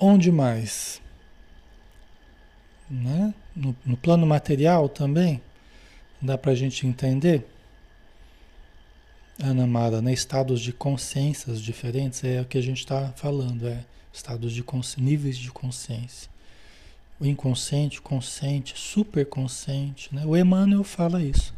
onde 0.00 0.32
mais? 0.32 1.02
Né? 2.88 3.34
No, 3.54 3.76
no 3.84 3.98
plano 3.98 4.26
material 4.26 4.88
também? 4.88 5.42
Dá 6.24 6.38
para 6.38 6.52
a 6.52 6.54
gente 6.54 6.86
entender? 6.86 7.46
Ana 9.38 9.66
Mara, 9.66 10.00
né? 10.00 10.10
estados 10.10 10.58
de 10.58 10.72
consciências 10.72 11.60
diferentes 11.60 12.24
é 12.24 12.40
o 12.40 12.46
que 12.46 12.56
a 12.56 12.62
gente 12.62 12.78
está 12.78 13.12
falando, 13.14 13.68
é 13.68 13.84
estados 14.10 14.54
de 14.54 14.64
níveis 14.96 15.36
de 15.36 15.50
consciência. 15.50 16.30
O 17.20 17.26
inconsciente, 17.26 18.00
consciente, 18.00 18.72
superconsciente. 18.74 20.14
Né? 20.14 20.24
O 20.24 20.34
Emmanuel 20.34 20.82
fala 20.82 21.22
isso 21.22 21.52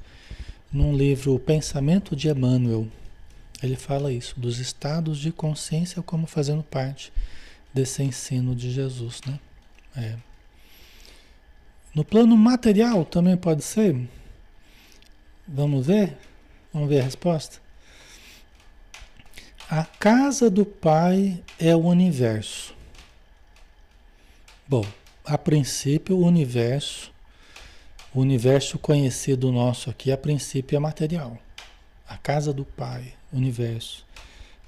num 0.73 0.97
livro 0.97 1.37
O 1.37 1.39
Pensamento 1.39 2.17
de 2.17 2.29
Emmanuel. 2.29 2.89
Ele 3.63 3.77
fala 3.77 4.13
isso, 4.13 4.35
dos 4.37 4.59
estados 4.59 5.19
de 5.19 5.31
consciência 5.31 6.03
como 6.03 6.27
fazendo 6.27 6.65
parte 6.65 7.13
desse 7.73 8.03
ensino 8.03 8.53
de 8.53 8.73
Jesus, 8.73 9.21
né? 9.27 9.39
É. 9.97 10.17
No 11.95 12.05
plano 12.05 12.37
material 12.37 13.05
também 13.05 13.37
pode 13.37 13.63
ser? 13.63 13.97
Vamos 15.47 15.87
ver? 15.87 16.17
Vamos 16.73 16.89
ver 16.89 17.01
a 17.01 17.05
resposta? 17.05 17.59
A 19.69 19.85
casa 19.85 20.49
do 20.49 20.65
Pai 20.65 21.43
é 21.59 21.75
o 21.75 21.81
universo. 21.81 22.75
Bom, 24.69 24.85
a 25.25 25.37
princípio, 25.37 26.17
o 26.17 26.25
universo 26.25 27.15
o 28.17 28.21
universo 28.21 28.79
conhecido 28.79 29.53
nosso 29.53 29.91
aqui, 29.91 30.11
a 30.11 30.17
princípio, 30.17 30.75
é 30.75 30.79
material. 30.79 31.37
A 32.09 32.17
casa 32.17 32.51
do 32.51 32.65
Pai, 32.65 33.13
universo. 33.31 34.07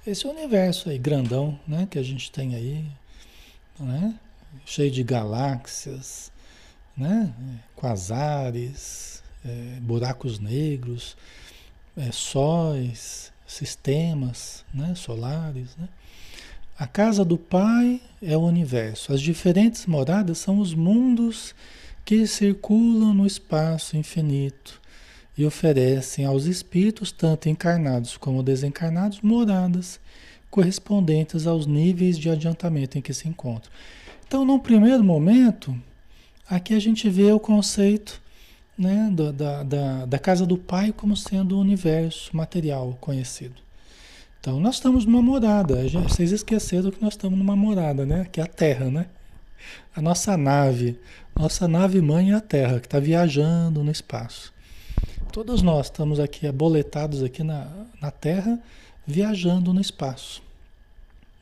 Esse 0.07 0.26
universo 0.26 0.91
aí, 0.91 0.99
grandão, 0.99 1.59
né, 1.66 1.89
que 1.91 1.99
a 1.99 2.03
gente 2.03 2.31
tem 2.31 2.55
aí, 2.55 2.85
né, 3.81 4.14
cheio 4.66 4.91
de 4.91 5.03
galáxias, 5.03 6.31
né, 6.95 7.33
quasares, 7.74 9.22
é, 9.45 9.78
buracos 9.80 10.39
negros, 10.39 11.16
é, 11.97 12.11
sóis, 12.12 13.32
sistemas 13.47 14.64
né, 14.72 14.95
solares. 14.95 15.76
Né? 15.76 15.89
A 16.78 16.86
casa 16.86 17.24
do 17.24 17.36
Pai 17.36 18.01
é 18.22 18.36
o 18.36 18.43
universo. 18.43 19.12
As 19.12 19.20
diferentes 19.20 19.86
moradas 19.86 20.39
são 20.39 20.59
os 20.59 20.74
mundos 20.74 21.55
que 22.05 22.26
circulam 22.26 23.12
no 23.12 23.26
espaço 23.26 23.97
infinito 23.97 24.80
e 25.36 25.45
oferecem 25.45 26.24
aos 26.24 26.45
espíritos, 26.45 27.12
tanto 27.12 27.49
encarnados 27.49 28.16
como 28.16 28.43
desencarnados, 28.43 29.20
moradas 29.20 30.01
correspondentes 30.51 31.47
aos 31.47 31.66
níveis 31.66 32.18
de 32.18 32.30
adiantamento 32.30 32.97
em 32.99 33.03
que 33.03 33.12
se 33.12 33.28
encontram. 33.28 33.70
Então, 34.26 34.45
num 34.45 34.59
primeiro 34.59 35.05
momento, 35.05 35.76
aqui 36.49 36.74
a 36.74 36.80
gente 36.80 37.09
vê 37.09 37.30
o 37.32 37.41
conceito 37.41 38.20
né, 38.79 39.11
da, 39.12 39.62
da, 39.62 40.07
da 40.07 40.18
casa 40.18 40.47
do 40.47 40.57
Pai 40.57 40.93
como 40.93 41.16
sendo 41.16 41.57
o 41.57 41.61
universo 41.61 42.35
material 42.37 42.97
conhecido. 43.01 43.61
Então 44.41 44.61
nós 44.61 44.76
estamos 44.76 45.05
numa 45.05 45.20
morada. 45.20 45.76
Vocês 45.89 46.31
esqueceram 46.31 46.91
que 46.91 47.03
nós 47.03 47.14
estamos 47.14 47.37
numa 47.37 47.57
morada, 47.57 48.07
né? 48.07 48.26
Que 48.31 48.41
é 48.41 48.45
a 48.45 48.47
Terra, 48.47 48.91
né? 48.91 49.07
A 49.95 50.01
nossa 50.01 50.37
nave, 50.37 50.99
nossa 51.35 51.66
nave 51.66 52.01
mãe 52.01 52.31
é 52.31 52.35
a 52.35 52.41
Terra, 52.41 52.79
que 52.79 52.87
está 52.87 53.01
viajando 53.01 53.83
no 53.83 53.91
espaço. 53.91 54.53
Todos 55.33 55.61
nós 55.61 55.87
estamos 55.87 56.20
aqui 56.20 56.47
aboletados 56.47 57.22
aqui 57.22 57.43
na, 57.43 57.68
na 58.01 58.11
Terra, 58.11 58.59
viajando 59.07 59.72
no 59.74 59.81
espaço. 59.81 60.41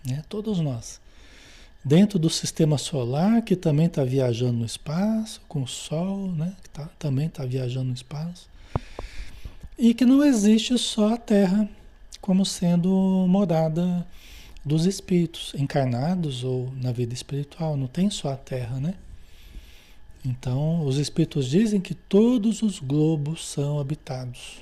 Né? 0.05 0.23
Todos 0.29 0.59
nós. 0.59 1.01
Dentro 1.87 2.19
do 2.19 2.29
sistema 2.29 2.79
solar, 2.79 3.43
que 3.43 3.55
também 3.55 3.87
está 3.87 4.03
viajando 4.03 4.55
no 4.55 4.67
espaço, 4.67 5.41
com 5.47 5.63
o 5.63 5.69
Sol, 5.69 6.33
né? 6.33 6.53
que 6.61 6.69
tá, 6.71 6.91
também 6.99 7.29
está 7.29 7.45
viajando 7.45 7.85
no 7.85 7.95
espaço. 7.95 8.51
E 9.79 9.95
que 9.95 10.05
não 10.05 10.25
existe 10.25 10.77
só 10.79 11.15
a 11.15 11.17
Terra 11.17 11.69
como 12.21 12.45
sendo 12.45 12.91
morada 13.29 14.05
dos 14.65 14.85
espíritos 14.85 15.55
encarnados 15.55 16.43
ou 16.43 16.73
na 16.75 16.91
vida 16.91 17.15
espiritual. 17.15 17.77
Não 17.77 17.87
tem 17.87 18.11
só 18.11 18.33
a 18.33 18.37
Terra, 18.37 18.81
né? 18.81 18.95
Então, 20.25 20.85
os 20.85 20.99
espíritos 20.99 21.49
dizem 21.49 21.81
que 21.81 21.95
todos 21.95 22.63
os 22.63 22.81
globos 22.81 23.47
são 23.47 23.79
habitados. 23.79 24.57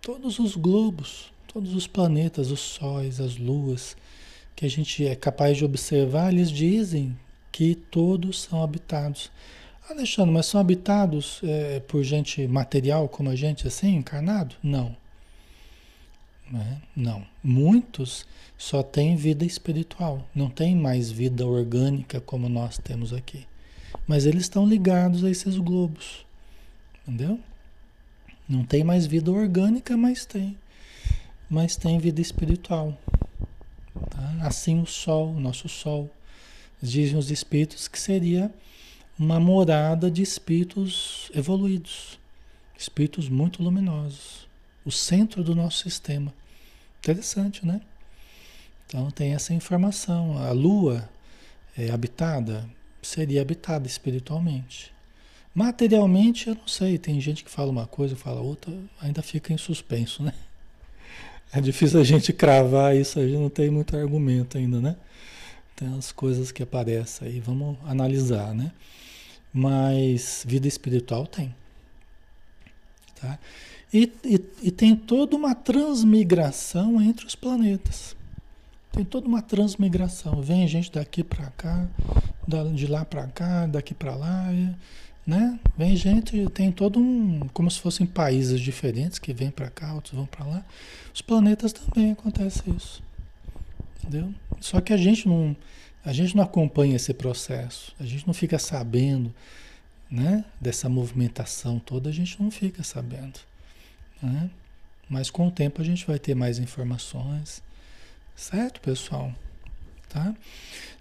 Todos 0.00 0.38
os 0.38 0.56
globos, 0.56 1.30
todos 1.46 1.74
os 1.74 1.86
planetas, 1.86 2.50
os 2.50 2.60
sóis, 2.60 3.20
as 3.20 3.36
luas, 3.36 3.94
que 4.58 4.66
a 4.66 4.68
gente 4.68 5.06
é 5.06 5.14
capaz 5.14 5.56
de 5.56 5.64
observar, 5.64 6.32
eles 6.32 6.50
dizem 6.50 7.16
que 7.52 7.76
todos 7.76 8.42
são 8.42 8.60
habitados. 8.60 9.30
Alexandre, 9.88 10.32
mas 10.32 10.46
são 10.46 10.60
habitados 10.60 11.40
é, 11.44 11.78
por 11.78 12.02
gente 12.02 12.44
material 12.48 13.08
como 13.08 13.30
a 13.30 13.36
gente, 13.36 13.68
assim, 13.68 13.94
encarnado? 13.94 14.56
Não. 14.60 14.96
Né? 16.50 16.82
Não. 16.96 17.24
Muitos 17.40 18.26
só 18.58 18.82
têm 18.82 19.14
vida 19.14 19.44
espiritual, 19.44 20.28
não 20.34 20.50
tem 20.50 20.74
mais 20.74 21.08
vida 21.08 21.46
orgânica 21.46 22.20
como 22.20 22.48
nós 22.48 22.78
temos 22.78 23.12
aqui. 23.12 23.46
Mas 24.08 24.26
eles 24.26 24.42
estão 24.42 24.66
ligados 24.66 25.22
a 25.22 25.30
esses 25.30 25.56
globos. 25.56 26.26
Entendeu? 27.06 27.38
Não 28.48 28.64
tem 28.64 28.82
mais 28.82 29.06
vida 29.06 29.30
orgânica, 29.30 29.96
mas 29.96 30.26
tem. 30.26 30.56
Mas 31.48 31.76
tem 31.76 31.96
vida 32.00 32.20
espiritual. 32.20 32.98
Tá? 34.10 34.46
Assim 34.46 34.80
o 34.80 34.86
Sol, 34.86 35.34
o 35.34 35.40
nosso 35.40 35.68
Sol. 35.68 36.10
Dizem 36.80 37.18
os 37.18 37.30
espíritos 37.30 37.88
que 37.88 37.98
seria 37.98 38.52
uma 39.18 39.40
morada 39.40 40.10
de 40.10 40.22
espíritos 40.22 41.30
evoluídos, 41.34 42.18
espíritos 42.76 43.28
muito 43.28 43.62
luminosos 43.62 44.48
o 44.88 44.90
centro 44.90 45.44
do 45.44 45.54
nosso 45.54 45.82
sistema. 45.82 46.32
Interessante, 46.98 47.64
né? 47.66 47.82
Então 48.86 49.10
tem 49.10 49.34
essa 49.34 49.52
informação. 49.52 50.38
A 50.38 50.50
Lua 50.50 51.06
é 51.76 51.90
habitada, 51.90 52.66
seria 53.02 53.42
habitada 53.42 53.86
espiritualmente. 53.86 54.90
Materialmente, 55.54 56.48
eu 56.48 56.54
não 56.54 56.66
sei. 56.66 56.96
Tem 56.96 57.20
gente 57.20 57.44
que 57.44 57.50
fala 57.50 57.70
uma 57.70 57.86
coisa, 57.86 58.16
fala 58.16 58.40
outra, 58.40 58.72
ainda 58.98 59.20
fica 59.20 59.52
em 59.52 59.58
suspenso, 59.58 60.22
né? 60.22 60.32
É 61.52 61.60
difícil 61.60 62.00
a 62.00 62.04
gente 62.04 62.32
cravar 62.32 62.94
isso, 62.94 63.18
a 63.18 63.26
gente 63.26 63.38
não 63.38 63.48
tem 63.48 63.70
muito 63.70 63.96
argumento 63.96 64.58
ainda, 64.58 64.80
né? 64.80 64.96
Tem 65.74 65.88
as 65.96 66.12
coisas 66.12 66.52
que 66.52 66.62
aparecem 66.62 67.28
aí, 67.28 67.40
vamos 67.40 67.78
analisar, 67.86 68.54
né? 68.54 68.72
Mas 69.52 70.44
vida 70.46 70.68
espiritual 70.68 71.26
tem. 71.26 71.54
Tá? 73.20 73.38
E, 73.92 74.12
e, 74.24 74.40
e 74.62 74.70
tem 74.70 74.94
toda 74.94 75.34
uma 75.34 75.54
transmigração 75.54 77.00
entre 77.00 77.26
os 77.26 77.34
planetas. 77.34 78.14
Tem 78.92 79.04
toda 79.04 79.26
uma 79.26 79.40
transmigração. 79.40 80.42
Vem 80.42 80.66
gente 80.68 80.92
daqui 80.92 81.24
para 81.24 81.46
cá, 81.50 81.86
de 82.74 82.86
lá 82.86 83.04
para 83.04 83.26
cá, 83.28 83.66
daqui 83.66 83.94
para 83.94 84.14
lá, 84.14 84.48
né? 85.28 85.60
Vem 85.76 85.94
gente, 85.94 86.48
tem 86.54 86.72
todo 86.72 86.98
um, 86.98 87.40
como 87.52 87.70
se 87.70 87.78
fossem 87.78 88.06
países 88.06 88.58
diferentes 88.58 89.18
que 89.18 89.34
vêm 89.34 89.50
para 89.50 89.68
cá, 89.68 89.92
outros 89.92 90.14
vão 90.14 90.24
para 90.24 90.46
lá. 90.46 90.64
Os 91.14 91.20
planetas 91.20 91.70
também 91.70 92.12
acontece 92.12 92.62
isso. 92.70 93.02
Entendeu? 93.98 94.32
Só 94.58 94.80
que 94.80 94.90
a 94.90 94.96
gente 94.96 95.28
não, 95.28 95.54
a 96.02 96.14
gente 96.14 96.34
não 96.34 96.42
acompanha 96.42 96.96
esse 96.96 97.12
processo. 97.12 97.94
A 98.00 98.06
gente 98.06 98.26
não 98.26 98.32
fica 98.32 98.58
sabendo, 98.58 99.34
né, 100.10 100.46
dessa 100.58 100.88
movimentação 100.88 101.78
toda, 101.78 102.08
a 102.08 102.12
gente 102.12 102.42
não 102.42 102.50
fica 102.50 102.82
sabendo. 102.82 103.38
Né? 104.22 104.48
Mas 105.10 105.28
com 105.28 105.48
o 105.48 105.50
tempo 105.50 105.82
a 105.82 105.84
gente 105.84 106.06
vai 106.06 106.18
ter 106.18 106.34
mais 106.34 106.58
informações, 106.58 107.62
certo, 108.34 108.80
pessoal? 108.80 109.30
Tá? 110.08 110.34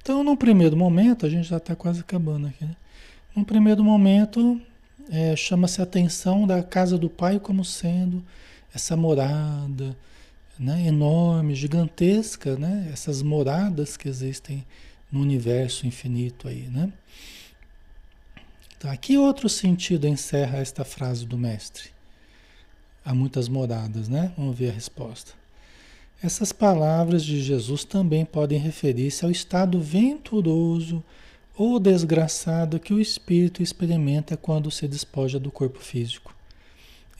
Então, 0.01 0.21
no 0.21 0.35
primeiro 0.35 0.75
momento, 0.75 1.25
a 1.25 1.29
gente 1.29 1.47
já 1.47 1.57
está 1.57 1.77
quase 1.77 2.01
acabando 2.01 2.47
aqui. 2.47 2.65
Né? 2.65 2.75
No 3.37 3.45
primeiro 3.45 3.83
momento, 3.83 4.59
é, 5.11 5.35
chama-se 5.35 5.79
a 5.79 5.83
atenção 5.83 6.47
da 6.47 6.63
casa 6.63 6.97
do 6.97 7.07
Pai 7.07 7.39
como 7.39 7.63
sendo 7.63 8.25
essa 8.73 8.97
morada 8.97 9.95
né, 10.57 10.87
enorme, 10.87 11.53
gigantesca, 11.53 12.57
né? 12.57 12.89
essas 12.91 13.21
moradas 13.21 13.95
que 13.95 14.09
existem 14.09 14.65
no 15.11 15.21
universo 15.21 15.85
infinito 15.85 16.47
aí. 16.47 16.63
Né? 16.63 16.91
Tá, 18.79 18.97
que 18.97 19.19
outro 19.19 19.47
sentido 19.47 20.07
encerra 20.07 20.57
esta 20.57 20.83
frase 20.83 21.23
do 21.23 21.37
mestre? 21.37 21.91
há 23.05 23.13
muitas 23.13 23.47
moradas, 23.47 24.09
né? 24.09 24.33
Vamos 24.35 24.57
ver 24.57 24.71
a 24.71 24.73
resposta. 24.73 25.31
Essas 26.21 26.51
palavras 26.51 27.23
de 27.23 27.41
Jesus 27.41 27.85
também 27.85 28.25
podem 28.25 28.59
referir-se 28.59 29.23
ao 29.23 29.31
estado 29.31 29.79
venturoso 29.79 31.01
ou 31.57 31.79
desgraçado 31.79 32.79
que 32.79 32.93
o 32.93 33.01
espírito 33.01 33.63
experimenta 33.63 34.37
quando 34.37 34.69
se 34.69 34.87
despoja 34.87 35.39
do 35.39 35.51
corpo 35.51 35.79
físico. 35.79 36.35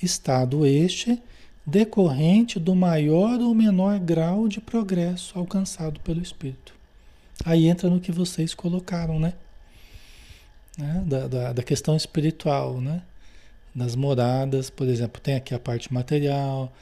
Estado 0.02 0.66
este 0.66 1.20
decorrente 1.66 2.60
do 2.60 2.76
maior 2.76 3.42
ou 3.42 3.54
menor 3.56 4.00
grau 4.00 4.48
de 4.48 4.62
progresso 4.62 5.38
alcançado 5.38 6.00
pelo 6.02 6.22
espírito. 6.22 6.74
Aí 7.44 7.68
entra 7.68 7.90
no 7.90 8.00
que 8.00 8.12
vocês 8.12 8.54
colocaram, 8.54 9.20
né? 9.20 9.34
né? 10.78 11.04
Da, 11.06 11.28
da, 11.28 11.54
da 11.54 11.64
questão 11.64 11.96
espiritual, 11.96 12.80
né? 12.80 13.02
das 13.78 13.96
moradas, 13.96 14.72
por 14.72 14.88
exemplo, 14.88 15.22
tem 15.22 15.36
aqui 15.36 15.54
a 15.54 15.60
parte 15.60 15.94
material, 15.94 16.74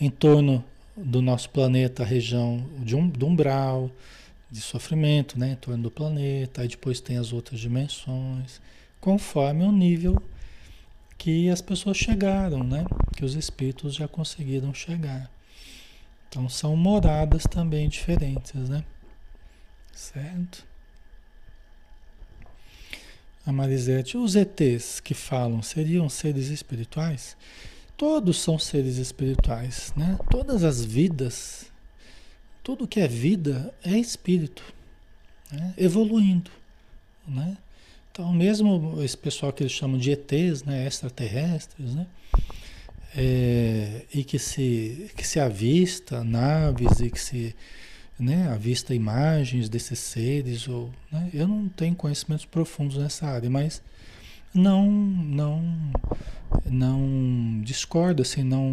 em 0.00 0.08
torno 0.08 0.64
do 0.96 1.20
nosso 1.20 1.50
planeta, 1.50 2.02
a 2.02 2.06
região 2.06 2.64
de, 2.78 2.96
um, 2.96 3.08
de 3.08 3.22
umbral, 3.22 3.90
de 4.50 4.60
sofrimento, 4.60 5.38
né, 5.38 5.52
em 5.52 5.56
torno 5.56 5.82
do 5.84 5.90
planeta, 5.90 6.62
aí 6.62 6.68
depois 6.68 7.00
tem 7.00 7.18
as 7.18 7.32
outras 7.32 7.60
dimensões, 7.60 8.60
conforme 9.00 9.64
o 9.64 9.72
nível 9.72 10.22
que 11.16 11.50
as 11.50 11.60
pessoas 11.60 11.96
chegaram, 11.96 12.62
né, 12.62 12.84
que 13.16 13.24
os 13.24 13.34
espíritos 13.34 13.94
já 13.94 14.08
conseguiram 14.08 14.72
chegar. 14.72 15.30
Então 16.28 16.48
são 16.48 16.76
moradas 16.76 17.44
também 17.44 17.88
diferentes, 17.88 18.68
né? 18.68 18.84
Certo? 19.92 20.68
a 23.48 23.52
Marisete, 23.52 24.18
os 24.18 24.36
ETs 24.36 25.00
que 25.00 25.14
falam 25.14 25.62
seriam 25.62 26.06
seres 26.10 26.48
espirituais? 26.48 27.34
Todos 27.96 28.42
são 28.42 28.58
seres 28.58 28.98
espirituais, 28.98 29.90
né? 29.96 30.18
Todas 30.30 30.62
as 30.62 30.84
vidas, 30.84 31.72
tudo 32.68 32.86
que 32.86 33.00
é 33.00 33.08
vida 33.08 33.72
é 33.82 33.96
espírito, 33.96 34.62
né? 35.50 35.72
evoluindo, 35.78 36.50
né? 37.26 37.56
Então, 38.12 38.30
mesmo 38.30 39.02
esse 39.02 39.16
pessoal 39.16 39.54
que 39.54 39.62
eles 39.62 39.72
chamam 39.72 39.96
de 39.96 40.10
ETs, 40.10 40.64
né? 40.64 40.86
extraterrestres, 40.86 41.94
né? 41.94 42.06
É, 43.16 44.04
e 44.12 44.22
que 44.22 44.38
se, 44.38 45.10
que 45.16 45.26
se 45.26 45.40
avista 45.40 46.22
naves 46.22 47.00
e 47.00 47.10
que 47.10 47.18
se 47.18 47.56
né, 48.18 48.50
avista 48.50 48.94
imagens 48.94 49.70
desses 49.70 49.98
seres, 49.98 50.68
ou, 50.68 50.90
né, 51.10 51.30
eu 51.32 51.48
não 51.48 51.70
tenho 51.70 51.94
conhecimentos 51.94 52.44
profundos 52.44 52.98
nessa 52.98 53.28
área, 53.28 53.48
mas 53.48 53.80
não, 54.52 54.90
não, 54.90 55.62
não 56.66 57.62
discordo, 57.64 58.20
assim, 58.20 58.42
não, 58.42 58.66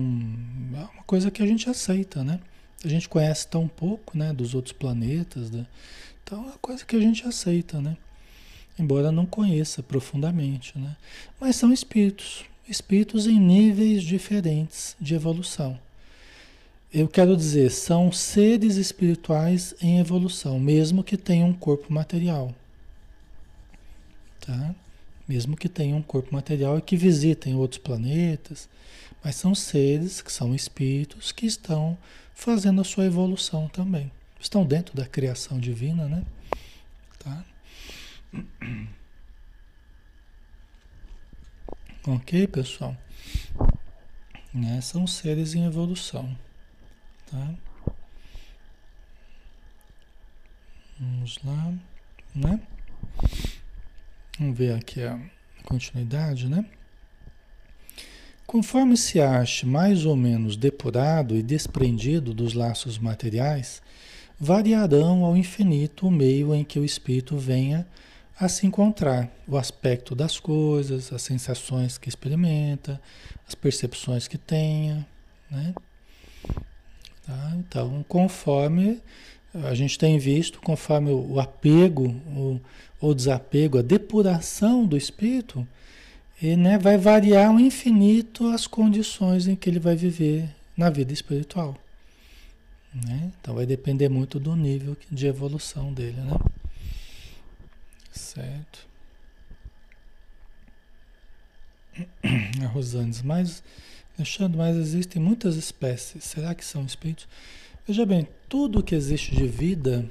é 0.73 0.79
uma 0.79 1.03
coisa 1.05 1.31
que 1.31 1.41
a 1.41 1.47
gente 1.47 1.69
aceita, 1.69 2.25
né? 2.25 2.41
A 2.85 2.87
gente 2.87 3.09
conhece 3.09 3.47
tão 3.47 3.67
pouco, 3.67 4.15
né, 4.15 4.31
dos 4.31 4.53
outros 4.53 4.71
planetas, 4.71 5.49
né? 5.49 5.65
então 6.23 6.37
é 6.37 6.41
uma 6.49 6.57
coisa 6.59 6.85
que 6.85 6.95
a 6.95 6.99
gente 6.99 7.27
aceita, 7.27 7.81
né? 7.81 7.97
Embora 8.77 9.11
não 9.11 9.25
conheça 9.25 9.81
profundamente, 9.81 10.77
né? 10.77 10.95
Mas 11.39 11.55
são 11.55 11.73
espíritos, 11.73 12.45
espíritos 12.69 13.25
em 13.25 13.39
níveis 13.39 14.03
diferentes 14.03 14.95
de 15.01 15.15
evolução. 15.15 15.79
Eu 16.93 17.07
quero 17.07 17.35
dizer, 17.35 17.71
são 17.71 18.11
seres 18.11 18.75
espirituais 18.75 19.73
em 19.81 19.97
evolução, 19.97 20.59
mesmo 20.59 21.03
que 21.03 21.17
tenham 21.17 21.49
um 21.49 21.53
corpo 21.53 21.91
material. 21.91 22.53
Tá? 24.39 24.75
Mesmo 25.27 25.57
que 25.57 25.67
tenham 25.67 25.97
um 25.97 26.03
corpo 26.03 26.31
material 26.35 26.77
e 26.77 26.83
que 26.83 26.95
visitem 26.95 27.55
outros 27.55 27.79
planetas, 27.79 28.69
mas 29.23 29.35
são 29.37 29.55
seres 29.55 30.21
que 30.21 30.31
são 30.31 30.53
espíritos 30.53 31.31
que 31.31 31.47
estão 31.47 31.97
fazendo 32.35 32.81
a 32.81 32.83
sua 32.83 33.05
evolução 33.05 33.67
também. 33.69 34.11
Estão 34.39 34.63
dentro 34.65 34.95
da 34.95 35.07
criação 35.07 35.57
divina, 35.57 36.07
né? 36.07 36.23
Tá? 37.17 37.45
Ok, 42.07 42.45
pessoal? 42.49 42.95
Né? 44.53 44.79
São 44.79 45.07
seres 45.07 45.55
em 45.55 45.65
evolução, 45.65 46.37
tá? 47.25 47.55
Vamos 50.99 51.39
lá, 51.43 51.73
né? 52.35 52.61
Vamos 54.37 54.55
ver 54.55 54.75
aqui 54.75 55.01
a 55.01 55.19
continuidade, 55.63 56.47
né? 56.47 56.63
Conforme 58.45 58.95
se 58.95 59.19
ache 59.19 59.65
mais 59.65 60.05
ou 60.05 60.15
menos 60.15 60.55
depurado 60.55 61.35
e 61.35 61.41
desprendido 61.41 62.33
dos 62.33 62.53
laços 62.53 62.97
materiais, 62.97 63.81
variarão 64.39 65.25
ao 65.25 65.35
infinito 65.35 66.07
o 66.07 66.11
meio 66.11 66.53
em 66.53 66.63
que 66.63 66.79
o 66.79 66.85
espírito 66.85 67.37
venha 67.37 67.87
a 68.39 68.47
se 68.49 68.67
encontrar, 68.67 69.29
o 69.47 69.57
aspecto 69.57 70.13
das 70.13 70.39
coisas, 70.39 71.11
as 71.11 71.21
sensações 71.21 71.97
que 71.97 72.09
experimenta, 72.09 73.01
as 73.47 73.55
percepções 73.55 74.27
que 74.27 74.37
tenha, 74.37 75.07
né? 75.49 75.73
Tá? 77.25 77.53
Então, 77.57 78.05
conforme 78.07 79.01
a 79.53 79.73
gente 79.73 79.97
tem 79.97 80.19
visto, 80.19 80.59
conforme 80.59 81.11
o 81.11 81.39
apego, 81.39 82.09
o, 82.27 82.59
o 82.99 83.13
desapego, 83.13 83.79
a 83.79 83.81
depuração 83.81 84.85
do 84.85 84.97
espírito, 84.97 85.65
e, 86.41 86.55
né, 86.55 86.77
vai 86.77 86.97
variar 86.97 87.49
ao 87.49 87.59
infinito 87.59 88.47
as 88.47 88.67
condições 88.67 89.47
em 89.47 89.55
que 89.55 89.69
ele 89.69 89.79
vai 89.79 89.95
viver 89.95 90.53
na 90.75 90.89
vida 90.89 91.13
espiritual. 91.13 91.77
Né? 92.93 93.31
Então 93.39 93.55
vai 93.55 93.65
depender 93.65 94.09
muito 94.09 94.39
do 94.39 94.55
nível 94.55 94.95
de 95.11 95.27
evolução 95.27 95.93
dele, 95.93 96.21
né? 96.21 96.37
Certo. 98.11 98.87
A 102.63 102.67
Rosanes, 102.67 103.21
mas 103.21 103.63
Alexandre, 104.17 104.57
mas 104.57 104.77
existem 104.77 105.21
muitas 105.21 105.55
espécies. 105.55 106.23
Será 106.23 106.55
que 106.55 106.63
são 106.63 106.85
espíritos? 106.85 107.27
Veja 107.85 108.05
bem, 108.05 108.27
tudo 108.47 108.83
que 108.83 108.95
existe 108.95 109.35
de 109.35 109.45
vida 109.45 110.09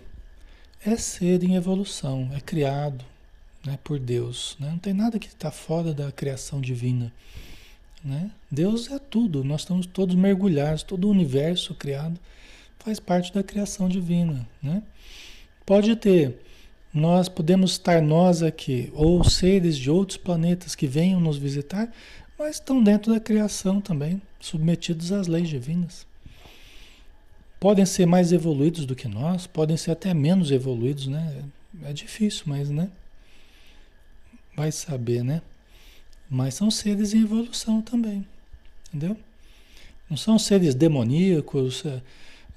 é 0.84 0.96
ser 0.96 1.42
em 1.42 1.56
evolução, 1.56 2.30
é 2.34 2.40
criado, 2.40 3.04
né, 3.64 3.78
por 3.82 3.98
Deus. 3.98 4.56
Né? 4.60 4.70
Não 4.70 4.78
tem 4.78 4.92
nada 4.92 5.18
que 5.18 5.28
está 5.28 5.50
fora 5.50 5.92
da 5.94 6.12
criação 6.12 6.60
divina. 6.60 7.12
Né? 8.04 8.30
Deus 8.50 8.90
é 8.90 8.98
tudo, 8.98 9.42
nós 9.42 9.62
estamos 9.62 9.86
todos 9.86 10.14
mergulhados, 10.14 10.82
todo 10.82 11.06
o 11.06 11.10
universo 11.10 11.74
criado 11.74 12.20
faz 12.78 13.00
parte 13.00 13.32
da 13.32 13.42
criação 13.42 13.88
divina. 13.88 14.46
Né? 14.62 14.82
Pode 15.64 15.96
ter, 15.96 16.38
nós 16.92 17.28
podemos 17.30 17.72
estar 17.72 18.02
nós 18.02 18.42
aqui, 18.42 18.92
ou 18.94 19.24
seres 19.24 19.78
de 19.78 19.90
outros 19.90 20.18
planetas 20.18 20.74
que 20.74 20.86
venham 20.86 21.18
nos 21.18 21.38
visitar, 21.38 21.90
mas 22.38 22.56
estão 22.56 22.82
dentro 22.82 23.12
da 23.12 23.18
criação 23.18 23.80
também, 23.80 24.20
submetidos 24.38 25.12
às 25.12 25.26
leis 25.26 25.48
divinas. 25.48 26.06
Podem 27.58 27.86
ser 27.86 28.04
mais 28.04 28.32
evoluídos 28.32 28.84
do 28.84 28.94
que 28.94 29.08
nós, 29.08 29.46
podem 29.46 29.78
ser 29.78 29.92
até 29.92 30.12
menos 30.12 30.50
evoluídos, 30.50 31.06
né? 31.06 31.42
É 31.84 31.92
difícil, 31.94 32.44
mas 32.46 32.68
né? 32.68 32.90
Vai 34.56 34.70
saber, 34.70 35.24
né? 35.24 35.42
Mas 36.30 36.54
são 36.54 36.70
seres 36.70 37.12
em 37.12 37.22
evolução 37.22 37.82
também. 37.82 38.26
Entendeu? 38.88 39.16
Não 40.08 40.16
são 40.16 40.38
seres 40.38 40.74
demoníacos. 40.74 41.84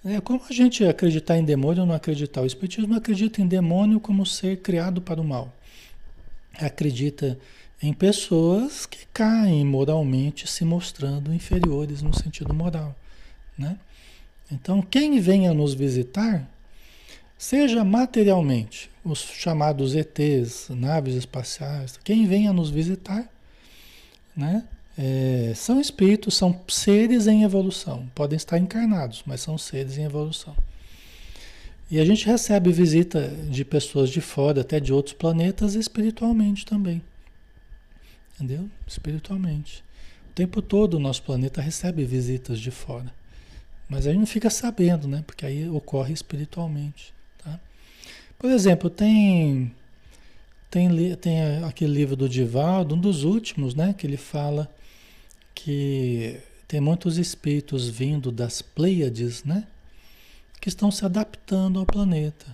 É, 0.04 0.16
é 0.16 0.22
como 0.22 0.41
a 0.50 0.54
gente 0.54 0.86
acreditar 0.86 1.38
em 1.38 1.43
demônio 1.43 1.82
ou 1.82 1.88
não 1.88 1.95
acreditar. 1.95 2.41
O 2.41 2.45
Espiritismo 2.45 2.95
acredita 2.95 3.41
em 3.41 3.48
demônio 3.48 4.00
como 4.00 4.26
ser 4.26 4.62
criado 4.62 5.02
para 5.02 5.20
o 5.20 5.24
mal. 5.24 5.54
Acredita 6.60 7.38
em 7.82 7.93
pessoas 7.93 8.86
que 8.86 9.06
caem 9.14 9.64
moralmente 9.66 10.48
se 10.48 10.66
mostrando 10.66 11.34
inferiores 11.34 12.02
no 12.02 12.14
sentido 12.14 12.54
moral. 12.54 12.95
Né? 13.58 13.78
Então, 14.52 14.82
quem 14.82 15.20
venha 15.20 15.54
nos 15.54 15.74
visitar 15.74 16.48
Seja 17.38 17.84
materialmente, 17.84 18.90
os 19.04 19.20
chamados 19.20 19.96
ETs, 19.96 20.70
naves 20.70 21.16
espaciais, 21.16 22.00
quem 22.04 22.26
venha 22.26 22.52
nos 22.52 22.70
visitar, 22.70 23.30
né? 24.36 24.64
É, 24.98 25.54
são 25.56 25.80
espíritos, 25.80 26.36
são 26.36 26.60
seres 26.68 27.28
em 27.28 27.44
evolução. 27.44 28.10
Podem 28.16 28.36
estar 28.36 28.58
encarnados, 28.58 29.22
mas 29.28 29.42
são 29.42 29.56
seres 29.56 29.98
em 30.00 30.04
evolução. 30.04 30.56
E 31.92 32.00
a 32.00 32.06
gente 32.06 32.26
recebe 32.26 32.72
visita 32.72 33.28
de 33.50 33.64
pessoas 33.64 34.10
de 34.10 34.20
fora, 34.20 34.62
até 34.62 34.80
de 34.80 34.92
outros 34.92 35.14
planetas, 35.14 35.76
espiritualmente 35.76 36.66
também. 36.66 37.02
Entendeu? 38.36 38.68
Espiritualmente. 38.88 39.84
O 40.32 40.34
tempo 40.34 40.62
todo 40.62 40.96
o 40.96 41.00
nosso 41.00 41.22
planeta 41.22 41.62
recebe 41.62 42.04
visitas 42.04 42.60
de 42.60 42.72
fora. 42.72 43.14
Mas 43.88 44.06
a 44.06 44.10
gente 44.10 44.20
não 44.20 44.28
fica 44.28 44.50
sabendo, 44.50 45.08
né? 45.08 45.24
Porque 45.26 45.46
aí 45.46 45.70
ocorre 45.70 46.14
espiritualmente. 46.14 47.14
Por 48.40 48.52
exemplo, 48.52 48.88
tem, 48.90 49.74
tem, 50.70 51.16
tem 51.16 51.64
aquele 51.64 51.92
livro 51.92 52.16
do 52.16 52.30
Divaldo, 52.30 52.94
um 52.94 53.00
dos 53.00 53.24
últimos, 53.24 53.74
né? 53.74 53.96
Que 53.98 54.06
ele 54.06 54.18
fala 54.18 54.72
que 55.56 56.40
tem 56.68 56.80
muitos 56.80 57.18
espíritos 57.18 57.90
vindo 57.90 58.32
das 58.32 58.62
Pleiades, 58.62 59.44
né? 59.44 59.66
Que 60.62 60.70
estão 60.70 60.92
se 60.92 61.04
adaptando 61.04 61.80
ao 61.80 61.86
planeta, 61.86 62.46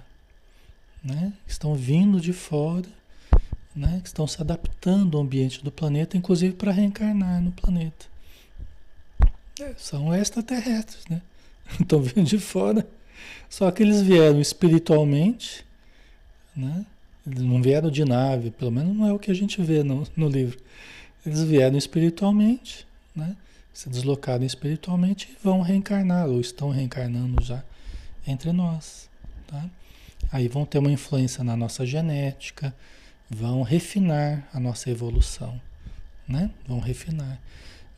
né? 1.04 1.34
Estão 1.46 1.76
vindo 1.76 2.22
de 2.22 2.32
fora, 2.32 2.88
né? 3.76 4.00
Que 4.02 4.08
estão 4.08 4.26
se 4.26 4.40
adaptando 4.42 5.18
ao 5.18 5.24
ambiente 5.24 5.62
do 5.62 5.72
planeta, 5.72 6.16
inclusive 6.16 6.56
para 6.56 6.72
reencarnar 6.72 7.42
no 7.42 7.52
planeta. 7.52 8.06
É, 9.60 9.74
são 9.78 10.16
extraterrestres, 10.16 11.04
né? 11.10 11.22
Estão 11.80 12.02
vindo 12.02 12.24
de 12.24 12.40
fora. 12.40 12.88
Só 13.50 13.70
que 13.70 13.84
eles 13.84 14.02
vieram 14.02 14.40
espiritualmente 14.40 15.66
né? 16.56 16.86
Eles 17.26 17.42
não 17.42 17.62
vieram 17.62 17.90
de 17.90 18.04
nave, 18.04 18.52
pelo 18.52 18.72
menos 18.72 18.96
não 18.96 19.08
é 19.08 19.14
o 19.14 19.20
que 19.20 19.32
a 19.32 19.34
gente 19.34 19.62
vê 19.62 19.82
no, 19.84 20.06
no 20.16 20.28
livro. 20.28 20.60
Eles 21.26 21.42
vieram 21.44 21.78
espiritualmente, 21.78 22.86
né? 23.16 23.36
se 23.74 23.90
deslocaram 23.90 24.46
espiritualmente 24.46 25.30
e 25.32 25.44
vão 25.44 25.62
reencarnar, 25.62 26.28
ou 26.28 26.40
estão 26.40 26.70
reencarnando 26.70 27.44
já 27.44 27.64
entre 28.28 28.52
nós. 28.52 29.10
Tá? 29.48 29.66
Aí 30.32 30.48
vão 30.48 30.66
ter 30.66 30.80
uma 30.80 30.92
influência 30.92 31.44
na 31.44 31.56
nossa 31.56 31.86
genética, 31.86 32.74
vão 33.30 33.64
refinar 33.64 34.48
a 34.54 34.60
nossa 34.60 34.90
evolução. 34.90 35.60
Né? 36.28 36.52
Vão 36.68 36.80
refinar. 36.80 37.40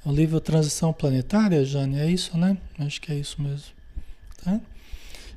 O 0.05 0.11
livro 0.11 0.39
Transição 0.39 0.93
Planetária, 0.93 1.65
Jane, 1.65 1.99
é 1.99 2.09
isso, 2.09 2.37
né? 2.37 2.57
Acho 2.79 3.01
que 3.01 3.11
é 3.11 3.15
isso 3.15 3.41
mesmo. 3.41 3.73
Tá? 4.43 4.61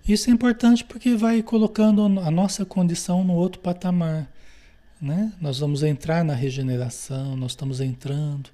Isso 0.09 0.31
é 0.31 0.33
importante 0.33 0.83
porque 0.83 1.15
vai 1.15 1.43
colocando 1.43 2.03
a 2.21 2.31
nossa 2.31 2.65
condição 2.65 3.23
no 3.23 3.35
outro 3.35 3.61
patamar. 3.61 4.27
Né? 4.99 5.31
Nós 5.39 5.59
vamos 5.59 5.83
entrar 5.83 6.25
na 6.25 6.33
regeneração, 6.33 7.37
nós 7.37 7.53
estamos 7.53 7.79
entrando 7.79 8.49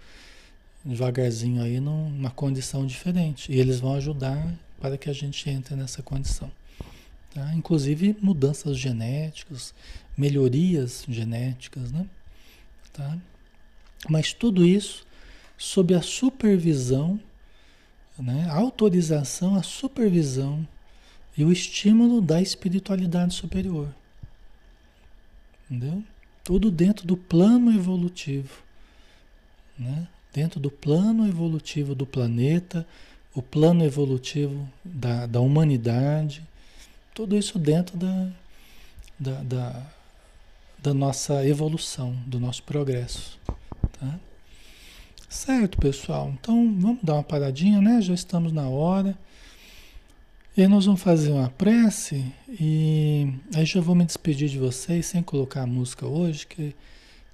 devagarzinho 0.85 1.63
aí 1.63 1.79
numa 1.79 2.29
condição 2.29 2.85
diferente. 2.85 3.53
E 3.53 3.61
eles 3.61 3.79
vão 3.79 3.95
ajudar 3.95 4.53
para 4.81 4.99
que 4.99 5.09
a 5.09 5.13
gente 5.13 5.49
entre 5.49 5.77
nessa 5.77 6.03
condição. 6.03 6.51
Tá? 7.33 7.55
Inclusive 7.55 8.17
mudanças 8.21 8.77
genéticas, 8.77 9.73
melhorias 10.19 11.05
genéticas. 11.09 11.93
Né? 11.93 12.05
Tá? 12.93 13.17
Mas 14.09 14.33
tudo 14.33 14.67
isso 14.67 15.07
sob 15.57 15.95
a 15.95 16.03
supervisão, 16.03 17.19
né? 18.19 18.49
a 18.51 18.57
autorização, 18.57 19.55
a 19.55 19.63
supervisão 19.63 20.67
e 21.37 21.45
o 21.45 21.53
estímulo 21.53 22.21
da 22.21 22.41
espiritualidade 22.41 23.35
superior. 23.35 23.89
Entendeu? 25.71 26.03
Tudo 26.43 26.71
dentro 26.71 27.07
do 27.07 27.17
plano 27.17 27.73
evolutivo. 27.73 28.63
Né? 29.79 30.07
Dentro 30.33 30.61
do 30.61 30.71
plano 30.71 31.27
evolutivo 31.27 31.95
do 31.95 32.07
planeta, 32.07 32.87
o 33.35 33.43
plano 33.43 33.85
evolutivo 33.85 34.69
da, 34.85 35.27
da 35.27 35.41
humanidade, 35.41 36.43
tudo 37.15 37.37
isso 37.37 37.59
dentro 37.59 37.97
da, 37.97 38.29
da, 39.19 39.43
da, 39.43 39.83
da 40.79 40.95
nossa 40.95 41.47
evolução, 41.47 42.15
do 42.27 42.39
nosso 42.39 42.63
progresso. 42.63 43.39
Tá? 43.99 44.19
Certo, 45.29 45.79
pessoal? 45.79 46.33
Então 46.41 46.77
vamos 46.79 47.03
dar 47.03 47.15
uma 47.15 47.23
paradinha, 47.23 47.81
né? 47.81 48.01
Já 48.01 48.15
estamos 48.15 48.53
na 48.53 48.69
hora. 48.69 49.19
E 50.57 50.69
nós 50.69 50.87
vamos 50.87 51.03
fazer 51.03 51.33
uma 51.33 51.51
prece 51.51 52.33
e 52.49 53.29
aí 53.57 53.67
já 53.67 53.81
vou 53.81 53.93
me 53.93 54.05
despedir 54.05 54.49
de 54.49 54.57
vocês 54.57 55.07
sem 55.07 55.21
colocar 55.21 55.63
a 55.63 55.67
música 55.67 56.07
hoje, 56.07 56.47
que 56.47 56.77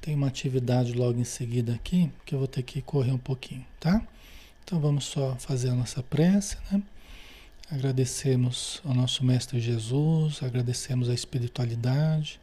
Tem 0.01 0.15
uma 0.15 0.29
atividade 0.29 0.95
logo 0.95 1.21
em 1.21 1.25
seguida 1.25 1.75
aqui, 1.75 2.11
que 2.25 2.35
eu 2.35 2.39
vou 2.39 2.49
ter 2.49 2.63
que 2.63 2.81
correr 2.81 3.13
um 3.13 3.19
pouquinho, 3.19 3.67
tá? 3.79 4.01
Então 4.65 4.81
vamos 4.81 5.05
só 5.05 5.37
fazer 5.37 5.69
a 5.69 5.75
nossa 5.75 6.03
prece, 6.03 6.57
né? 6.73 6.83
Agradecemos 7.71 8.81
ao 8.83 8.95
nosso 8.95 9.23
Mestre 9.23 9.61
Jesus, 9.61 10.43
agradecemos 10.43 11.11
a 11.11 11.15
espiritualidade, 11.15 12.41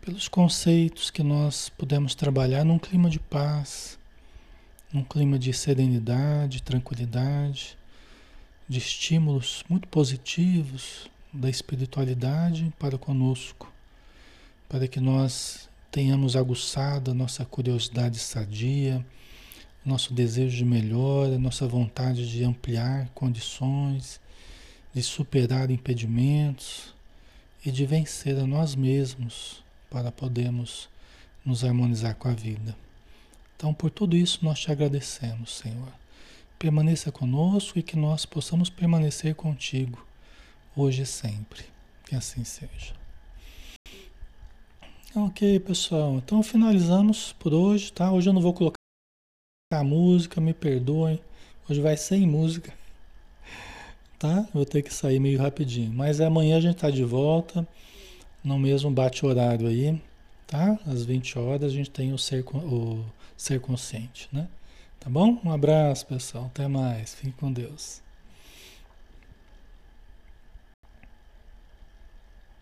pelos 0.00 0.26
conceitos 0.26 1.08
que 1.08 1.22
nós 1.22 1.68
pudemos 1.68 2.16
trabalhar 2.16 2.64
num 2.64 2.78
clima 2.80 3.08
de 3.08 3.20
paz, 3.20 3.96
num 4.92 5.04
clima 5.04 5.38
de 5.38 5.52
serenidade, 5.52 6.62
tranquilidade, 6.62 7.78
de 8.68 8.78
estímulos 8.78 9.64
muito 9.68 9.86
positivos 9.88 11.08
da 11.32 11.48
espiritualidade 11.48 12.72
para 12.78 12.98
conosco, 12.98 13.72
para 14.68 14.88
que 14.88 14.98
nós 14.98 15.68
tenhamos 15.90 16.34
aguçado 16.36 17.10
a 17.10 17.14
nossa 17.14 17.44
curiosidade 17.44 18.18
sadia, 18.18 19.04
nosso 19.84 20.12
desejo 20.12 20.56
de 20.56 20.64
melhora, 20.64 21.38
nossa 21.38 21.66
vontade 21.66 22.28
de 22.28 22.42
ampliar 22.42 23.08
condições, 23.14 24.20
de 24.92 25.02
superar 25.02 25.70
impedimentos 25.70 26.94
e 27.64 27.70
de 27.70 27.86
vencer 27.86 28.36
a 28.36 28.46
nós 28.46 28.74
mesmos 28.74 29.62
para 29.88 30.10
podermos 30.10 30.88
nos 31.44 31.62
harmonizar 31.64 32.16
com 32.16 32.28
a 32.28 32.32
vida. 32.32 32.76
Então, 33.56 33.72
por 33.72 33.90
tudo 33.90 34.16
isso, 34.16 34.40
nós 34.42 34.58
te 34.58 34.72
agradecemos, 34.72 35.56
Senhor. 35.56 35.92
Permaneça 36.58 37.12
conosco 37.12 37.78
e 37.78 37.82
que 37.82 37.96
nós 37.96 38.24
possamos 38.24 38.70
permanecer 38.70 39.34
contigo, 39.34 40.06
hoje 40.74 41.02
e 41.02 41.06
sempre. 41.06 41.64
Que 42.06 42.16
assim 42.16 42.44
seja. 42.44 42.94
Ok, 45.14 45.60
pessoal. 45.60 46.16
Então 46.16 46.42
finalizamos 46.42 47.32
por 47.32 47.52
hoje, 47.52 47.92
tá? 47.92 48.10
Hoje 48.10 48.28
eu 48.28 48.32
não 48.32 48.40
vou 48.40 48.54
colocar 48.54 48.76
a 49.72 49.84
música, 49.84 50.40
me 50.40 50.54
perdoem. 50.54 51.20
Hoje 51.68 51.80
vai 51.80 51.96
sem 51.96 52.26
música, 52.26 52.72
tá? 54.18 54.48
Vou 54.54 54.64
ter 54.64 54.82
que 54.82 54.94
sair 54.94 55.18
meio 55.18 55.38
rapidinho. 55.38 55.92
Mas 55.92 56.20
amanhã 56.20 56.56
a 56.56 56.60
gente 56.60 56.76
tá 56.76 56.90
de 56.90 57.04
volta, 57.04 57.66
no 58.42 58.58
mesmo 58.58 58.90
bate-horário 58.90 59.66
aí, 59.66 60.00
tá? 60.46 60.78
Às 60.86 61.04
20 61.04 61.38
horas 61.38 61.64
a 61.64 61.74
gente 61.74 61.90
tem 61.90 62.12
o 62.12 62.18
ser, 62.18 62.44
o 62.44 63.04
ser 63.36 63.60
consciente, 63.60 64.28
né? 64.32 64.48
Tá 65.06 65.10
bom? 65.10 65.40
Um 65.44 65.52
abraço, 65.52 66.04
pessoal. 66.04 66.46
Até 66.46 66.66
mais. 66.66 67.14
Fique 67.14 67.30
com 67.30 67.52
Deus. 67.52 68.02